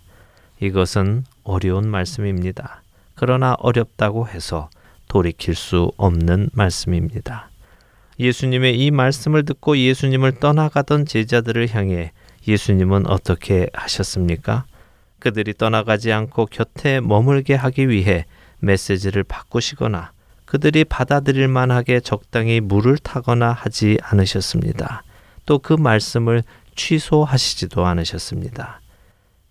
이것은 0.61 1.25
어려운 1.45 1.89
말씀입니다. 1.89 2.83
그러나 3.15 3.55
어렵다고 3.59 4.29
해서 4.29 4.69
돌이킬 5.09 5.55
수 5.55 5.93
없는 5.97 6.51
말씀입니다. 6.53 7.49
예수님의 8.19 8.79
이 8.79 8.91
말씀을 8.91 9.45
듣고 9.45 9.77
예수님을 9.77 10.41
떠나가던 10.41 11.07
제자들을 11.07 11.75
향해 11.75 12.13
예수님은 12.49 13.07
어떻게 13.09 13.69
하셨습니까? 13.73 14.65
그들이 15.19 15.55
떠나가지 15.55 16.13
않고 16.13 16.47
곁에 16.47 17.01
머물게 17.01 17.55
하기 17.55 17.89
위해 17.89 18.27
메시지를 18.61 19.25
바꾸시거나 19.25 20.13
그들이 20.45 20.85
받아들일 20.85 21.49
만하게 21.49 22.01
적당히 22.01 22.61
물을 22.61 22.97
타거나 22.99 23.53
하지 23.53 23.99
않으셨습니다. 24.03 25.03
또 25.45 25.59
그 25.59 25.75
말씀을 25.75 26.43
취소하시지도 26.77 27.85
않으셨습니다. 27.85 28.81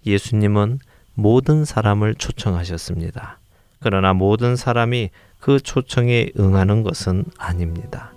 예수님은 0.06 0.80
모든 1.14 1.66
사람을 1.66 2.16
초청하셨습니다. 2.16 3.40
그러나 3.80 4.14
모든 4.14 4.56
사람이 4.56 5.10
그 5.40 5.60
초청에 5.60 6.30
응하는 6.40 6.84
것은 6.84 7.26
아닙니다. 7.38 8.15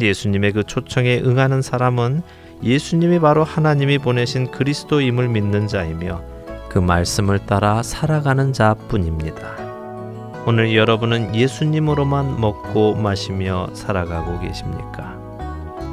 예수님의 0.00 0.52
그 0.52 0.64
초청에 0.64 1.20
응하는 1.20 1.62
사람은 1.62 2.22
예수님이 2.62 3.18
바로 3.18 3.44
하나님이 3.44 3.98
보내신 3.98 4.50
그리스도임을 4.50 5.28
믿는 5.28 5.66
자이며 5.66 6.22
그 6.68 6.78
말씀을 6.78 7.38
따라 7.40 7.82
살아가는 7.82 8.52
자뿐입니다. 8.52 9.56
오늘 10.46 10.76
여러분은 10.76 11.34
예수님으로만 11.34 12.40
먹고 12.40 12.94
마시며 12.94 13.68
살아가고 13.72 14.40
계십니까? 14.40 15.16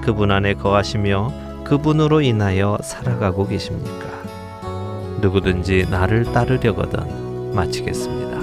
그분 0.03 0.31
안에 0.31 0.53
거하시며 0.53 1.63
그분으로 1.63 2.21
인하여 2.21 2.77
살아가고 2.83 3.47
계십니까? 3.47 4.05
누구든지 5.21 5.87
나를 5.89 6.25
따르려거든 6.25 7.55
마치겠습니다. 7.55 8.42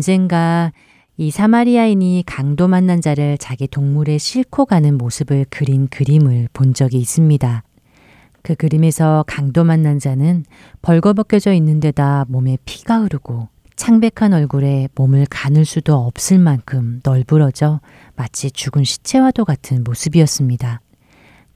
언젠가 0.00 0.72
이 1.18 1.30
사마리아인이 1.30 2.24
강도 2.24 2.68
만난 2.68 3.02
자를 3.02 3.36
자기 3.36 3.68
동물에 3.68 4.16
싣고 4.16 4.64
가는 4.64 4.96
모습을 4.96 5.44
그린 5.50 5.88
그림을 5.88 6.48
본 6.54 6.72
적이 6.72 7.00
있습니다. 7.00 7.62
그 8.40 8.54
그림에서 8.54 9.26
강도 9.26 9.62
만난 9.62 9.98
자는 9.98 10.46
벌거벗겨져 10.80 11.52
있는 11.52 11.80
데다 11.80 12.24
몸에 12.28 12.56
피가 12.64 13.02
흐르고 13.02 13.48
창백한 13.76 14.32
얼굴에 14.32 14.88
몸을 14.94 15.26
가눌 15.28 15.66
수도 15.66 15.96
없을 15.96 16.38
만큼 16.38 17.00
널브러져 17.04 17.80
마치 18.16 18.50
죽은 18.50 18.84
시체와도 18.84 19.44
같은 19.44 19.84
모습이었습니다. 19.84 20.80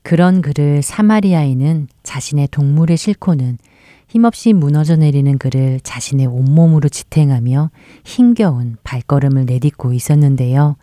그런 0.02 0.42
그를 0.42 0.82
사마리아인은 0.82 1.88
자신의 2.02 2.48
동물에 2.48 2.96
싣고는 2.96 3.56
힘없이 4.14 4.52
무너져 4.52 4.94
내리는 4.94 5.38
그를 5.38 5.80
자신의 5.82 6.26
온몸으로 6.26 6.88
지탱하며 6.88 7.72
힘겨운 8.04 8.76
발걸음을 8.84 9.44
내딛고 9.44 9.92
있었는데요. 9.92 10.76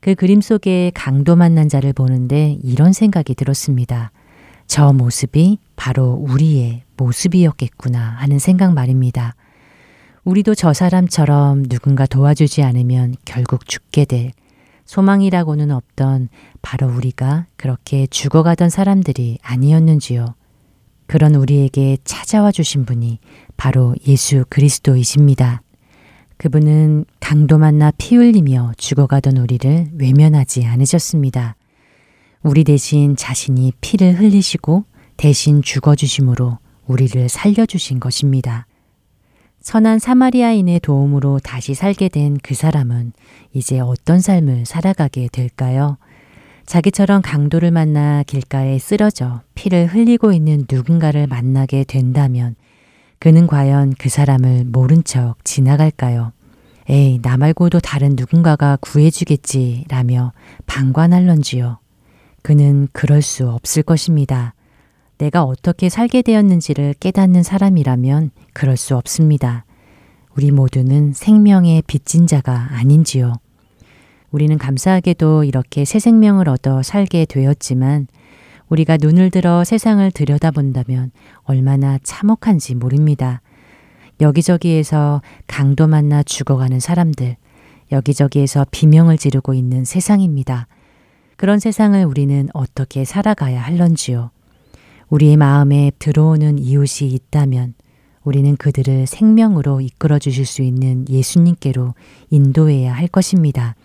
그 0.00 0.14
그림 0.14 0.40
속에 0.40 0.90
강도 0.94 1.36
만난 1.36 1.68
자를 1.68 1.92
보는데 1.92 2.56
이런 2.62 2.94
생각이 2.94 3.34
들었습니다. 3.34 4.12
저 4.66 4.94
모습이 4.94 5.58
바로 5.76 6.12
우리의 6.26 6.84
모습이었겠구나 6.96 8.00
하는 8.00 8.38
생각 8.38 8.72
말입니다. 8.72 9.34
우리도 10.24 10.54
저 10.54 10.72
사람처럼 10.72 11.64
누군가 11.64 12.06
도와주지 12.06 12.62
않으면 12.62 13.14
결국 13.26 13.68
죽게 13.68 14.06
될 14.06 14.32
소망이라고는 14.86 15.70
없던 15.70 16.30
바로 16.62 16.88
우리가 16.88 17.44
그렇게 17.58 18.06
죽어가던 18.06 18.70
사람들이 18.70 19.36
아니었는지요. 19.42 20.34
그런 21.06 21.34
우리에게 21.34 21.98
찾아와 22.04 22.50
주신 22.52 22.84
분이 22.84 23.18
바로 23.56 23.94
예수 24.06 24.44
그리스도이십니다. 24.48 25.62
그분은 26.36 27.04
강도 27.20 27.58
만나 27.58 27.92
피 27.96 28.16
흘리며 28.16 28.72
죽어가던 28.76 29.36
우리를 29.36 29.90
외면하지 29.98 30.64
않으셨습니다. 30.66 31.56
우리 32.42 32.64
대신 32.64 33.16
자신이 33.16 33.72
피를 33.80 34.18
흘리시고 34.18 34.84
대신 35.16 35.62
죽어주심으로 35.62 36.58
우리를 36.86 37.28
살려주신 37.28 38.00
것입니다. 38.00 38.66
선한 39.60 39.98
사마리아인의 39.98 40.80
도움으로 40.80 41.38
다시 41.38 41.72
살게 41.72 42.10
된 42.10 42.36
그 42.42 42.54
사람은 42.54 43.12
이제 43.54 43.80
어떤 43.80 44.20
삶을 44.20 44.66
살아가게 44.66 45.28
될까요? 45.32 45.96
자기처럼 46.66 47.22
강도를 47.22 47.70
만나 47.70 48.22
길가에 48.22 48.78
쓰러져 48.78 49.42
피를 49.54 49.86
흘리고 49.86 50.32
있는 50.32 50.64
누군가를 50.70 51.26
만나게 51.26 51.84
된다면 51.84 52.56
그는 53.18 53.46
과연 53.46 53.94
그 53.98 54.08
사람을 54.08 54.64
모른 54.66 55.04
척 55.04 55.36
지나갈까요? 55.44 56.32
에이, 56.88 57.20
나 57.22 57.36
말고도 57.36 57.80
다른 57.80 58.14
누군가가 58.16 58.76
구해주겠지 58.80 59.86
라며 59.88 60.32
방관할런지요. 60.66 61.78
그는 62.42 62.88
그럴 62.92 63.22
수 63.22 63.48
없을 63.48 63.82
것입니다. 63.82 64.54
내가 65.16 65.44
어떻게 65.44 65.88
살게 65.88 66.20
되었는지를 66.20 66.94
깨닫는 67.00 67.42
사람이라면 67.42 68.32
그럴 68.52 68.76
수 68.76 68.96
없습니다. 68.96 69.64
우리 70.36 70.50
모두는 70.50 71.14
생명의 71.14 71.82
빚진 71.86 72.26
자가 72.26 72.68
아닌지요. 72.72 73.34
우리는 74.34 74.58
감사하게도 74.58 75.44
이렇게 75.44 75.84
새 75.84 76.00
생명을 76.00 76.48
얻어 76.48 76.82
살게 76.82 77.24
되었지만 77.24 78.08
우리가 78.68 78.96
눈을 79.00 79.30
들어 79.30 79.62
세상을 79.62 80.10
들여다본다면 80.10 81.12
얼마나 81.44 81.98
참혹한지 82.02 82.74
모릅니다. 82.74 83.42
여기저기에서 84.20 85.22
강도 85.46 85.86
만나 85.86 86.24
죽어가는 86.24 86.80
사람들, 86.80 87.36
여기저기에서 87.92 88.66
비명을 88.72 89.18
지르고 89.18 89.54
있는 89.54 89.84
세상입니다. 89.84 90.66
그런 91.36 91.60
세상을 91.60 92.04
우리는 92.04 92.48
어떻게 92.54 93.04
살아가야 93.04 93.62
할런지요. 93.62 94.32
우리의 95.10 95.36
마음에 95.36 95.92
들어오는 96.00 96.58
이웃이 96.58 97.08
있다면 97.08 97.74
우리는 98.24 98.56
그들을 98.56 99.06
생명으로 99.06 99.80
이끌어 99.80 100.18
주실 100.18 100.44
수 100.44 100.62
있는 100.62 101.04
예수님께로 101.08 101.94
인도해야 102.30 102.92
할 102.92 103.06
것입니다. 103.06 103.76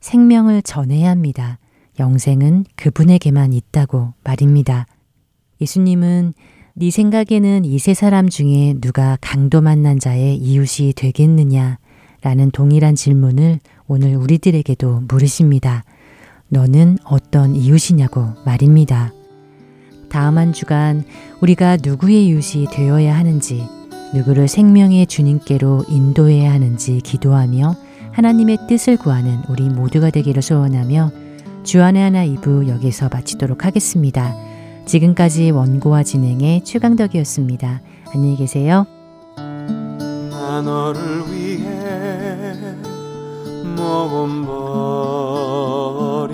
생명을 0.00 0.62
전해야 0.62 1.10
합니다. 1.10 1.58
영생은 1.98 2.64
그분에게만 2.76 3.52
있다고 3.52 4.14
말입니다. 4.24 4.86
예수님은 5.60 6.32
네 6.74 6.90
생각에는 6.90 7.64
이 7.64 7.78
세 7.78 7.94
사람 7.94 8.28
중에 8.28 8.74
누가 8.80 9.18
강도 9.20 9.60
만난 9.60 9.98
자의 9.98 10.36
이웃이 10.36 10.94
되겠느냐? 10.94 11.78
라는 12.22 12.50
동일한 12.50 12.94
질문을 12.94 13.60
오늘 13.86 14.16
우리들에게도 14.16 15.02
물으십니다. 15.08 15.84
너는 16.48 16.98
어떤 17.04 17.54
이웃이냐고 17.54 18.28
말입니다. 18.44 19.12
다음 20.08 20.38
한 20.38 20.52
주간 20.52 21.04
우리가 21.40 21.78
누구의 21.82 22.26
이웃이 22.26 22.66
되어야 22.72 23.16
하는지, 23.16 23.64
누구를 24.14 24.48
생명의 24.48 25.06
주님께로 25.06 25.84
인도해야 25.88 26.52
하는지 26.52 27.00
기도하며 27.00 27.74
하나님의 28.12 28.58
뜻을 28.68 28.96
구하는 28.96 29.42
우리 29.48 29.68
모두가 29.68 30.10
되기를 30.10 30.42
소원하며 30.42 31.10
주안의 31.62 32.02
하나 32.02 32.24
2부 32.24 32.68
여기서 32.68 33.08
마치도록 33.12 33.64
하겠습니다. 33.64 34.34
지금까지 34.86 35.50
원고와 35.50 36.02
진행의 36.02 36.64
최강덕이었습니다. 36.64 37.80
안녕히 38.14 38.36
계세요. 38.36 38.86
나 39.36 40.62
너를 40.62 41.00
위해 41.30 42.54
몸은 43.76 44.46
버려도 44.46 46.30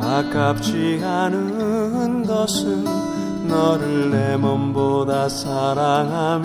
아깝지 0.00 1.00
않은 1.02 2.24
것은 2.24 3.03
너를 3.46 4.10
내 4.10 4.36
몸보다 4.36 5.28
사랑함이라. 5.28 6.44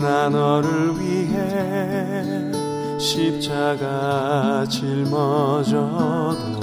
나 0.00 0.28
너를 0.28 0.98
위해 0.98 2.52
십자가 2.98 4.64
짊어져도 4.68 6.60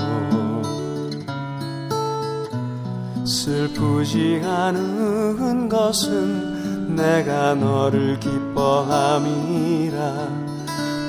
슬프지 3.26 4.42
않은 4.44 5.70
것은 5.70 6.96
내가 6.96 7.56
너를 7.56 8.20
기뻐함이라. 8.20 9.98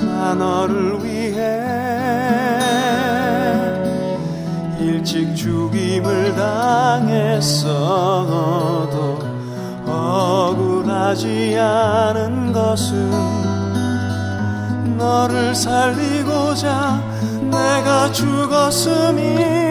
나 0.05 0.33
너를 0.33 1.03
위해 1.03 2.90
일찍 4.81 5.35
죽임을 5.35 6.35
당했어도 6.35 7.69
억울하지 9.85 11.57
않은 11.59 12.51
것은 12.51 13.11
너를 14.97 15.53
살리고자 15.53 16.99
내가 17.51 18.11
죽었음이라 18.11 19.61